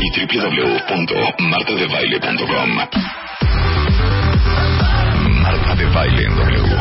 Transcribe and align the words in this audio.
y 0.01 0.11
www.martadebaile.com. 0.39 3.30
Marta 5.71 5.85
de 5.85 5.91
Baile 5.95 6.25
en 6.25 6.35
W. 6.37 6.77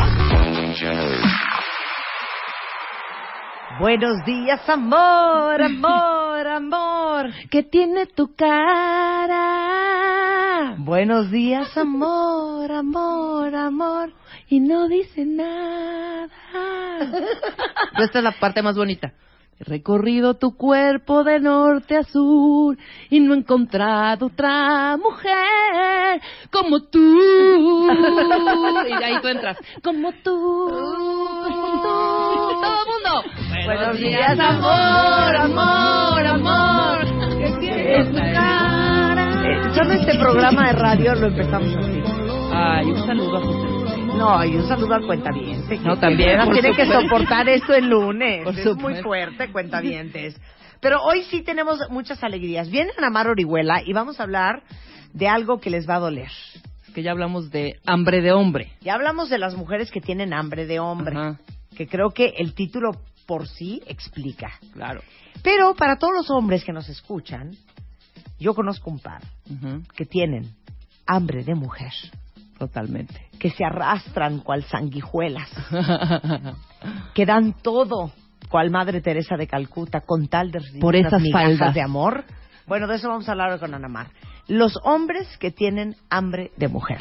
Buenos 3.78 4.24
días, 4.24 4.68
amor, 4.68 5.62
amor, 5.62 6.46
amor, 6.48 7.30
que 7.50 7.62
tiene 7.62 8.06
tu 8.06 8.34
cara. 8.34 9.36
Buenos 10.78 11.30
días, 11.30 11.78
amor, 11.78 12.72
amor, 12.72 13.54
amor, 13.54 14.12
y 14.48 14.58
no 14.58 14.88
dice 14.88 15.24
nada. 15.24 16.28
Esta 17.96 18.18
es 18.18 18.24
la 18.24 18.32
parte 18.32 18.60
más 18.60 18.76
bonita. 18.76 19.12
He 19.60 19.64
recorrido 19.64 20.34
tu 20.34 20.56
cuerpo 20.56 21.22
de 21.22 21.38
norte 21.38 21.96
a 21.96 22.02
sur 22.02 22.76
y 23.10 23.20
no 23.20 23.34
he 23.34 23.36
encontrado 23.38 24.26
otra 24.26 24.96
mujer 24.96 26.20
como 26.50 26.82
tú. 26.84 27.20
Y 28.88 29.02
ahí 29.04 29.20
tú 29.20 29.28
entras. 29.28 29.56
Como 29.82 30.12
tú, 30.12 30.68
como 31.44 31.82
tú. 31.82 31.88
Todo 32.60 32.76
el 32.80 32.88
mundo. 32.88 33.10
Buenos 33.64 33.98
días, 33.98 34.38
amor, 34.38 35.36
amor, 35.36 36.26
amor, 36.26 37.06
tu 37.06 38.14
cara. 38.14 39.26
Eh, 39.44 39.74
solo 39.74 39.92
este 39.92 40.18
programa 40.18 40.68
de 40.68 40.72
radio 40.72 41.14
lo 41.14 41.26
empezamos 41.28 41.76
así. 41.76 42.02
Ay, 42.52 42.86
un 42.86 43.06
saludo 43.06 43.36
a 43.36 43.40
José. 43.40 43.70
No, 44.16 44.44
y 44.44 44.56
un 44.56 44.68
saludo 44.68 44.94
al 44.94 45.06
cuentaviente. 45.06 45.78
No, 45.78 45.96
también, 45.98 46.38
tiene 46.52 46.74
que 46.74 46.86
soportar 46.86 47.48
esto 47.48 47.74
el 47.74 47.88
lunes. 47.88 48.44
Por 48.44 48.54
es 48.54 48.62
supuesto. 48.64 48.88
muy 48.88 49.02
fuerte, 49.02 49.50
cuentavientes. 49.50 50.38
Pero 50.80 51.02
hoy 51.02 51.22
sí 51.24 51.42
tenemos 51.42 51.78
muchas 51.90 52.22
alegrías. 52.24 52.70
Viene 52.70 52.92
Ana 52.96 53.10
Mar 53.10 53.28
Orihuela 53.28 53.82
y 53.84 53.92
vamos 53.92 54.20
a 54.20 54.24
hablar 54.24 54.62
de 55.12 55.28
algo 55.28 55.60
que 55.60 55.70
les 55.70 55.88
va 55.88 55.96
a 55.96 56.00
doler. 56.00 56.30
Que 56.94 57.02
ya 57.02 57.12
hablamos 57.12 57.50
de 57.50 57.76
hambre 57.86 58.20
de 58.20 58.32
hombre. 58.32 58.72
Ya 58.80 58.94
hablamos 58.94 59.30
de 59.30 59.38
las 59.38 59.54
mujeres 59.56 59.90
que 59.90 60.00
tienen 60.00 60.32
hambre 60.32 60.66
de 60.66 60.80
hombre, 60.80 61.16
Ajá, 61.16 61.38
que 61.76 61.86
creo 61.86 62.10
que 62.10 62.34
el 62.38 62.54
título 62.54 62.90
por 63.26 63.46
sí 63.48 63.80
explica. 63.86 64.52
claro. 64.72 65.00
Pero 65.42 65.74
para 65.74 65.96
todos 65.96 66.12
los 66.14 66.30
hombres 66.30 66.64
que 66.64 66.72
nos 66.72 66.88
escuchan, 66.88 67.52
yo 68.38 68.54
conozco 68.54 68.90
un 68.90 68.98
par 68.98 69.22
que 69.96 70.04
tienen 70.04 70.50
hambre 71.06 71.44
de 71.44 71.54
mujer, 71.54 71.92
Totalmente. 72.58 73.28
que 73.38 73.50
se 73.50 73.64
arrastran 73.64 74.40
cual 74.40 74.64
sanguijuelas, 74.64 75.48
que 77.14 77.24
dan 77.26 77.54
todo, 77.62 78.12
cual 78.48 78.70
Madre 78.70 79.00
Teresa 79.00 79.36
de 79.36 79.46
Calcuta, 79.46 80.00
con 80.00 80.28
tal 80.28 80.50
de 80.50 80.60
Por 80.80 80.96
esas 80.96 81.22
faldas. 81.32 81.74
de 81.74 81.80
amor. 81.82 82.24
Bueno, 82.66 82.86
de 82.86 82.96
eso 82.96 83.08
vamos 83.08 83.28
a 83.28 83.32
hablar 83.32 83.58
con 83.58 83.72
Ana 83.74 83.88
Mar. 83.88 84.08
Los 84.48 84.78
hombres 84.84 85.28
que 85.38 85.50
tienen 85.50 85.96
hambre 86.08 86.50
de 86.56 86.68
mujer. 86.68 86.98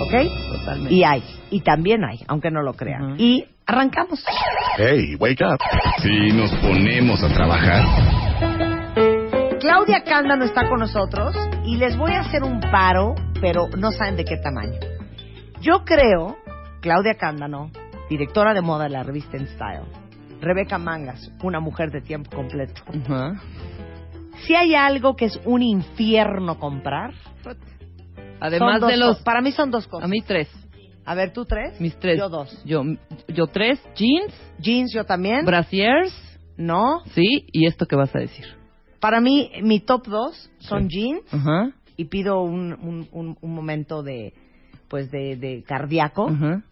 ¿Ok? 0.00 0.14
Totalmente. 0.58 0.94
Y 0.94 1.04
hay, 1.04 1.22
y 1.50 1.60
también 1.60 2.04
hay, 2.04 2.20
aunque 2.28 2.50
no 2.50 2.62
lo 2.62 2.74
crean. 2.74 3.16
Y 3.18 3.44
arrancamos. 3.66 4.24
Hey, 4.76 5.16
wake 5.18 5.42
up. 5.42 5.58
Si 6.02 6.32
nos 6.32 6.50
ponemos 6.56 7.22
a 7.22 7.28
trabajar, 7.32 7.84
Claudia 9.60 10.02
Cándano 10.04 10.44
está 10.44 10.68
con 10.68 10.80
nosotros 10.80 11.34
y 11.64 11.76
les 11.76 11.96
voy 11.96 12.12
a 12.12 12.20
hacer 12.20 12.42
un 12.42 12.60
paro, 12.60 13.14
pero 13.40 13.68
no 13.78 13.92
saben 13.92 14.16
de 14.16 14.24
qué 14.24 14.36
tamaño. 14.36 14.78
Yo 15.60 15.84
creo, 15.84 16.36
Claudia 16.80 17.14
Cándano, 17.14 17.70
directora 18.10 18.54
de 18.54 18.60
moda 18.60 18.84
de 18.84 18.90
la 18.90 19.04
revista 19.04 19.36
En 19.36 19.46
Style, 19.46 19.84
Rebeca 20.42 20.76
Mangas, 20.76 21.30
una 21.42 21.60
mujer 21.60 21.90
de 21.92 22.00
tiempo 22.00 22.30
completo. 22.34 22.82
Si 24.44 24.54
hay 24.54 24.74
algo 24.74 25.14
que 25.14 25.26
es 25.26 25.40
un 25.44 25.62
infierno 25.62 26.58
comprar, 26.58 27.14
Además 28.40 28.80
de 28.80 28.96
los... 28.96 29.22
para 29.22 29.40
mí 29.40 29.52
son 29.52 29.70
dos 29.70 29.86
cosas. 29.86 30.04
A 30.04 30.08
mí 30.08 30.20
tres. 30.20 30.48
A 31.04 31.14
ver, 31.14 31.32
tú 31.32 31.44
tres. 31.44 31.80
Mis 31.80 31.96
tres. 31.96 32.18
Yo 32.18 32.28
dos. 32.28 32.60
Yo, 32.64 32.82
yo 33.28 33.46
tres. 33.46 33.80
Jeans, 33.94 34.34
Jeans 34.58 34.92
yo 34.92 35.04
también. 35.04 35.44
brasiers, 35.44 36.12
no. 36.56 37.02
sí, 37.14 37.46
y 37.52 37.66
esto 37.66 37.86
que 37.86 37.94
vas 37.94 38.14
a 38.14 38.18
decir. 38.18 38.44
Para 39.00 39.20
mí 39.20 39.50
mi 39.62 39.78
top 39.78 40.06
dos 40.08 40.50
son 40.58 40.88
Sí. 40.90 40.96
jeans 40.98 41.32
Ajá. 41.34 41.70
y 41.96 42.06
pido 42.06 42.42
un, 42.42 42.72
un, 42.72 43.08
un, 43.12 43.36
un 43.40 43.54
momento 43.54 44.02
de 44.02 44.34
pues 44.88 45.08
de, 45.12 45.36
de 45.36 45.62
cardíaco. 45.62 46.28
Ajá. 46.28 46.62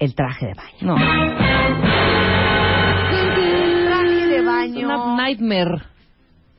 El 0.00 0.14
traje 0.14 0.46
de 0.46 0.54
baño. 0.54 0.96
No. 0.96 2.25
Es 4.66 4.76
una 4.84 5.16
nightmare. 5.16 5.82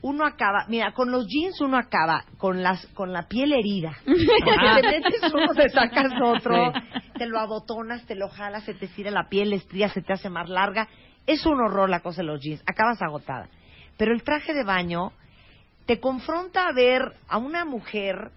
Uno 0.00 0.24
acaba, 0.24 0.64
mira, 0.68 0.92
con 0.92 1.10
los 1.10 1.26
jeans 1.26 1.60
uno 1.60 1.76
acaba 1.76 2.24
con 2.36 2.62
las 2.62 2.86
con 2.88 3.12
la 3.12 3.26
piel 3.26 3.52
herida. 3.52 3.90
Ajá. 4.46 4.80
Te 4.80 4.86
metes 4.86 5.32
uno, 5.34 5.54
te 5.54 5.68
sacas 5.70 6.12
otro, 6.22 6.72
Sí. 6.72 7.00
te 7.18 7.26
lo 7.26 7.38
abotonas, 7.40 8.04
te 8.06 8.14
lo 8.14 8.28
jalas, 8.28 8.62
se 8.64 8.74
te 8.74 8.84
estira 8.86 9.10
la 9.10 9.28
piel, 9.28 9.50
la 9.50 9.56
estría 9.56 9.88
se 9.88 10.02
te 10.02 10.12
hace 10.12 10.30
más 10.30 10.48
larga. 10.48 10.88
Es 11.26 11.44
un 11.46 11.60
horror 11.60 11.90
la 11.90 12.00
cosa 12.00 12.22
de 12.22 12.28
los 12.28 12.40
jeans, 12.40 12.62
acabas 12.66 13.02
agotada. 13.02 13.48
Pero 13.96 14.12
el 14.12 14.22
traje 14.22 14.54
de 14.54 14.62
baño 14.62 15.12
te 15.86 15.98
confronta 15.98 16.68
a 16.68 16.72
ver 16.72 17.14
a 17.28 17.38
una 17.38 17.64
mujer 17.64 18.30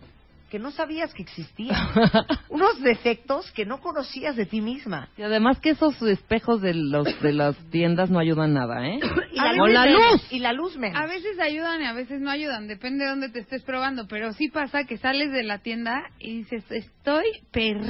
que 0.52 0.60
no 0.60 0.70
sabías 0.72 1.14
que 1.14 1.24
existía, 1.24 1.74
unos 2.50 2.80
defectos 2.82 3.50
que 3.54 3.66
no 3.66 3.80
conocías 3.80 4.36
de 4.36 4.46
ti 4.46 4.60
misma. 4.60 5.08
Y 5.18 5.22
además 5.24 5.60
que 5.62 5.70
esos 5.72 6.00
espejos 6.04 6.62
de 6.62 6.74
los 6.74 7.08
de 7.22 7.32
las 7.32 7.56
tiendas 7.72 8.10
no 8.12 8.20
ayudan 8.20 8.54
nada, 8.54 8.86
¿eh? 8.86 9.00
Y 9.32 9.38
la, 9.38 9.54
luz, 9.54 9.72
la 9.72 9.86
y 10.30 10.40
la 10.40 10.54
luz 10.54 10.78
menos. 10.78 11.02
A 11.02 11.06
veces 11.08 11.40
ayudan 11.40 11.82
y 11.82 11.86
a 11.86 11.94
veces 11.94 12.20
no 12.20 12.30
ayudan, 12.30 12.68
depende 12.68 13.06
de 13.06 13.10
dónde 13.12 13.30
te 13.30 13.40
estés 13.40 13.64
probando, 13.64 14.06
pero 14.08 14.34
sí 14.34 14.50
pasa 14.50 14.84
que 14.84 14.98
sales 14.98 15.32
de 15.32 15.44
la 15.44 15.60
tienda 15.60 16.04
y 16.20 16.40
dices, 16.40 16.64
estoy 16.70 17.24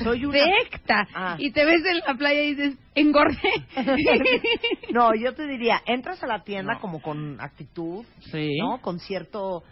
Soy 0.03 0.23
una- 0.25 0.38
perfecta. 0.39 1.07
Ah. 1.16 1.35
Y 1.39 1.51
te 1.51 1.66
ves 1.66 1.83
en 1.83 1.97
la 2.05 2.13
playa 2.13 2.43
y 2.43 2.53
dices, 2.55 2.78
engordé. 2.93 3.38
No, 4.93 5.16
yo 5.16 5.33
te 5.33 5.47
diría, 5.47 5.81
entras 5.88 6.22
a 6.23 6.28
la 6.28 6.43
tienda 6.43 6.78
como 6.79 7.01
con 7.01 7.41
actitud, 7.41 8.05
Sí. 8.31 8.57
¿no? 8.59 8.79
Con 8.81 8.99
cierto, 8.99 9.63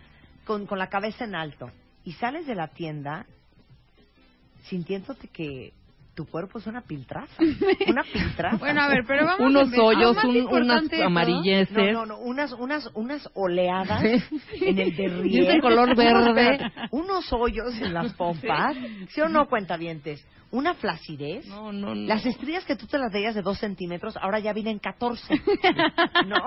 con, 0.45 0.65
con 0.65 0.79
la 0.79 0.87
cabeza 0.89 1.25
en 1.25 1.35
alto. 1.35 1.67
Y 2.03 2.13
sales 2.13 2.47
de 2.47 2.55
la 2.55 2.67
tienda 2.69 3.25
sintiéndote 4.69 5.27
que 5.27 5.73
tu 6.19 6.25
cuerpo 6.25 6.59
es 6.59 6.67
una 6.67 6.81
piltrafa. 6.81 7.31
Una 7.87 8.03
piltrafa. 8.03 8.57
bueno, 8.57 8.81
a 8.81 8.89
ver, 8.89 9.05
pero 9.07 9.23
vamos 9.25 9.39
a 9.39 9.43
Unos 9.45 9.71
ver, 9.71 9.79
hoyos, 9.79 10.17
un- 10.25 10.47
unas 10.51 10.83
amarillenses. 11.01 11.93
No, 11.93 12.05
no, 12.05 12.05
no, 12.07 12.17
unas, 12.19 12.51
unas, 12.51 12.89
unas 12.93 13.29
oleadas 13.35 14.03
en 14.59 14.79
el 14.79 14.93
derrier. 14.97 15.25
Y 15.25 15.47
ese 15.47 15.61
color 15.61 15.95
verde. 15.95 16.59
Unos 16.91 17.31
hoyos 17.31 17.73
en 17.81 17.93
las 17.93 18.13
pompas. 18.15 18.75
¿Sí 19.11 19.21
o 19.21 19.29
no, 19.29 19.47
cuentavientes? 19.47 20.27
Una 20.51 20.73
flacidez. 20.73 21.45
No, 21.47 21.71
no, 21.71 21.93
no. 21.93 22.07
Las 22.07 22.25
estrías 22.25 22.65
que 22.65 22.75
tú 22.75 22.87
te 22.87 22.97
las 22.97 23.13
veías 23.13 23.35
de 23.35 23.43
dos 23.43 23.59
centímetros, 23.59 24.17
ahora 24.17 24.39
ya 24.39 24.51
vienen 24.51 24.79
14. 24.79 25.21
¿No? 26.25 26.37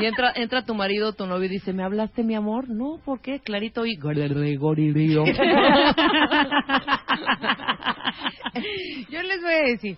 Y 0.00 0.06
entra, 0.06 0.32
entra 0.36 0.64
tu 0.64 0.74
marido, 0.76 1.12
tu 1.12 1.26
novio 1.26 1.46
y 1.46 1.48
dice, 1.48 1.72
¿me 1.72 1.82
hablaste, 1.82 2.22
mi 2.22 2.36
amor? 2.36 2.68
No, 2.68 3.00
¿por 3.04 3.20
qué? 3.20 3.40
Clarito 3.40 3.84
y 3.84 3.96
Yo 9.10 9.17
les 9.22 9.42
voy 9.42 9.52
a 9.52 9.62
decir, 9.62 9.96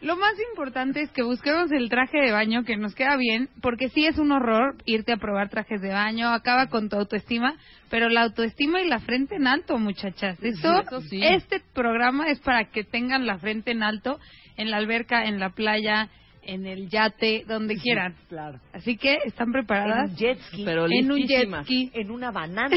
Lo 0.00 0.16
más 0.16 0.32
importante 0.50 1.02
es 1.02 1.10
que 1.10 1.22
busquemos 1.22 1.70
el 1.72 1.90
traje 1.90 2.18
de 2.18 2.32
baño 2.32 2.64
que 2.64 2.78
nos 2.78 2.94
queda 2.94 3.16
bien, 3.16 3.50
porque 3.60 3.90
sí 3.90 4.06
es 4.06 4.16
un 4.16 4.32
horror 4.32 4.76
irte 4.86 5.12
a 5.12 5.18
probar 5.18 5.50
trajes 5.50 5.82
de 5.82 5.90
baño, 5.90 6.30
acaba 6.30 6.68
con 6.68 6.88
tu 6.88 6.96
autoestima, 6.96 7.56
pero 7.90 8.08
la 8.08 8.22
autoestima 8.22 8.80
y 8.80 8.88
la 8.88 9.00
frente 9.00 9.34
en 9.36 9.46
alto, 9.46 9.78
muchachas. 9.78 10.42
Esto, 10.42 10.80
Eso 10.80 11.00
sí. 11.02 11.20
Este 11.22 11.60
programa 11.74 12.28
es 12.30 12.40
para 12.40 12.70
que 12.70 12.82
tengan 12.82 13.26
la 13.26 13.38
frente 13.38 13.72
en 13.72 13.82
alto 13.82 14.18
en 14.56 14.70
la 14.70 14.76
alberca, 14.76 15.24
en 15.24 15.40
la 15.40 15.50
playa, 15.50 16.08
en 16.42 16.66
el 16.66 16.88
yate, 16.88 17.44
donde 17.46 17.76
quieran. 17.76 18.14
Claro. 18.28 18.58
Así 18.72 18.96
que, 18.96 19.18
¿están 19.24 19.48
En 19.48 19.52
preparadas? 19.52 20.10
un 20.10 20.16
jet 20.16 20.38
ski, 20.48 20.64
Pero 20.64 20.86
en 20.90 21.10
un 21.10 21.26
jet 21.26 21.48
ski. 21.64 21.90
en 21.94 22.10
una 22.10 22.30
banana. 22.30 22.74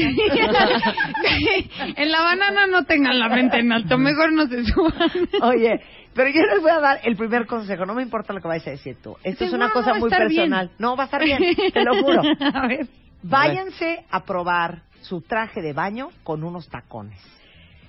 en 1.96 2.10
la 2.12 2.22
banana 2.22 2.66
no 2.66 2.84
tengan 2.84 3.18
la 3.18 3.28
frente 3.30 3.58
en 3.58 3.72
alto, 3.72 3.98
mejor 3.98 4.32
no 4.32 4.46
se 4.46 4.64
suban. 4.64 5.10
Oye, 5.42 5.80
pero 6.14 6.30
yo 6.30 6.42
les 6.52 6.60
voy 6.60 6.70
a 6.70 6.80
dar 6.80 7.00
el 7.04 7.16
primer 7.16 7.46
consejo. 7.46 7.84
No 7.86 7.94
me 7.94 8.02
importa 8.02 8.32
lo 8.32 8.40
que 8.40 8.48
vayas 8.48 8.66
a 8.68 8.70
decir 8.70 8.96
tú. 9.02 9.16
Esto 9.22 9.44
es 9.44 9.52
una 9.52 9.70
cosa 9.70 9.94
muy 9.94 10.08
bien. 10.10 10.20
personal. 10.28 10.70
No, 10.78 10.96
va 10.96 11.04
a 11.04 11.06
estar 11.06 11.24
bien, 11.24 11.42
te 11.72 11.82
lo 11.84 11.94
juro. 12.02 12.22
A 12.54 12.66
ver. 12.66 12.86
Váyanse 13.22 14.04
a 14.10 14.22
probar 14.24 14.82
su 15.00 15.22
traje 15.22 15.62
de 15.62 15.72
baño 15.72 16.08
con 16.22 16.44
unos 16.44 16.68
tacones. 16.68 17.18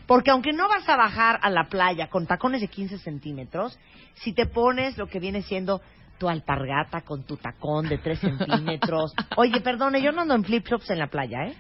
Porque 0.08 0.32
aunque 0.32 0.54
no 0.54 0.68
vas 0.68 0.88
a 0.88 0.96
bajar 0.96 1.40
a 1.42 1.50
la 1.50 1.66
playa 1.66 2.08
con 2.08 2.28
tacones 2.28 2.62
de 2.62 2.68
15 2.68 3.00
centímetros, 3.00 3.78
si 4.16 4.34
te 4.34 4.46
pones 4.46 4.98
lo 4.98 5.08
que 5.08 5.20
viene 5.20 5.42
siendo 5.42 5.82
tu 6.18 6.30
alpargata 6.30 7.02
con 7.02 7.24
tu 7.24 7.38
tacón 7.38 7.90
de 7.90 7.98
3 7.98 8.20
centímetros. 8.20 9.14
Oye, 9.38 9.60
perdone, 9.62 10.02
yo 10.02 10.12
no 10.12 10.22
ando 10.22 10.36
en 10.36 10.44
flip-flops 10.44 10.90
en 10.92 11.00
la 11.00 11.08
playa, 11.08 11.48
¿eh? 11.48 11.56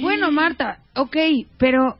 Bueno, 0.00 0.30
Marta, 0.30 0.80
ok, 0.94 1.16
pero 1.58 1.96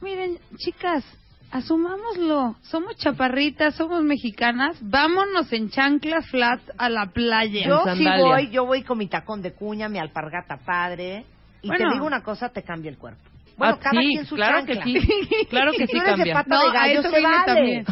miren, 0.00 0.38
chicas, 0.56 1.04
asumámoslo. 1.50 2.56
Somos 2.62 2.96
chaparritas, 2.96 3.74
somos 3.74 4.02
mexicanas, 4.02 4.78
vámonos 4.80 5.52
en 5.52 5.70
chanclas 5.70 6.26
flat 6.28 6.60
a 6.78 6.88
la 6.88 7.06
playa. 7.06 7.66
Yo 7.66 7.82
sí 7.96 8.04
voy, 8.18 8.50
yo 8.50 8.66
voy 8.66 8.82
con 8.82 8.98
mi 8.98 9.08
tacón 9.08 9.42
de 9.42 9.52
cuña, 9.52 9.88
mi 9.88 9.98
alpargata 9.98 10.58
padre. 10.64 11.24
Y 11.62 11.68
Bueno. 11.68 11.88
te 11.88 11.94
digo 11.94 12.06
una 12.06 12.22
cosa, 12.22 12.50
te 12.50 12.62
cambia 12.62 12.90
el 12.90 12.98
cuerpo. 12.98 13.33
Bueno, 13.56 13.74
Ah, 13.76 13.80
cada 13.80 14.00
sí, 14.00 14.08
quien 14.08 14.26
su 14.26 14.34
claro 14.34 14.66
que 14.66 14.74
chancla. 14.74 14.84
sí. 15.00 15.46
Claro 15.48 15.72
que 15.72 15.78
Si 15.86 15.86
sí 15.86 15.92
tú 15.92 15.98
eres 15.98 16.06
de 16.06 16.16
cambia. 16.16 16.34
pata 16.34 16.54
No, 16.56 16.62
de 16.62 16.68
a 16.68 16.72
gallo, 16.72 17.00
eso 17.00 17.10
se 17.10 17.20
vale. 17.20 17.44
también. 17.46 17.84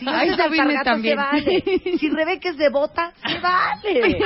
Si 0.00 0.08
A 0.08 0.22
eres 0.22 0.38
eso 0.38 0.50
vine 0.50 0.76
se 0.78 0.84
también. 0.84 1.16
vale. 1.16 1.62
Si 1.98 2.08
Rebeca 2.08 2.48
es 2.50 2.56
de 2.56 2.68
bota, 2.70 3.12
se 3.26 3.38
vale. 3.38 4.18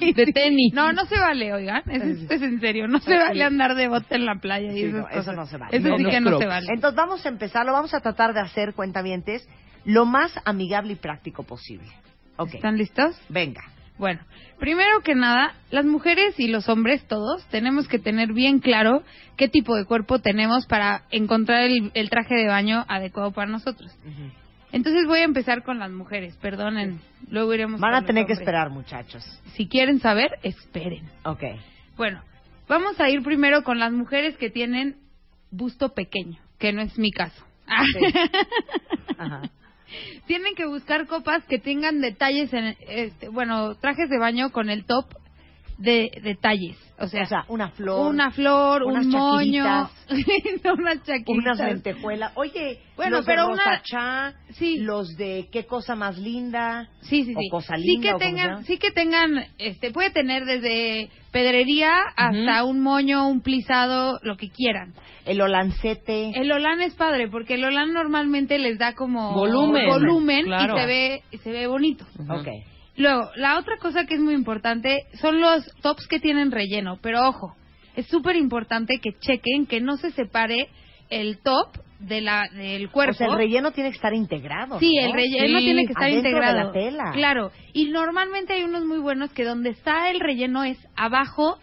De 0.14 0.26
tenis. 0.32 0.72
No, 0.72 0.92
no 0.92 1.04
se 1.06 1.18
vale, 1.18 1.52
oigan, 1.52 1.82
es, 1.90 2.30
es 2.30 2.42
en 2.42 2.60
serio, 2.60 2.86
no 2.88 3.00
se 3.00 3.16
vale 3.16 3.42
andar 3.42 3.74
de 3.74 3.88
bote 3.88 4.14
en 4.16 4.24
la 4.26 4.36
playa 4.36 4.72
y 4.72 4.74
Sí, 4.76 4.84
esas 4.84 5.00
no, 5.00 5.08
eso 5.08 5.32
no 5.32 5.46
se 5.46 5.56
vale. 5.56 5.76
Eso 5.76 5.88
No, 5.88 5.96
sí 5.96 6.02
no 6.04 6.10
que 6.10 6.20
no 6.20 6.30
se 6.30 6.36
crocs. 6.36 6.46
vale. 6.46 6.66
Entonces 6.72 6.96
vamos 6.96 7.26
a 7.26 7.28
empezar, 7.28 7.66
lo 7.66 7.72
vamos 7.72 7.92
a 7.94 8.00
tratar 8.00 8.32
de 8.32 8.40
hacer, 8.40 8.74
cuentavientes, 8.74 9.48
lo 9.84 10.04
más 10.06 10.32
amigable 10.44 10.92
y 10.92 10.96
práctico 10.96 11.42
posible. 11.42 11.88
¿Están 12.52 12.76
listos? 12.78 13.20
venga. 13.28 13.62
Bueno, 14.00 14.22
primero 14.58 15.02
que 15.04 15.14
nada, 15.14 15.52
las 15.70 15.84
mujeres 15.84 16.34
y 16.40 16.48
los 16.48 16.70
hombres 16.70 17.06
todos 17.06 17.46
tenemos 17.50 17.86
que 17.86 17.98
tener 17.98 18.32
bien 18.32 18.60
claro 18.60 19.02
qué 19.36 19.46
tipo 19.46 19.76
de 19.76 19.84
cuerpo 19.84 20.20
tenemos 20.20 20.64
para 20.64 21.02
encontrar 21.10 21.64
el, 21.64 21.90
el 21.92 22.08
traje 22.08 22.34
de 22.34 22.46
baño 22.46 22.86
adecuado 22.88 23.30
para 23.32 23.50
nosotros. 23.50 23.94
Entonces 24.72 25.06
voy 25.06 25.18
a 25.18 25.24
empezar 25.24 25.62
con 25.64 25.78
las 25.78 25.90
mujeres, 25.90 26.34
perdonen, 26.38 26.98
luego 27.28 27.52
iremos 27.52 27.78
Van 27.78 27.92
a 27.92 28.06
tener 28.06 28.24
que 28.24 28.32
esperar, 28.32 28.70
muchachos. 28.70 29.22
Si 29.54 29.68
quieren 29.68 30.00
saber, 30.00 30.30
esperen. 30.44 31.06
Ok. 31.26 31.42
Bueno, 31.98 32.22
vamos 32.68 32.98
a 33.00 33.10
ir 33.10 33.22
primero 33.22 33.64
con 33.64 33.78
las 33.78 33.92
mujeres 33.92 34.34
que 34.38 34.48
tienen 34.48 34.96
busto 35.50 35.92
pequeño, 35.92 36.40
que 36.58 36.72
no 36.72 36.80
es 36.80 36.98
mi 36.98 37.10
caso. 37.10 37.44
Ajá. 39.18 39.42
Tienen 40.26 40.54
que 40.54 40.66
buscar 40.66 41.06
copas 41.06 41.44
que 41.46 41.58
tengan 41.58 42.00
detalles 42.00 42.52
en, 42.52 42.76
este, 42.88 43.28
bueno, 43.28 43.74
trajes 43.76 44.08
de 44.08 44.18
baño 44.18 44.50
con 44.50 44.70
el 44.70 44.84
top 44.84 45.06
de 45.80 46.10
detalles. 46.22 46.76
O 46.98 47.06
sea, 47.08 47.22
O 47.22 47.26
sea, 47.26 47.44
una 47.48 47.70
flor. 47.70 48.10
una 48.14 48.30
flor, 48.30 48.82
unas 48.82 49.06
un 49.06 49.12
moño, 49.12 49.64
unas 50.78 51.02
chaquiritas. 51.02 51.26
unas 51.28 51.58
lentejuelas. 51.58 52.32
Oye, 52.36 52.78
Bueno, 52.96 53.16
los 53.18 53.26
pero 53.26 53.46
de 53.46 53.52
una- 53.54 53.64
Rosachá, 53.64 54.34
Sí. 54.50 54.76
los 54.80 55.08
de 55.16 55.48
qué 55.50 55.64
cosa 55.64 55.94
más 55.94 56.18
linda. 56.18 56.88
Sí, 57.00 57.24
sí, 57.24 57.32
o 57.34 57.40
sí. 57.40 57.48
cosa 57.50 57.76
sí 57.76 57.82
linda, 57.82 58.02
que 58.02 58.14
o 58.14 58.18
como 58.18 58.24
tengan, 58.30 58.64
sí 58.64 58.76
que 58.76 58.90
tengan, 58.90 59.44
este, 59.56 59.90
puede 59.92 60.10
tener 60.10 60.44
desde 60.44 61.08
pedrería 61.32 61.90
hasta 62.16 62.64
un 62.64 62.80
moño, 62.80 63.26
un 63.28 63.40
plisado, 63.40 64.18
lo 64.22 64.36
que 64.36 64.50
quieran. 64.50 64.92
El 65.24 65.40
olancete. 65.40 66.32
El 66.38 66.52
Olan 66.52 66.82
es 66.82 66.94
padre 66.96 67.28
porque 67.28 67.54
el 67.54 67.64
Olan 67.64 67.92
normalmente 67.94 68.58
les 68.58 68.78
da 68.78 68.94
como 68.94 69.32
Volumen. 69.32 69.86
volumen 69.88 70.44
Claro. 70.44 70.76
y 70.76 70.80
se 70.80 70.86
ve 70.86 71.22
y 71.30 71.38
se 71.38 71.50
ve 71.52 71.66
bonito. 71.66 72.04
Ok. 72.28 72.48
Luego, 73.00 73.30
la 73.36 73.58
otra 73.58 73.76
cosa 73.78 74.04
que 74.06 74.14
es 74.14 74.20
muy 74.20 74.34
importante 74.34 75.04
son 75.20 75.40
los 75.40 75.64
tops 75.82 76.06
que 76.06 76.20
tienen 76.20 76.50
relleno, 76.50 76.98
pero 77.02 77.26
ojo, 77.28 77.56
es 77.96 78.06
súper 78.06 78.36
importante 78.36 78.98
que 79.00 79.12
chequen 79.18 79.66
que 79.66 79.80
no 79.80 79.96
se 79.96 80.10
separe 80.12 80.68
el 81.08 81.38
top 81.38 81.68
de 81.98 82.20
la 82.20 82.48
del 82.54 82.90
cuerpo. 82.90 83.12
O 83.12 83.14
sea, 83.16 83.26
el 83.28 83.36
relleno 83.36 83.72
tiene 83.72 83.90
que 83.90 83.96
estar 83.96 84.14
integrado. 84.14 84.78
Sí, 84.78 84.94
¿no? 84.96 85.06
el 85.06 85.12
relleno 85.12 85.58
Sí, 85.58 85.64
tiene 85.64 85.84
que 85.86 85.92
estar 85.92 86.04
adentro 86.04 86.22
de 86.22 86.28
integrado. 86.28 86.66
la 86.66 86.72
tela. 86.72 87.10
Claro, 87.12 87.52
y 87.72 87.86
normalmente 87.88 88.54
hay 88.54 88.62
unos 88.64 88.84
muy 88.84 88.98
buenos 88.98 89.30
que 89.32 89.44
donde 89.44 89.70
está 89.70 90.10
el 90.10 90.20
relleno 90.20 90.64
es 90.64 90.78
abajo, 90.96 91.58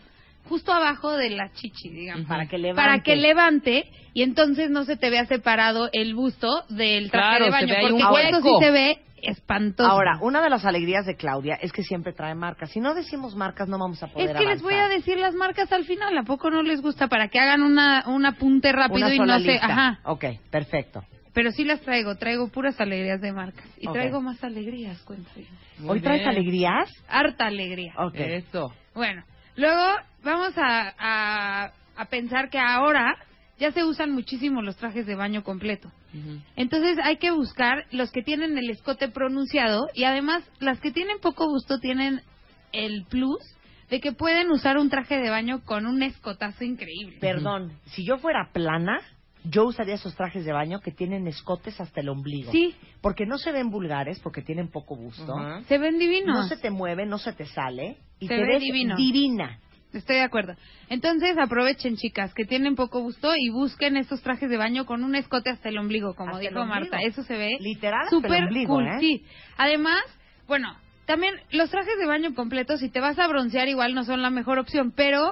justo 0.46 0.74
abajo 0.74 1.12
de 1.14 1.32
la 1.32 1.52
chichi, 1.54 1.90
digamos. 1.90 2.28
Para 2.28 2.48
que 2.48 2.58
levante. 2.58 2.82
Para 2.82 3.00
que 3.04 3.16
levante 3.16 3.86
y 4.14 4.24
entonces 4.24 4.70
no 4.70 4.84
se 4.84 4.98
te 4.98 5.10
vea 5.10 5.26
separado 5.26 5.90
el 5.92 6.14
busto 6.14 6.64
del 6.70 7.10
traje 7.12 7.38
Claro, 7.38 7.46
de 7.46 7.52
se 7.52 7.58
baño, 7.66 7.76
porque 7.82 7.94
un 8.04 8.28
eso 8.28 8.42
sí 8.42 8.50
se 8.66 8.72
ve 8.72 8.98
espantoso. 9.22 9.90
Ahora, 9.90 10.18
una 10.22 10.42
de 10.42 10.50
las 10.50 10.66
alegrías 10.66 11.06
de 11.06 11.16
Claudia 11.16 11.56
es 11.62 11.72
que 11.72 11.84
siempre 11.84 12.14
trae 12.14 12.36
marcas. 12.36 12.70
Si 12.72 12.80
no 12.80 12.94
decimos 12.94 13.36
marcas, 13.36 13.68
no 13.68 13.78
vamos 13.80 14.02
a 14.04 14.08
poder 14.08 14.30
es 14.32 14.36
que 14.38 14.46
les 14.46 14.62
voy 14.62 14.74
a 14.74 14.86
avanzar. 14.86 14.98
decir 15.00 15.18
las 15.18 15.34
marcas 15.34 15.72
al 15.72 15.86
final, 15.86 16.18
¿a 16.18 16.24
poco 16.24 16.50
no 16.50 16.62
les 16.64 16.82
gusta? 16.82 17.08
Para 17.08 17.28
que 17.30 17.40
hagan 17.40 17.62
una, 17.64 18.04
un 18.08 18.26
apunte 18.26 18.72
rápido 18.72 19.06
Una 19.08 19.14
y 19.14 19.18
sola 19.18 19.34
no 19.38 19.44
se... 19.44 19.52
lista. 19.52 19.66
Ajá, 19.66 20.00
Ok, 20.06 20.26
perfecto. 20.52 21.04
pero 21.34 21.52
sí 21.52 21.64
las 21.66 21.82
traigo, 21.82 22.16
traigo 22.16 22.48
puras 22.50 22.80
alegrías 22.82 23.22
de 23.22 23.32
marcas. 23.34 23.66
Y 23.80 23.88
Ok. 23.88 23.94
traigo 23.94 24.22
más 24.22 24.44
alegrías, 24.44 25.04
bien. 25.36 25.48
Muy 25.80 25.90
¿Hoy 25.90 26.02
traes 26.02 26.26
alegrías? 26.26 26.90
Harta 27.08 27.46
alegría. 27.46 27.94
Ok. 27.98 28.16
Eso. 28.16 28.74
Bueno, 28.96 29.24
luego 29.56 29.84
vamos 30.24 30.54
a, 30.58 30.94
a, 30.98 31.72
a 31.96 32.06
pensar 32.06 32.50
que 32.50 32.58
ahora 32.60 33.16
ya 33.60 33.72
se 33.72 33.84
usan 33.84 34.12
muchísimo 34.12 34.62
los 34.62 34.76
trajes 34.78 35.06
de 35.06 35.16
baño 35.16 35.44
completo. 35.44 35.92
Entonces 36.56 36.98
hay 37.04 37.18
que 37.18 37.32
buscar 37.32 37.86
los 37.92 38.12
que 38.12 38.22
tienen 38.24 38.58
el 38.58 38.70
escote 38.70 39.10
pronunciado 39.10 39.88
y 39.94 40.04
además 40.04 40.44
las 40.60 40.80
que 40.80 40.92
tienen 40.92 41.20
poco 41.20 41.48
gusto 41.48 41.80
tienen 41.80 42.22
el 42.72 43.06
plus 43.10 43.40
de 43.90 44.02
que 44.02 44.12
pueden 44.12 44.52
usar 44.52 44.78
un 44.78 44.90
traje 44.90 45.18
de 45.18 45.30
baño 45.30 45.62
con 45.64 45.86
un 45.86 46.04
escotazo 46.04 46.64
increíble. 46.64 47.18
Perdón, 47.22 47.72
si 47.86 48.06
yo 48.06 48.18
fuera 48.18 48.50
plana, 48.52 49.00
yo 49.46 49.66
usaría 49.66 49.96
esos 49.96 50.14
trajes 50.16 50.44
de 50.44 50.52
baño 50.52 50.82
que 50.82 50.92
tienen 50.92 51.26
escotes 51.28 51.80
hasta 51.80 52.02
el 52.02 52.10
ombligo. 52.10 52.52
Sí, 52.52 52.76
Porque 53.02 53.26
no 53.26 53.38
se 53.38 53.52
ven 53.52 53.70
vulgares, 53.70 54.20
porque 54.20 54.42
tienen 54.42 54.70
poco 54.70 54.96
gusto. 54.98 55.34
Se 55.68 55.78
ven 55.78 55.98
divinos. 56.00 56.36
No 56.36 56.48
se 56.48 56.58
te 56.58 56.70
mueve, 56.70 57.06
no 57.06 57.18
se 57.18 57.32
te 57.34 57.46
sale. 57.46 57.98
Y 58.20 58.28
Se 58.28 58.36
te 58.36 58.42
ve 58.42 58.48
ves 58.48 58.62
divino. 58.62 58.96
divina. 58.98 59.60
Estoy 59.94 60.18
de 60.18 60.24
acuerdo. 60.24 60.56
Entonces 60.90 61.38
aprovechen, 61.38 61.96
chicas, 61.96 62.34
que 62.34 62.46
tienen 62.46 62.76
poco 62.76 63.00
gusto 63.00 63.34
y 63.36 63.50
busquen 63.50 63.98
estos 63.98 64.22
trajes 64.22 64.50
de 64.50 64.58
baño 64.58 64.86
con 64.86 65.04
un 65.04 65.16
escote 65.16 65.50
hasta 65.50 65.70
el 65.70 65.78
ombligo, 65.78 66.14
como 66.14 66.32
Hasta 66.32 66.42
dijo 66.42 66.60
ombligo. 66.60 66.90
Marta. 66.92 67.02
Eso 67.02 67.24
se 67.24 67.38
ve 67.38 67.58
Literal 67.60 68.04
hasta 68.04 68.16
el 68.16 68.22
súper 68.22 68.44
ombligo, 68.44 68.74
cool. 68.76 68.88
¿eh? 68.88 68.98
Sí. 69.00 69.26
Además, 69.58 70.02
bueno, 70.48 70.76
también 71.06 71.36
los 71.52 71.70
trajes 71.70 71.98
de 71.98 72.06
baño 72.06 72.36
completos, 72.36 72.82
si 72.82 72.90
te 72.90 73.00
vas 73.00 73.18
a 73.18 73.28
broncear, 73.28 73.70
igual 73.70 73.96
no 73.96 74.04
son 74.04 74.22
la 74.22 74.30
mejor 74.30 74.60
opción, 74.60 74.92
pero 74.92 75.32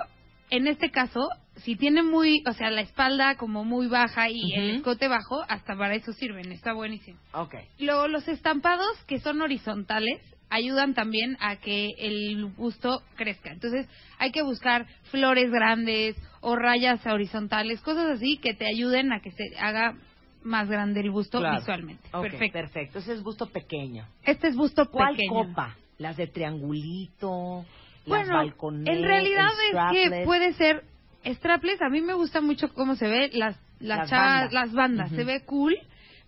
en 0.50 0.68
este 0.68 0.90
caso, 0.90 1.28
si 1.58 1.76
tiene 1.76 2.02
muy, 2.02 2.44
o 2.48 2.54
sea, 2.54 2.70
la 2.70 2.82
espalda 2.82 3.36
como 3.36 3.66
muy 3.66 3.88
baja 3.88 4.30
y 4.30 4.54
el 4.54 4.78
escote 4.78 5.08
bajo, 5.08 5.44
hasta 5.50 5.76
para 5.76 5.96
eso 5.96 6.14
sirven. 6.14 6.52
Está 6.52 6.74
buenísimo. 6.74 7.20
Ok. 7.34 7.56
Luego, 7.80 8.08
los 8.08 8.28
estampados 8.28 8.88
que 9.06 9.20
son 9.20 9.42
horizontales 9.42 10.22
ayudan 10.50 10.94
también 10.94 11.38
a 11.40 11.58
que 11.58 11.90
el 11.98 12.46
busto 12.46 13.02
crezca. 13.16 13.52
Entonces, 13.52 13.88
hay 14.20 14.32
que 14.32 14.44
buscar 14.44 14.86
flores 15.12 15.52
grandes 15.52 16.16
o 16.42 16.56
rayas 16.56 17.06
horizontales, 17.06 17.82
cosas 17.82 18.08
así 18.08 18.38
que 18.38 18.54
te 18.54 18.68
ayuden 18.68 19.12
a 19.12 19.20
que 19.22 19.32
se 19.32 19.44
haga 19.60 19.96
más 20.44 20.70
grande 20.70 21.02
el 21.02 21.10
busto 21.12 21.40
Claro. 21.40 21.58
visualmente. 21.60 22.08
Perfecto. 22.12 22.54
perfecto. 22.60 23.00
Ese 23.00 23.14
es 23.14 23.24
gusto 23.24 23.48
pequeño. 23.48 24.08
Este 24.24 24.48
es 24.48 24.56
busto 24.56 24.90
¿Cuál 24.92 25.16
pequeño. 25.16 25.48
copa? 25.48 25.76
Las 25.98 26.18
de 26.18 26.28
triangulito, 26.28 27.66
las 28.06 28.28
Bueno, 28.28 28.36
balconet, 28.36 28.88
en 28.88 29.04
realidad 29.04 29.50
es 29.72 30.10
que 30.10 30.24
puede 30.26 30.54
ser 30.54 30.84
strapless. 31.26 31.82
A 31.82 31.90
mí 31.90 32.02
me 32.02 32.14
gusta 32.14 32.42
mucho 32.42 32.72
cómo 32.74 32.96
se 32.96 33.08
ve 33.08 33.30
las 33.34 33.58
las, 33.80 33.98
Las 34.00 34.10
chavas- 34.10 34.34
bandas. 34.52 34.54
las 34.54 34.74
bandas. 34.74 35.10
Se 35.12 35.24
ve 35.26 35.44
cool, 35.46 35.76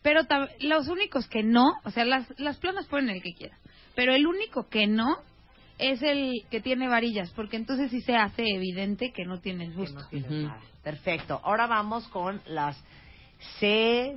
pero 0.01 0.21
los 0.59 0.88
únicos 0.89 1.27
que 1.29 1.43
no, 1.43 1.65
o 1.86 1.91
sea, 1.91 2.03
las 2.03 2.27
las 2.39 2.57
planas 2.57 2.88
pueden 2.88 3.09
el 3.09 3.21
que 3.21 3.33
quieran, 3.33 3.57
pero 3.97 4.13
el 4.13 4.25
único 4.27 4.69
que 4.69 4.85
no 4.87 5.17
es 5.79 6.01
el 6.03 6.43
que 6.51 6.61
tiene 6.61 6.87
varillas, 6.87 7.31
porque 7.31 7.57
entonces 7.57 7.89
sí 7.91 8.01
se 8.01 8.15
hace 8.15 8.43
evidente 8.47 9.11
que 9.11 9.25
no 9.25 9.39
tienes 9.41 9.71
Que 9.71 9.75
gusto. 9.75 9.99
no 9.99 10.07
tienes 10.09 10.31
nada. 10.31 10.61
Perfecto. 10.83 11.41
Ahora 11.43 11.65
vamos 11.67 12.07
con 12.09 12.39
las 12.47 12.81
C, 13.59 14.15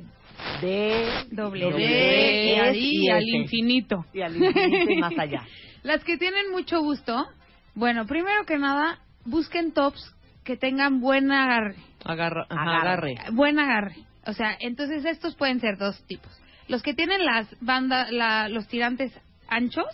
D, 0.61 1.05
Doble 1.33 1.65
doble 1.65 1.87
D, 1.87 2.79
y 2.79 3.09
al 3.09 3.23
infinito. 3.29 4.05
Y 4.15 4.21
al 4.21 4.37
infinito 4.37 4.91
y 4.93 4.97
más 4.97 5.13
allá. 5.19 5.43
Las 5.83 6.05
que 6.05 6.19
tienen 6.19 6.51
mucho 6.53 6.81
gusto, 6.83 7.27
bueno, 7.75 8.07
primero 8.07 8.45
que 8.47 8.59
nada, 8.59 8.99
busquen 9.25 9.73
tops 9.73 10.15
que 10.45 10.57
tengan 10.59 11.01
buen 11.01 11.33
agarre. 11.33 11.77
Agarra, 12.05 12.47
ajá, 12.51 12.81
agarre. 12.83 13.15
Buen 13.33 13.59
agarre. 13.59 13.97
O 14.27 14.33
sea, 14.35 14.57
entonces 14.61 15.05
estos 15.07 15.35
pueden 15.37 15.59
ser 15.61 15.79
dos 15.79 16.03
tipos. 16.07 16.31
Los 16.69 16.83
que 16.83 16.93
tienen 16.95 17.25
las 17.25 17.47
bandas, 17.63 18.11
la- 18.13 18.49
los 18.51 18.69
tirantes 18.69 19.13
anchos 19.51 19.87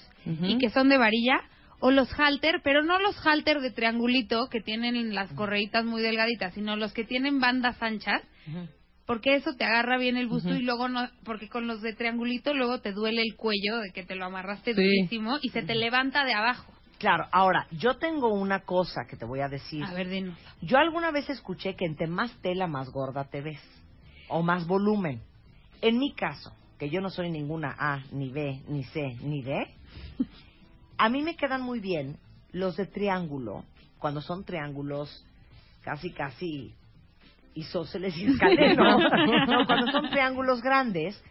y 0.42 0.58
que 0.58 0.70
son 0.70 0.88
de 0.88 0.98
varilla, 0.98 1.40
o 1.80 1.90
los 1.90 2.08
halter, 2.18 2.60
pero 2.64 2.82
no 2.82 2.98
los 2.98 3.16
halter 3.26 3.60
de 3.60 3.70
triangulito 3.70 4.48
que 4.48 4.60
tienen 4.60 5.14
las 5.14 5.32
correitas 5.32 5.84
muy 5.84 6.02
delgaditas, 6.02 6.54
sino 6.54 6.76
los 6.76 6.92
que 6.92 7.04
tienen 7.04 7.38
bandas 7.40 7.80
anchas, 7.82 8.22
porque 9.06 9.36
eso 9.36 9.54
te 9.56 9.64
agarra 9.64 9.98
bien 9.98 10.16
el 10.16 10.26
busto 10.26 10.54
y 10.54 10.62
luego 10.62 10.88
no, 10.88 11.08
porque 11.24 11.48
con 11.48 11.66
los 11.66 11.82
de 11.82 11.92
triangulito 11.94 12.54
luego 12.54 12.80
te 12.80 12.92
duele 12.92 13.22
el 13.22 13.36
cuello 13.36 13.78
de 13.78 13.90
que 13.92 14.04
te 14.04 14.16
lo 14.16 14.24
amarraste 14.24 14.74
Sí. 14.74 14.82
durísimo 14.82 15.38
y 15.42 15.50
se 15.50 15.62
te 15.62 15.74
levanta 15.74 16.24
de 16.24 16.34
abajo. 16.34 16.72
Claro, 16.98 17.26
ahora, 17.30 17.66
yo 17.72 17.98
tengo 17.98 18.32
una 18.32 18.60
cosa 18.60 19.02
que 19.08 19.16
te 19.16 19.26
voy 19.26 19.40
a 19.40 19.48
decir. 19.48 19.84
A 19.84 19.92
ver, 19.92 20.08
dinos. 20.08 20.38
Yo 20.62 20.78
alguna 20.78 21.10
vez 21.10 21.28
escuché 21.28 21.76
que 21.76 21.84
entre 21.84 22.06
más 22.06 22.32
tela, 22.40 22.66
más 22.66 22.88
gorda 22.90 23.24
te 23.30 23.42
ves. 23.42 23.60
O 24.28 24.42
más 24.42 24.66
volumen. 24.66 25.20
En 25.82 25.98
mi 25.98 26.14
caso, 26.14 26.52
que 26.78 26.90
yo 26.90 27.00
no 27.00 27.10
soy 27.10 27.30
ninguna 27.30 27.74
A, 27.78 28.02
ni 28.12 28.28
B, 28.28 28.62
ni 28.68 28.84
C, 28.84 29.16
ni 29.22 29.42
D, 29.42 29.66
a 30.98 31.08
mí 31.08 31.22
me 31.22 31.36
quedan 31.36 31.62
muy 31.62 31.80
bien 31.80 32.18
los 32.52 32.76
de 32.76 32.86
triángulo, 32.86 33.64
cuando 33.98 34.20
son 34.20 34.44
triángulos 34.44 35.24
casi, 35.82 36.10
casi 36.10 36.74
isósceles 37.54 38.16
y 38.16 38.26
escalenos. 38.32 39.02
no, 39.48 39.66
cuando 39.66 39.92
son 39.92 40.10
triángulos 40.10 40.62
grandes, 40.62 41.22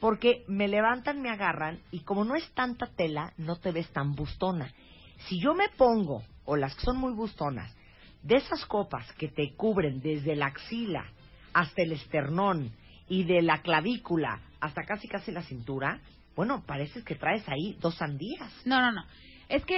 porque 0.00 0.44
me 0.48 0.68
levantan, 0.68 1.22
me 1.22 1.30
agarran, 1.30 1.80
y 1.90 2.00
como 2.00 2.24
no 2.24 2.34
es 2.34 2.50
tanta 2.52 2.86
tela, 2.86 3.32
no 3.38 3.56
te 3.56 3.72
ves 3.72 3.88
tan 3.92 4.14
bustona. 4.14 4.72
Si 5.28 5.40
yo 5.40 5.54
me 5.54 5.68
pongo, 5.70 6.22
o 6.44 6.56
las 6.56 6.74
que 6.74 6.82
son 6.82 6.98
muy 6.98 7.14
bustonas, 7.14 7.72
de 8.22 8.36
esas 8.36 8.66
copas 8.66 9.10
que 9.12 9.28
te 9.28 9.54
cubren 9.54 10.00
desde 10.00 10.36
la 10.36 10.46
axila 10.46 11.04
hasta 11.52 11.82
el 11.82 11.92
esternón 11.92 12.72
y 13.08 13.24
de 13.24 13.42
la 13.42 13.62
clavícula 13.62 14.40
hasta 14.62 14.84
casi 14.84 15.08
casi 15.08 15.32
la 15.32 15.42
cintura, 15.42 16.00
bueno, 16.36 16.62
parece 16.66 17.02
que 17.02 17.16
traes 17.16 17.46
ahí 17.48 17.76
dos 17.80 17.96
sandías. 17.96 18.50
No, 18.64 18.80
no, 18.80 18.92
no. 18.92 19.02
Es 19.48 19.64
que, 19.66 19.76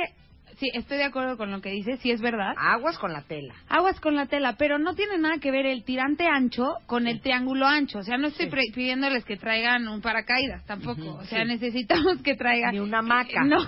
sí, 0.58 0.68
estoy 0.74 0.98
de 0.98 1.04
acuerdo 1.04 1.38
con 1.38 1.50
lo 1.50 1.60
que 1.62 1.70
dices, 1.70 1.98
sí 2.00 2.10
es 2.10 2.20
verdad. 2.20 2.54
Aguas 2.56 2.98
con 2.98 3.12
la 3.12 3.22
tela. 3.22 3.54
Aguas 3.68 3.98
con 3.98 4.14
la 4.14 4.26
tela, 4.26 4.56
pero 4.58 4.78
no 4.78 4.94
tiene 4.94 5.16
nada 5.18 5.38
que 5.38 5.50
ver 5.50 5.64
el 5.66 5.84
tirante 5.84 6.26
ancho 6.26 6.74
con 6.86 7.06
el 7.06 7.22
triángulo 7.22 7.66
ancho. 7.66 7.98
O 7.98 8.02
sea, 8.02 8.18
no 8.18 8.28
estoy 8.28 8.50
Sí. 8.50 8.72
pidiéndoles 8.74 9.24
que 9.24 9.38
traigan 9.38 9.88
un 9.88 10.02
paracaídas 10.02 10.64
tampoco. 10.66 11.14
O 11.14 11.24
sea, 11.24 11.42
sí. 11.42 11.48
necesitamos 11.48 12.22
que 12.22 12.34
traigan... 12.36 12.72
Ni 12.74 12.80
una 12.80 12.98
hamaca. 12.98 13.42
No. 13.42 13.56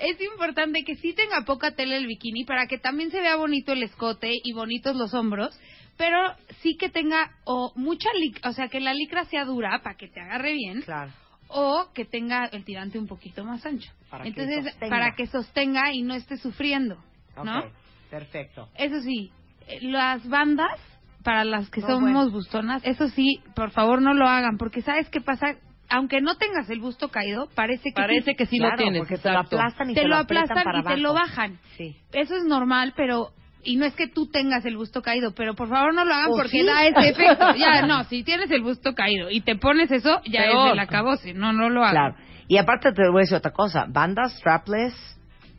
es 0.00 0.20
importante 0.20 0.82
que 0.84 0.96
sí 0.96 1.12
tenga 1.14 1.42
poca 1.46 1.70
tela 1.70 1.96
el 1.96 2.06
bikini 2.06 2.44
para 2.44 2.66
que 2.66 2.78
también 2.78 3.10
se 3.10 3.20
vea 3.20 3.36
bonito 3.36 3.72
el 3.72 3.84
escote 3.84 4.32
y 4.42 4.52
bonitos 4.52 4.96
los 4.96 5.14
hombros, 5.14 5.58
pero 6.00 6.34
sí 6.62 6.78
que 6.78 6.88
tenga 6.88 7.30
o 7.44 7.72
mucha 7.76 8.08
licra, 8.18 8.48
o 8.48 8.54
sea, 8.54 8.68
que 8.68 8.80
la 8.80 8.94
licra 8.94 9.26
sea 9.26 9.44
dura 9.44 9.82
para 9.82 9.98
que 9.98 10.08
te 10.08 10.18
agarre 10.18 10.54
bien 10.54 10.80
Claro. 10.80 11.12
o 11.48 11.88
que 11.92 12.06
tenga 12.06 12.46
el 12.46 12.64
tirante 12.64 12.98
un 12.98 13.06
poquito 13.06 13.44
más 13.44 13.66
ancho. 13.66 13.92
Para 14.08 14.22
que 14.24 14.30
Entonces, 14.30 14.64
sostenga. 14.64 14.88
para 14.96 15.14
que 15.14 15.26
sostenga 15.26 15.92
y 15.92 16.00
no 16.00 16.14
esté 16.14 16.38
sufriendo, 16.38 16.96
¿no? 17.44 17.64
Perfecto. 18.08 18.70
Eso 18.76 18.98
sí, 19.02 19.30
eh, 19.68 19.80
las 19.82 20.26
bandas 20.26 20.80
para 21.22 21.44
las 21.44 21.68
que 21.68 21.82
No, 21.82 21.88
somos 21.88 22.00
bueno. 22.12 22.30
bustonas, 22.30 22.80
eso 22.82 23.06
sí, 23.08 23.42
por 23.54 23.70
favor 23.70 24.00
no 24.00 24.14
lo 24.14 24.26
hagan, 24.26 24.56
porque 24.56 24.80
¿sabes 24.80 25.06
qué 25.10 25.20
pasa? 25.20 25.56
Aunque 25.90 26.22
no 26.22 26.36
tengas 26.38 26.70
el 26.70 26.80
busto 26.80 27.10
caído, 27.10 27.50
parece 27.54 27.90
que 27.90 28.00
Parece 28.00 28.30
sí, 28.30 28.36
que 28.36 28.46
sí 28.46 28.56
Claro, 28.56 28.76
lo 28.76 28.82
tienes. 28.84 29.00
porque 29.00 29.18
te 29.18 29.30
lo 29.30 29.38
aplastan 29.40 29.90
y 29.90 29.94
te, 29.94 30.08
lo 30.08 30.24
para 30.26 30.96
lo 30.96 31.12
bajan. 31.12 31.58
Sí. 31.76 31.94
Eso 32.12 32.36
es 32.36 32.44
normal, 32.44 32.94
pero 32.96 33.32
y 33.64 33.76
no 33.76 33.84
es 33.84 33.94
que 33.94 34.08
tú 34.08 34.26
tengas 34.26 34.64
el 34.64 34.76
busto 34.76 35.02
caído, 35.02 35.32
pero 35.34 35.54
por 35.54 35.68
favor 35.68 35.94
no 35.94 36.04
lo 36.04 36.14
hagan 36.14 36.30
¿O 36.30 36.36
porque 36.36 36.60
sí? 36.60 36.64
da 36.64 36.86
ese 36.86 37.10
efecto. 37.10 37.54
Ya, 37.56 37.86
no, 37.86 38.04
si 38.04 38.22
tienes 38.22 38.50
el 38.50 38.62
busto 38.62 38.94
caído 38.94 39.30
y 39.30 39.40
te 39.40 39.56
pones 39.56 39.90
eso, 39.90 40.20
ya 40.26 40.42
Peor. 40.42 40.66
es 40.66 40.72
del 40.72 40.78
acabose. 40.80 41.34
No, 41.34 41.52
no 41.52 41.68
lo 41.70 41.82
hagan. 41.82 42.14
Claro. 42.14 42.30
Y 42.48 42.56
aparte 42.56 42.92
te 42.92 43.08
voy 43.08 43.20
a 43.20 43.22
decir 43.22 43.36
otra 43.36 43.52
cosa. 43.52 43.86
Bandas 43.88 44.36
strapless, 44.38 44.94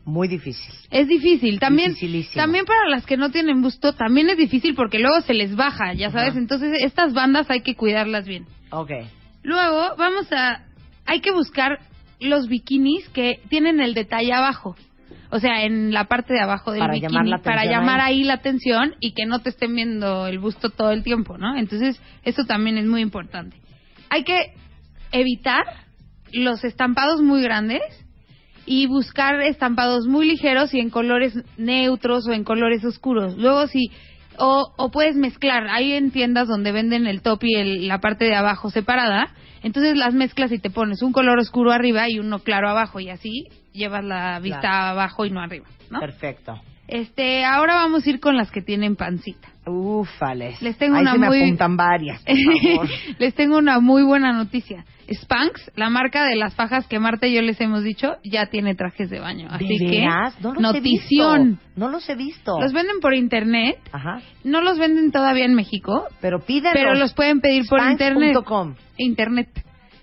muy 0.04 0.28
difícil. 0.28 0.74
Es 0.90 1.08
difícil. 1.08 1.58
También, 1.60 1.94
también 2.34 2.64
para 2.64 2.88
las 2.88 3.06
que 3.06 3.16
no 3.16 3.30
tienen 3.30 3.62
busto, 3.62 3.92
también 3.94 4.28
es 4.28 4.36
difícil 4.36 4.74
porque 4.74 4.98
luego 4.98 5.20
se 5.22 5.32
les 5.32 5.54
baja, 5.54 5.94
ya 5.94 6.10
sabes. 6.10 6.36
Entonces, 6.36 6.76
estas 6.82 7.14
bandas 7.14 7.48
hay 7.50 7.62
que 7.62 7.76
cuidarlas 7.76 8.26
bien. 8.26 8.46
Ok. 8.70 8.90
Luego, 9.42 9.96
vamos 9.96 10.30
a. 10.32 10.64
Hay 11.06 11.20
que 11.20 11.32
buscar 11.32 11.78
los 12.20 12.48
bikinis 12.48 13.08
que 13.10 13.40
tienen 13.48 13.80
el 13.80 13.94
detalle 13.94 14.32
abajo. 14.32 14.76
O 15.34 15.38
sea, 15.40 15.64
en 15.64 15.92
la 15.94 16.04
parte 16.04 16.34
de 16.34 16.40
abajo 16.40 16.72
del 16.72 16.80
Para 16.80 16.92
bikini. 16.92 17.10
llamar 17.10 17.26
la 17.26 17.38
para 17.38 17.64
llamar 17.64 18.00
ahí. 18.00 18.18
ahí 18.20 18.24
la 18.24 18.34
atención 18.34 18.94
y 19.00 19.12
que 19.14 19.24
no 19.24 19.38
te 19.40 19.48
estén 19.48 19.74
viendo 19.74 20.26
el 20.26 20.38
busto 20.38 20.68
todo 20.68 20.90
el 20.92 21.02
tiempo, 21.02 21.38
¿no? 21.38 21.56
Entonces, 21.56 21.98
eso 22.22 22.44
también 22.44 22.76
es 22.76 22.84
muy 22.84 23.00
importante. 23.00 23.56
Hay 24.10 24.24
que 24.24 24.52
evitar 25.10 25.64
los 26.32 26.64
estampados 26.64 27.22
muy 27.22 27.42
grandes 27.42 27.80
y 28.66 28.86
buscar 28.86 29.40
estampados 29.40 30.06
muy 30.06 30.26
ligeros 30.26 30.72
y 30.74 30.80
en 30.80 30.90
colores 30.90 31.32
neutros 31.56 32.28
o 32.28 32.32
en 32.32 32.44
colores 32.44 32.84
oscuros. 32.84 33.36
Luego 33.38 33.66
si 33.68 33.90
o, 34.38 34.72
o 34.76 34.90
puedes 34.90 35.16
mezclar, 35.16 35.66
hay 35.68 35.92
en 35.92 36.10
tiendas 36.10 36.46
donde 36.48 36.72
venden 36.72 37.06
el 37.06 37.22
top 37.22 37.40
y 37.44 37.54
el- 37.56 37.88
la 37.88 38.00
parte 38.00 38.24
de 38.26 38.34
abajo 38.34 38.70
separada, 38.70 39.28
entonces 39.62 39.96
las 39.96 40.14
mezclas 40.14 40.52
y 40.52 40.58
te 40.58 40.70
pones 40.70 41.02
un 41.02 41.12
color 41.12 41.38
oscuro 41.38 41.70
arriba 41.72 42.08
y 42.10 42.18
uno 42.18 42.38
claro 42.40 42.68
abajo 42.68 42.98
y 43.00 43.10
así 43.10 43.46
llevas 43.72 44.04
la 44.04 44.38
vista 44.40 44.60
Claro. 44.60 44.86
abajo 44.92 45.24
y 45.26 45.30
no 45.30 45.40
arriba, 45.40 45.66
¿no? 45.90 46.00
Perfecto. 46.00 46.60
Este, 46.88 47.44
ahora 47.44 47.76
vamos 47.76 48.06
a 48.06 48.10
ir 48.10 48.20
con 48.20 48.36
las 48.36 48.50
que 48.50 48.60
tienen 48.60 48.96
pancita. 48.96 49.48
Ufales. 49.66 50.60
Les 50.60 50.76
tengo 50.76 50.96
Ahí 50.96 51.02
una 51.02 51.12
se 51.12 51.18
me 51.18 51.26
muy- 51.28 51.42
apuntan 51.42 51.76
varias, 51.76 52.22
por 52.22 52.36
favor. 52.36 52.88
les 53.18 53.34
tengo 53.34 53.56
una 53.56 53.80
muy 53.80 54.02
buena 54.02 54.32
noticia. 54.32 54.84
Spanx, 55.10 55.70
la 55.76 55.90
marca 55.90 56.24
de 56.26 56.36
las 56.36 56.54
fajas 56.54 56.86
que 56.86 56.98
Marta 56.98 57.26
y 57.26 57.34
yo 57.34 57.42
les 57.42 57.60
hemos 57.60 57.82
dicho, 57.82 58.16
ya 58.24 58.46
tiene 58.46 58.74
trajes 58.74 59.10
de 59.10 59.20
baño. 59.20 59.48
Así 59.50 59.66
¿De 59.66 59.86
que? 59.90 60.04
No 60.40 60.52
los 60.54 60.60
notición. 60.62 61.40
he 61.40 61.44
visto. 61.50 61.62
No 61.76 61.88
los 61.88 62.08
he 62.08 62.14
visto. 62.14 62.60
Los 62.60 62.72
venden 62.72 63.00
por 63.00 63.14
internet. 63.14 63.78
Ajá. 63.92 64.20
No 64.44 64.60
los 64.60 64.78
venden 64.78 65.12
todavía 65.12 65.44
en 65.44 65.54
México, 65.54 66.06
Pero 66.20 66.40
pídenlos. 66.40 66.72
pero 66.74 66.94
los 66.94 67.14
pueden 67.14 67.40
pedir 67.40 67.64
por 67.68 67.80
internet. 67.80 68.36
Internet. 68.98 69.48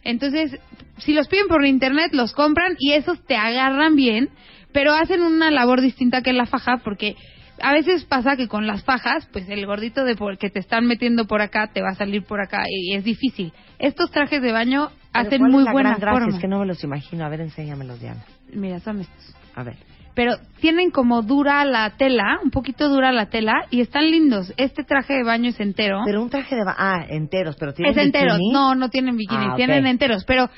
Entonces, 0.04 0.60
si 1.00 1.14
los 1.14 1.28
piden 1.28 1.48
por 1.48 1.66
internet, 1.66 2.12
los 2.14 2.34
compran 2.34 2.76
y 2.80 2.94
esos 2.94 3.24
te 3.26 3.36
agarran 3.36 3.96
bien, 3.96 4.30
pero 4.72 4.94
hacen 4.94 5.22
una 5.22 5.52
labor 5.52 5.82
distinta 5.82 6.22
que 6.22 6.34
la 6.34 6.46
faja 6.46 6.78
porque 6.84 7.16
a 7.62 7.74
veces 7.74 8.06
pasa 8.06 8.38
que 8.38 8.48
con 8.48 8.68
las 8.68 8.84
fajas, 8.86 9.28
pues 9.34 9.50
el 9.50 9.66
gordito 9.66 10.06
de 10.06 10.16
por 10.16 10.38
que 10.38 10.50
te 10.50 10.60
están 10.60 10.86
metiendo 10.86 11.26
por 11.26 11.42
acá 11.42 11.68
te 11.74 11.82
va 11.82 11.90
a 11.90 11.96
salir 11.96 12.24
por 12.24 12.40
acá 12.42 12.64
y 12.70 12.94
es 12.96 13.04
difícil. 13.04 13.52
Estos 13.80 14.12
trajes 14.12 14.42
de 14.42 14.52
baño 14.54 14.90
Pero 15.12 15.28
hacen 15.28 15.40
¿cuál 15.40 15.50
es 15.50 15.54
muy 15.56 15.72
buena 15.72 15.98
forma. 15.98 16.28
Es 16.36 16.40
que 16.40 16.48
no 16.48 16.60
me 16.60 16.66
los 16.66 16.82
imagino. 16.84 17.26
A 17.26 17.30
ver, 17.30 17.42
enséñamelos, 17.42 18.00
Diana. 18.00 18.24
Mira, 18.54 18.80
son 18.80 19.02
estos. 19.02 19.36
A 19.56 19.64
ver. 19.64 19.76
Pero 20.16 20.38
tienen 20.60 20.90
como 20.92 21.22
dura 21.22 21.64
la 21.66 21.92
tela, 21.98 22.40
un 22.44 22.50
poquito 22.52 22.90
dura 22.90 23.12
la 23.12 23.28
tela 23.30 23.54
y 23.70 23.82
están 23.82 24.10
lindos. 24.10 24.54
Este 24.58 24.84
traje 24.84 25.14
de 25.14 25.24
baño 25.24 25.50
es 25.50 25.60
entero. 25.60 26.00
Pero 26.06 26.22
un 26.22 26.30
traje 26.30 26.56
de... 26.56 26.64
ba- 26.66 26.76
Ah, 26.78 27.06
enteros. 27.10 27.56
Pero 27.58 27.74
tienen 27.74 27.98
Es 27.98 28.06
enteros. 28.06 28.38
bikini? 28.38 28.54
No, 28.54 28.76
no 28.76 28.90
tienen 28.90 29.16
bikinis, 29.18 29.50
Ah, 29.52 29.56
tienen 29.56 29.86
enteros. 29.86 30.24
Pero, 30.26 30.50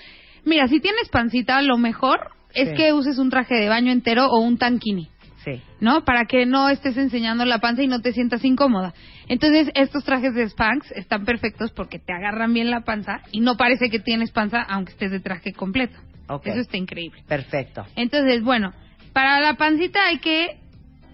mira, 0.46 0.68
si 0.68 0.80
tienes 0.80 1.10
pancita, 1.10 1.62
lo 1.62 1.78
mejor 1.78 2.32
es 2.54 2.70
Sí. 2.70 2.76
que 2.76 2.94
uses 2.94 3.18
un 3.18 3.30
traje 3.30 3.56
de 3.56 3.70
baño 3.70 3.92
entero 3.92 4.28
o 4.28 4.40
un 4.40 4.58
tankini, 4.58 5.10
Sí. 5.44 5.62
¿no? 5.80 6.04
Para 6.04 6.26
que 6.26 6.46
no 6.46 6.70
estés 6.70 6.98
enseñando 6.98 7.46
la 7.46 7.60
panza 7.60 7.82
y 7.84 7.88
no 7.88 8.02
te 8.02 8.14
sientas 8.14 8.44
incómoda. 8.44 8.94
Entonces, 9.28 9.72
estos 9.76 10.04
trajes 10.04 10.34
de 10.36 10.48
Spanx 10.50 10.92
están 10.92 11.26
perfectos 11.26 11.72
porque 11.72 12.00
te 12.00 12.14
agarran 12.14 12.54
bien 12.54 12.70
la 12.70 12.82
panza 12.82 13.22
y 13.32 13.40
no 13.40 13.56
parece 13.58 13.90
que 13.90 14.00
tienes 14.00 14.32
panza 14.32 14.62
aunque 14.62 14.92
estés 14.92 15.12
de 15.12 15.20
traje 15.20 15.54
completo. 15.54 15.98
Ok. 16.28 16.48
Eso 16.48 16.60
está 16.60 16.78
increíble. 16.78 17.24
Perfecto. 17.28 17.86
Entonces, 17.96 18.44
bueno, 18.44 18.74
para 19.14 19.40
la 19.42 19.56
pancita 19.56 20.06
hay 20.08 20.20
que, 20.20 20.58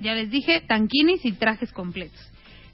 ya 0.02 0.14
les 0.14 0.30
dije, 0.30 0.62
tanquinis 0.62 1.24
y 1.26 1.32
trajes 1.34 1.72
completos. 1.72 2.20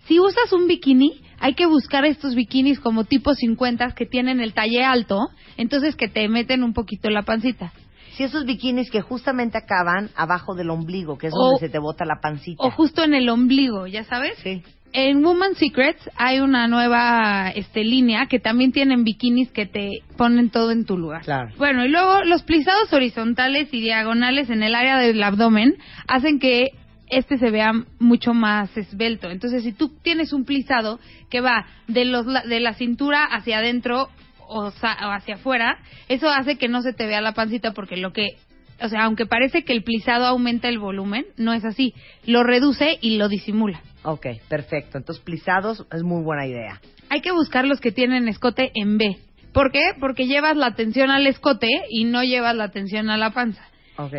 Si 0.08 0.20
usas 0.20 0.52
un 0.52 0.68
bikini, 0.68 1.22
hay 1.44 1.54
que 1.56 1.66
buscar 1.66 2.06
estos 2.06 2.36
bikinis 2.36 2.80
como 2.80 3.04
tipo 3.04 3.34
50 3.34 3.92
que 3.92 4.06
tienen 4.06 4.40
el 4.40 4.54
talle 4.54 4.84
alto, 4.84 5.20
entonces 5.58 5.96
que 5.96 6.08
te 6.08 6.28
meten 6.30 6.64
un 6.64 6.74
poquito 6.74 7.10
la 7.10 7.24
pancita. 7.24 7.74
Si 8.14 8.24
esos 8.24 8.46
bikinis 8.46 8.90
que 8.90 9.02
justamente 9.02 9.58
acaban 9.58 10.10
abajo 10.16 10.56
del 10.56 10.70
ombligo, 10.70 11.18
que 11.18 11.28
es 11.28 11.34
O- 11.36 11.38
donde 11.50 11.60
se 11.60 11.70
te 11.70 11.80
bota 11.80 12.06
la 12.06 12.22
pancita. 12.22 12.64
O 12.64 12.72
justo 12.72 13.04
en 13.04 13.14
el 13.14 13.28
ombligo, 13.28 13.88
¿ya 13.88 14.04
sabes? 14.06 14.38
Sí. 14.44 14.62
En 14.96 15.24
Woman 15.24 15.56
Secrets 15.56 16.08
hay 16.16 16.40
una 16.40 16.68
nueva 16.68 17.50
este, 17.56 17.84
línea 17.84 18.28
que 18.28 18.40
también 18.40 18.72
tienen 18.72 19.04
bikinis 19.04 19.52
que 19.52 19.66
te 19.66 19.90
ponen 20.18 20.52
todo 20.52 20.70
en 20.72 20.86
tu 20.86 20.98
lugar. 20.98 21.24
Claro. 21.24 21.50
Bueno, 21.58 21.84
y 21.84 21.90
luego 21.90 22.24
los 22.24 22.44
plisados 22.44 22.94
horizontales 22.94 23.74
y 23.74 23.82
diagonales 23.82 24.52
en 24.52 24.62
el 24.62 24.76
área 24.76 24.98
del 25.00 25.22
abdomen 25.24 25.76
hacen 26.08 26.38
que 26.40 26.70
este 27.18 27.38
se 27.38 27.52
vea 27.52 27.72
mucho 28.00 28.34
más 28.34 28.76
esbelto. 28.78 29.30
Entonces, 29.30 29.64
si 29.64 29.72
tú 29.74 29.90
tienes 30.02 30.34
un 30.34 30.46
plisado 30.46 31.00
que 31.30 31.42
va 31.42 31.66
de, 31.88 32.06
los, 32.06 32.26
la- 32.26 32.44
de 32.44 32.60
la 32.60 32.74
cintura 32.74 33.26
hacia 33.26 33.60
adentro 33.60 34.10
o, 34.48 34.72
sa- 34.72 34.98
o 35.08 35.12
hacia 35.12 35.36
afuera, 35.36 35.78
eso 36.10 36.30
hace 36.30 36.58
que 36.58 36.68
no 36.68 36.82
se 36.82 36.94
te 36.94 37.08
vea 37.08 37.22
la 37.22 37.34
pancita 37.34 37.74
porque 37.74 37.98
lo 37.98 38.12
que, 38.14 38.38
o 38.82 38.90
sea, 38.90 39.04
aunque 39.06 39.26
parece 39.26 39.64
que 39.64 39.74
el 39.74 39.84
plisado 39.84 40.26
aumenta 40.26 40.68
el 40.70 40.80
volumen, 40.80 41.26
no 41.38 41.54
es 41.54 41.64
así. 41.66 41.94
Lo 42.26 42.44
reduce 42.44 42.98
y 43.02 43.18
lo 43.18 43.30
disimula. 43.30 43.82
Ok, 44.04 44.28
perfecto. 44.50 44.98
Entonces, 44.98 45.24
plisados 45.24 45.86
es 45.92 46.04
muy 46.04 46.24
buena 46.24 46.46
idea. 46.46 46.82
Hay 47.10 47.22
que 47.22 47.32
buscar 47.32 47.66
los 47.66 47.80
que 47.80 47.92
tienen 47.92 48.28
escote 48.28 48.72
en 48.76 48.98
B. 48.98 49.18
¿Por 49.54 49.72
qué? 49.72 49.92
Porque 50.00 50.26
llevas 50.26 50.58
la 50.58 50.66
atención 50.66 51.12
al 51.12 51.28
escote 51.28 51.70
y 51.90 52.06
no 52.06 52.24
llevas 52.24 52.56
la 52.56 52.64
atención 52.66 53.10
a 53.12 53.18
la 53.18 53.32
panza. 53.32 53.64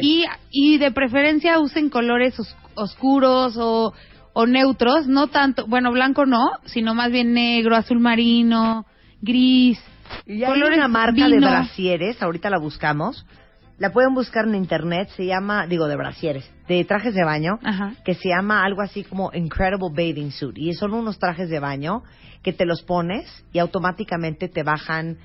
Y, 0.00 0.24
y 0.52 0.78
de 0.78 0.92
preferencia 0.92 1.58
usen 1.58 1.90
colores 1.90 2.38
os- 2.38 2.56
oscuros 2.76 3.56
o, 3.58 3.92
o 4.32 4.46
neutros, 4.46 5.06
no 5.06 5.28
tanto, 5.28 5.66
bueno, 5.66 5.92
blanco 5.92 6.26
no, 6.26 6.50
sino 6.64 6.94
más 6.94 7.10
bien 7.10 7.32
negro, 7.32 7.76
azul 7.76 8.00
marino, 8.00 8.86
gris. 9.22 9.80
Y 10.26 10.42
hay 10.44 10.62
una 10.62 10.88
marca 10.88 11.28
de 11.28 11.38
brasieres, 11.38 12.22
ahorita 12.22 12.50
la 12.50 12.58
buscamos. 12.58 13.24
La 13.76 13.90
pueden 13.92 14.14
buscar 14.14 14.46
en 14.46 14.54
internet, 14.54 15.08
se 15.16 15.26
llama, 15.26 15.66
digo, 15.66 15.88
de 15.88 15.96
brasieres, 15.96 16.48
de 16.68 16.84
trajes 16.84 17.12
de 17.12 17.24
baño, 17.24 17.58
Ajá. 17.64 17.94
que 18.04 18.14
se 18.14 18.28
llama 18.28 18.62
algo 18.64 18.82
así 18.82 19.02
como 19.02 19.32
Incredible 19.34 19.88
Bathing 19.90 20.30
Suit. 20.30 20.56
Y 20.58 20.72
son 20.74 20.92
unos 20.94 21.18
trajes 21.18 21.50
de 21.50 21.58
baño 21.58 22.04
que 22.44 22.52
te 22.52 22.66
los 22.66 22.82
pones 22.82 23.26
y 23.52 23.58
automáticamente 23.58 24.48
te 24.48 24.62
bajan 24.62 25.16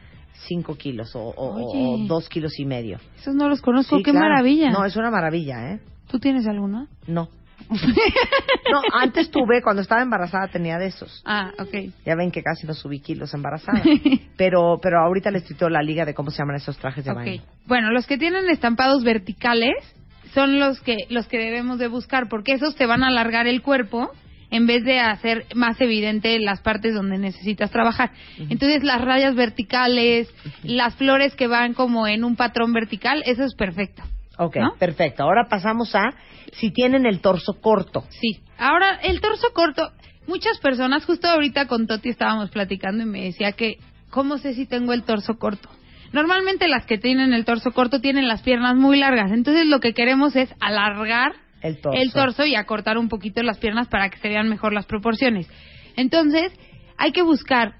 5 0.47 0.75
kilos 0.77 1.11
o, 1.15 1.31
Oye. 1.37 2.07
2 2.07 2.29
kilos 2.29 2.57
y 2.59 2.65
medio. 2.65 2.97
Esos 3.19 3.35
no 3.35 3.49
los 3.49 3.61
conozco, 3.61 3.97
Sí, 3.97 4.03
qué 4.03 4.11
claro. 4.11 4.29
maravilla. 4.29 4.71
No, 4.71 4.83
es 4.83 4.95
una 4.95 5.11
maravilla, 5.11 5.73
¿eh? 5.73 5.79
¿Tú 6.09 6.17
tienes 6.17 6.47
alguno? 6.47 6.87
No. 7.05 7.29
no, 8.71 8.81
antes 8.93 9.29
tuve, 9.31 9.61
cuando 9.61 9.81
estaba 9.81 10.01
embarazada 10.01 10.47
tenía 10.47 10.77
de 10.77 10.87
esos. 10.87 11.21
Ah, 11.25 11.51
ok. 11.57 11.93
Ya 12.05 12.15
ven 12.15 12.31
que 12.31 12.41
casi 12.41 12.65
no 12.65 12.73
subí 12.73 12.99
kilos 12.99 13.33
embarazada. 13.33 13.81
pero, 14.37 14.79
pero 14.81 14.99
ahorita 14.99 15.31
les 15.31 15.45
tuiteo 15.45 15.69
la 15.69 15.81
liga 15.81 16.05
de 16.05 16.13
cómo 16.13 16.31
se 16.31 16.39
llaman 16.39 16.55
esos 16.55 16.77
trajes 16.77 17.05
de 17.05 17.11
Ok. 17.11 17.17
baño. 17.17 17.41
Bueno, 17.65 17.91
los 17.91 18.07
que 18.07 18.17
tienen 18.17 18.49
estampados 18.49 19.03
verticales 19.03 19.75
son 20.33 20.59
los 20.59 20.79
que 20.81 20.97
los 21.09 21.27
que 21.27 21.37
debemos 21.39 21.79
de 21.79 21.87
buscar 21.87 22.29
porque 22.29 22.53
esos 22.53 22.75
te 22.75 22.85
van 22.85 23.03
a 23.03 23.07
alargar 23.07 23.47
el 23.47 23.61
cuerpo 23.61 24.11
en 24.51 24.65
vez 24.67 24.83
de 24.83 24.99
hacer 24.99 25.45
más 25.55 25.79
evidente 25.79 26.39
las 26.39 26.61
partes 26.61 26.93
donde 26.93 27.17
necesitas 27.17 27.71
trabajar. 27.71 28.11
Entonces, 28.49 28.83
las 28.83 29.01
rayas 29.01 29.35
verticales, 29.35 30.27
las 30.63 30.95
flores 30.95 31.35
que 31.35 31.47
van 31.47 31.73
como 31.73 32.07
en 32.07 32.23
un 32.23 32.35
patrón 32.35 32.73
vertical, 32.73 33.21
eso 33.25 33.43
es 33.43 33.53
perfecto. 33.53 34.01
Ok, 34.41 34.55
¿No? 34.55 34.73
perfecto. 34.79 35.23
Ahora 35.23 35.47
pasamos 35.49 35.93
a 35.95 36.13
si 36.53 36.71
tienen 36.71 37.05
el 37.05 37.19
torso 37.19 37.59
corto. 37.61 38.05
Sí. 38.09 38.39
Ahora, 38.57 38.99
el 39.03 39.19
torso 39.21 39.47
corto, 39.53 39.91
muchas 40.27 40.57
personas, 40.59 41.05
justo 41.05 41.27
ahorita 41.27 41.67
con 41.67 41.87
Toti 41.87 42.09
estábamos 42.09 42.49
platicando 42.49 43.03
y 43.03 43.05
me 43.05 43.23
decía 43.25 43.51
que, 43.51 43.75
¿cómo 44.09 44.37
sé 44.37 44.53
si 44.53 44.65
tengo 44.65 44.93
el 44.93 45.03
torso 45.03 45.37
corto? 45.37 45.69
Normalmente 46.13 46.67
las 46.67 46.85
que 46.85 46.97
tienen 46.97 47.33
el 47.33 47.45
torso 47.45 47.71
corto 47.71 47.99
tienen 48.01 48.27
las 48.27 48.41
piernas 48.41 48.75
muy 48.75 48.97
largas, 48.97 49.31
entonces 49.31 49.67
lo 49.67 49.79
que 49.79 49.93
queremos 49.93 50.35
es 50.35 50.49
alargar 50.59 51.33
El 51.61 51.79
torso. 51.81 51.99
el 52.01 52.11
torso 52.13 52.45
y 52.45 52.55
acortar 52.55 52.97
un 52.97 53.09
poquito 53.09 53.43
las 53.43 53.59
piernas 53.59 53.87
para 53.89 54.09
que 54.09 54.17
se 54.17 54.29
vean 54.29 54.49
mejor 54.49 54.73
las 54.73 54.85
proporciones. 54.87 55.47
Entonces, 55.97 56.51
hay 56.97 57.11
que 57.11 57.21
buscar 57.21 57.75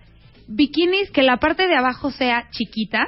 bikinis 0.48 1.10
que 1.12 1.24
la 1.24 1.38
parte 1.38 1.68
de 1.68 1.76
abajo 1.76 2.12
sea 2.12 2.50
chiquita, 2.52 3.06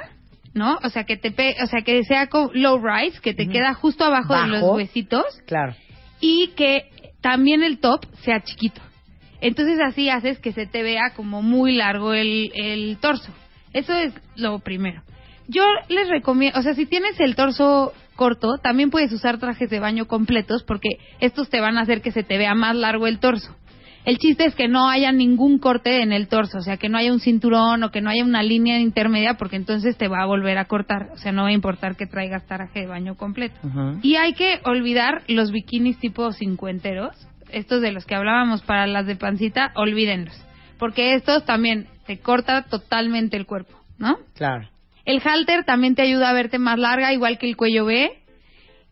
¿no? 0.54 0.78
O 0.82 0.88
sea, 0.90 1.04
que 1.04 1.16
te 1.16 1.30
pe- 1.30 1.56
o 1.62 1.66
sea, 1.66 1.82
que 1.82 2.02
sea 2.04 2.28
low 2.52 2.78
rise, 2.82 3.20
que 3.20 3.34
te 3.34 3.48
queda 3.48 3.74
justo 3.74 4.04
abajo 4.04 4.34
de 4.34 4.46
los 4.48 4.62
huesitos 4.74 5.24
Claro. 5.46 5.74
y 6.20 6.48
que 6.56 6.84
también 7.20 7.62
el 7.62 7.78
top 7.78 8.04
sea 8.22 8.40
chiquito. 8.42 8.80
Entonces 9.40 9.80
así 9.84 10.08
haces 10.08 10.38
que 10.38 10.52
se 10.52 10.66
te 10.66 10.82
vea 10.82 11.14
como 11.16 11.42
muy 11.42 11.74
largo 11.74 12.14
el, 12.14 12.52
el 12.54 12.96
torso. 13.00 13.32
Eso 13.72 13.92
es 13.94 14.12
lo 14.36 14.58
primero. 14.60 15.02
Yo 15.48 15.64
les 15.88 16.08
recomiendo, 16.08 16.58
o 16.58 16.62
sea, 16.62 16.74
si 16.74 16.86
tienes 16.86 17.18
el 17.18 17.34
torso 17.34 17.92
corto, 18.14 18.58
también 18.62 18.90
puedes 18.90 19.10
usar 19.12 19.38
trajes 19.38 19.68
de 19.70 19.80
baño 19.80 20.06
completos 20.06 20.62
porque 20.62 20.90
estos 21.20 21.48
te 21.48 21.60
van 21.60 21.76
a 21.78 21.80
hacer 21.80 22.02
que 22.02 22.12
se 22.12 22.22
te 22.22 22.38
vea 22.38 22.54
más 22.54 22.76
largo 22.76 23.06
el 23.08 23.18
torso. 23.18 23.56
El 24.04 24.18
chiste 24.18 24.44
es 24.44 24.54
que 24.56 24.66
no 24.66 24.88
haya 24.88 25.12
ningún 25.12 25.58
corte 25.58 26.02
en 26.02 26.12
el 26.12 26.26
torso, 26.26 26.58
o 26.58 26.62
sea, 26.62 26.76
que 26.76 26.88
no 26.88 26.98
haya 26.98 27.12
un 27.12 27.20
cinturón 27.20 27.84
o 27.84 27.90
que 27.90 28.00
no 28.00 28.10
haya 28.10 28.24
una 28.24 28.42
línea 28.42 28.80
intermedia 28.80 29.34
porque 29.34 29.56
entonces 29.56 29.96
te 29.96 30.08
va 30.08 30.22
a 30.22 30.26
volver 30.26 30.58
a 30.58 30.64
cortar, 30.64 31.10
o 31.12 31.18
sea, 31.18 31.30
no 31.30 31.42
va 31.42 31.48
a 31.48 31.52
importar 31.52 31.96
que 31.96 32.06
traigas 32.06 32.44
traje 32.46 32.80
de 32.80 32.86
baño 32.86 33.16
completo. 33.16 33.60
Y 34.02 34.16
hay 34.16 34.32
que 34.34 34.60
olvidar 34.64 35.22
los 35.28 35.52
bikinis 35.52 35.98
tipo 35.98 36.32
cincuenteros, 36.32 37.16
estos 37.50 37.80
de 37.80 37.92
los 37.92 38.04
que 38.04 38.16
hablábamos 38.16 38.62
para 38.62 38.88
las 38.88 39.06
de 39.06 39.14
pancita, 39.14 39.70
olvídenlos, 39.76 40.34
porque 40.78 41.14
estos 41.14 41.44
también 41.44 41.86
te 42.06 42.18
corta 42.18 42.62
totalmente 42.62 43.36
el 43.36 43.46
cuerpo, 43.46 43.78
¿no? 43.98 44.16
Claro. 44.34 44.68
El 45.04 45.20
halter 45.24 45.64
también 45.64 45.94
te 45.94 46.02
ayuda 46.02 46.30
a 46.30 46.32
verte 46.32 46.58
más 46.58 46.78
larga, 46.78 47.12
igual 47.12 47.38
que 47.38 47.48
el 47.48 47.56
cuello 47.56 47.84
B. 47.84 48.10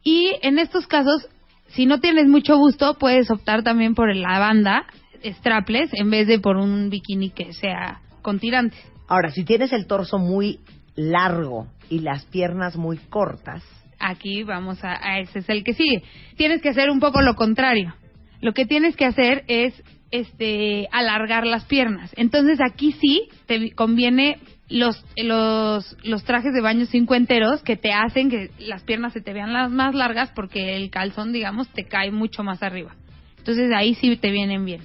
Y 0.02 0.32
en 0.42 0.58
estos 0.58 0.86
casos, 0.86 1.28
si 1.68 1.86
no 1.86 2.00
tienes 2.00 2.26
mucho 2.26 2.56
gusto, 2.56 2.94
puedes 2.98 3.30
optar 3.30 3.62
también 3.62 3.94
por 3.94 4.14
la 4.14 4.38
banda, 4.38 4.86
strapless, 5.24 5.90
en 5.94 6.10
vez 6.10 6.26
de 6.26 6.38
por 6.38 6.56
un 6.56 6.90
bikini 6.90 7.30
que 7.30 7.52
sea 7.52 8.00
con 8.22 8.38
tirantes. 8.38 8.80
Ahora, 9.08 9.30
si 9.30 9.44
tienes 9.44 9.72
el 9.72 9.86
torso 9.86 10.18
muy 10.18 10.60
largo 10.94 11.66
y 11.88 12.00
las 12.00 12.24
piernas 12.26 12.76
muy 12.76 12.98
cortas, 12.98 13.62
Aquí 14.00 14.44
vamos 14.44 14.82
a, 14.82 14.92
a 14.92 15.18
ese 15.18 15.40
es 15.40 15.48
el 15.50 15.62
que 15.62 15.74
sigue. 15.74 16.02
Tienes 16.36 16.62
que 16.62 16.70
hacer 16.70 16.90
un 16.90 17.00
poco 17.00 17.20
lo 17.20 17.34
contrario. 17.34 17.94
Lo 18.40 18.54
que 18.54 18.64
tienes 18.64 18.96
que 18.96 19.04
hacer 19.04 19.44
es 19.46 19.74
este 20.10 20.88
alargar 20.90 21.46
las 21.46 21.66
piernas. 21.66 22.10
Entonces 22.16 22.58
aquí 22.64 22.92
sí 22.92 23.28
te 23.46 23.72
conviene 23.72 24.38
los 24.70 25.04
los 25.16 25.96
los 26.02 26.24
trajes 26.24 26.54
de 26.54 26.62
baño 26.62 26.86
cincuenteros 26.86 27.62
que 27.62 27.76
te 27.76 27.92
hacen 27.92 28.30
que 28.30 28.50
las 28.58 28.82
piernas 28.84 29.12
se 29.12 29.20
te 29.20 29.34
vean 29.34 29.52
las 29.52 29.70
más 29.70 29.94
largas 29.94 30.32
porque 30.34 30.76
el 30.76 30.90
calzón, 30.90 31.32
digamos, 31.32 31.68
te 31.68 31.84
cae 31.84 32.10
mucho 32.10 32.42
más 32.42 32.62
arriba. 32.62 32.96
Entonces 33.36 33.70
ahí 33.74 33.94
sí 33.94 34.16
te 34.16 34.30
vienen 34.30 34.64
bien. 34.64 34.80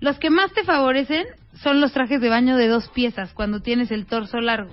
Los 0.00 0.18
que 0.18 0.30
más 0.30 0.52
te 0.52 0.64
favorecen 0.64 1.26
son 1.62 1.80
los 1.80 1.92
trajes 1.92 2.20
de 2.20 2.28
baño 2.28 2.56
de 2.56 2.68
dos 2.68 2.88
piezas 2.88 3.32
cuando 3.32 3.60
tienes 3.60 3.90
el 3.90 4.06
torso 4.06 4.40
largo 4.40 4.72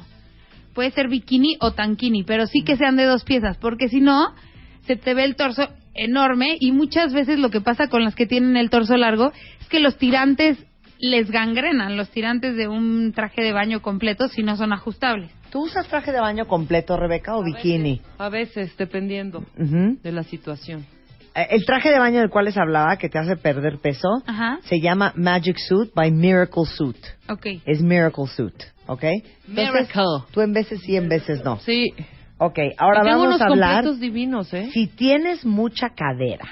puede 0.78 0.92
ser 0.92 1.08
bikini 1.08 1.58
o 1.60 1.72
tanquini, 1.72 2.24
pero 2.24 2.46
sí 2.46 2.62
que 2.64 2.78
sean 2.78 2.98
de 2.98 3.06
dos 3.06 3.24
piezas, 3.24 3.58
porque 3.58 3.90
si 3.90 4.00
no, 4.00 4.36
se 4.86 4.96
te 4.96 5.16
ve 5.16 5.24
el 5.24 5.36
torso 5.36 5.68
enorme 5.96 6.56
y 6.60 6.72
muchas 6.72 7.14
veces 7.14 7.40
lo 7.40 7.50
que 7.50 7.62
pasa 7.62 7.88
con 7.88 8.04
las 8.04 8.14
que 8.14 8.28
tienen 8.28 8.56
el 8.58 8.70
torso 8.70 8.96
largo 8.96 9.32
es 9.60 9.68
que 9.70 9.80
los 9.80 9.98
tirantes 9.98 10.64
les 11.00 11.32
gangrenan, 11.32 11.98
los 11.98 12.12
tirantes 12.12 12.56
de 12.56 12.68
un 12.68 13.12
traje 13.12 13.42
de 13.42 13.54
baño 13.54 13.82
completo 13.82 14.28
si 14.28 14.44
no 14.44 14.56
son 14.56 14.72
ajustables. 14.72 15.32
¿tú 15.50 15.64
usas 15.64 15.88
traje 15.88 16.12
de 16.12 16.20
baño 16.20 16.46
completo, 16.46 16.96
Rebeca, 16.96 17.36
o 17.36 17.44
bikini? 17.44 18.00
A 18.20 18.30
veces, 18.30 18.78
dependiendo 18.78 19.44
de 19.56 20.12
la 20.12 20.22
situación. 20.22 20.86
El 21.50 21.66
traje 21.66 21.92
de 21.92 22.00
baño 22.00 22.20
del 22.20 22.30
cual 22.30 22.46
les 22.46 22.58
hablaba, 22.58 22.98
que 22.98 23.10
te 23.10 23.20
hace 23.20 23.36
perder 23.38 23.78
peso, 23.78 24.10
Ajá, 24.26 24.60
se 24.64 24.80
llama 24.80 25.14
Magic 25.16 25.58
Suit 25.58 25.94
by 25.94 26.12
Miracle 26.12 26.66
Suit. 26.66 26.98
ok. 27.30 27.46
Es 27.66 27.82
Miracle 27.82 28.26
Suit, 28.28 28.56
¿ok? 28.88 29.04
Entonces, 29.04 29.48
Miracle. 29.48 30.04
tú 30.32 30.42
en 30.42 30.54
veces 30.54 30.82
sí, 30.82 30.96
en 30.96 31.08
veces 31.10 31.44
no. 31.44 31.60
Sí. 31.60 31.94
Ok, 32.40 32.60
ahora 32.78 33.02
tengo 33.04 33.18
vamos 33.20 33.28
unos 33.28 33.42
a 33.42 33.46
hablar 33.46 33.74
completos 33.84 34.00
divinos, 34.00 34.54
¿eh? 34.54 34.70
si 34.72 34.88
tienes 34.88 35.46
mucha 35.46 35.90
cadera. 35.90 36.48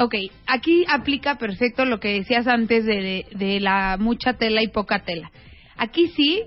Ok, 0.00 0.14
aquí 0.46 0.84
aplica 0.88 1.36
perfecto 1.36 1.84
lo 1.84 1.98
que 1.98 2.12
decías 2.14 2.46
antes 2.46 2.84
de, 2.84 2.94
de, 3.00 3.26
de 3.36 3.60
la 3.60 3.96
mucha 3.98 4.34
tela 4.34 4.62
y 4.62 4.68
poca 4.68 5.00
tela. 5.00 5.30
Aquí 5.76 6.08
sí 6.16 6.42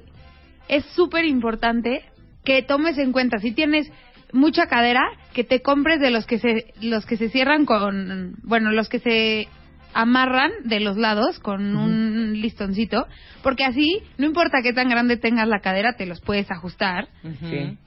es 0.69 0.85
súper 0.95 1.25
importante 1.25 2.03
que 2.45 2.63
tomes 2.63 2.97
en 2.97 3.11
cuenta, 3.11 3.39
si 3.39 3.51
tienes 3.51 3.91
mucha 4.33 4.67
cadera, 4.67 5.01
que 5.33 5.43
te 5.43 5.61
compres 5.61 5.99
de 5.99 6.11
los 6.11 6.25
que 6.25 6.39
se, 6.39 6.73
los 6.81 7.05
que 7.05 7.17
se 7.17 7.29
cierran 7.29 7.65
con, 7.65 8.35
bueno, 8.43 8.71
los 8.71 8.89
que 8.89 8.99
se 8.99 9.47
amarran 9.93 10.51
de 10.63 10.79
los 10.79 10.97
lados 10.97 11.39
con 11.39 11.75
un 11.75 12.33
listoncito, 12.39 13.07
porque 13.43 13.65
así, 13.65 13.99
no 14.17 14.25
importa 14.25 14.61
qué 14.63 14.71
tan 14.73 14.89
grande 14.89 15.17
tengas 15.17 15.47
la 15.47 15.59
cadera, 15.59 15.93
te 15.97 16.05
los 16.05 16.21
puedes 16.21 16.49
ajustar. 16.49 17.09
Sí. 17.41 17.77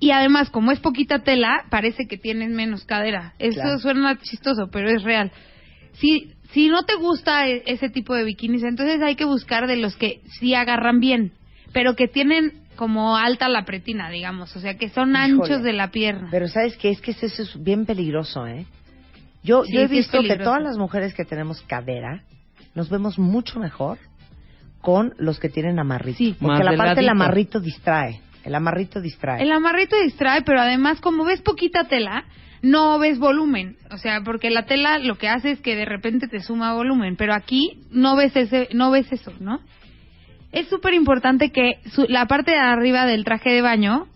Y 0.00 0.12
además, 0.12 0.50
como 0.50 0.70
es 0.70 0.78
poquita 0.78 1.24
tela, 1.24 1.64
parece 1.70 2.06
que 2.06 2.16
tienes 2.16 2.50
menos 2.50 2.84
cadera. 2.84 3.34
Eso 3.40 3.60
Claro. 3.60 3.78
suena 3.80 4.16
chistoso, 4.20 4.68
pero 4.70 4.88
es 4.88 5.02
real. 5.02 5.32
Si, 5.94 6.32
si 6.52 6.68
no 6.68 6.84
te 6.84 6.94
gusta 6.94 7.48
e- 7.48 7.64
ese 7.66 7.88
tipo 7.88 8.14
de 8.14 8.22
bikinis, 8.22 8.62
entonces 8.62 9.02
hay 9.02 9.16
que 9.16 9.24
buscar 9.24 9.66
de 9.66 9.76
los 9.76 9.96
que 9.96 10.20
sí 10.38 10.54
agarran 10.54 11.00
bien, 11.00 11.32
pero 11.72 11.96
que 11.96 12.06
tienen 12.06 12.52
como 12.78 13.16
alta 13.16 13.48
la 13.48 13.64
pretina, 13.64 14.08
digamos, 14.08 14.54
o 14.54 14.60
sea, 14.60 14.78
que 14.78 14.88
son 14.88 15.10
Híjole. 15.10 15.24
anchos 15.24 15.62
de 15.64 15.72
la 15.72 15.90
pierna. 15.90 16.28
Pero 16.30 16.46
¿sabes 16.46 16.76
qué? 16.76 16.90
Es 16.90 17.00
que 17.00 17.10
eso 17.10 17.26
es 17.26 17.60
bien 17.60 17.84
peligroso, 17.84 18.46
¿eh? 18.46 18.66
Yo, 19.42 19.64
Sí, 19.64 19.72
yo 19.74 19.80
he 19.80 19.88
sí 19.88 19.96
visto 19.96 20.22
que 20.22 20.36
todas 20.36 20.62
las 20.62 20.78
mujeres 20.78 21.12
que 21.12 21.24
tenemos 21.24 21.60
cadera 21.62 22.22
nos 22.76 22.88
vemos 22.88 23.18
mucho 23.18 23.58
mejor 23.58 23.98
con 24.80 25.12
los 25.18 25.40
que 25.40 25.48
tienen 25.48 25.80
amarrito. 25.80 26.18
Sí. 26.18 26.36
Porque 26.40 26.62
la 26.62 26.76
parte 26.76 27.00
del 27.00 27.08
amarrito 27.08 27.58
distrae. 27.58 28.20
El 28.44 28.54
amarrito 28.54 29.00
distrae. 29.00 29.42
El 29.42 29.50
amarrito 29.50 29.96
distrae, 30.00 30.42
pero 30.42 30.60
además, 30.60 31.00
como 31.00 31.24
ves 31.24 31.42
poquita 31.42 31.88
tela, 31.88 32.26
no 32.62 33.00
ves 33.00 33.18
volumen. 33.18 33.76
O 33.90 33.98
sea, 33.98 34.20
porque 34.24 34.50
la 34.50 34.66
tela 34.66 34.98
lo 34.98 35.16
que 35.18 35.28
hace 35.28 35.50
es 35.50 35.60
que 35.60 35.74
de 35.74 35.84
repente 35.84 36.28
te 36.28 36.38
suma 36.40 36.74
volumen, 36.74 37.16
pero 37.16 37.34
aquí 37.34 37.80
no 37.90 38.14
ves 38.14 38.36
ese, 38.36 38.68
no 38.72 38.92
ves 38.92 39.10
eso, 39.10 39.32
¿no? 39.40 39.60
Es 40.52 40.68
súper 40.68 40.94
importante 40.94 41.50
que 41.50 41.78
su- 41.92 42.06
la 42.08 42.26
parte 42.26 42.52
de 42.52 42.58
arriba 42.58 43.04
del 43.06 43.24
traje 43.24 43.50
de 43.50 43.62
baño 43.62 44.06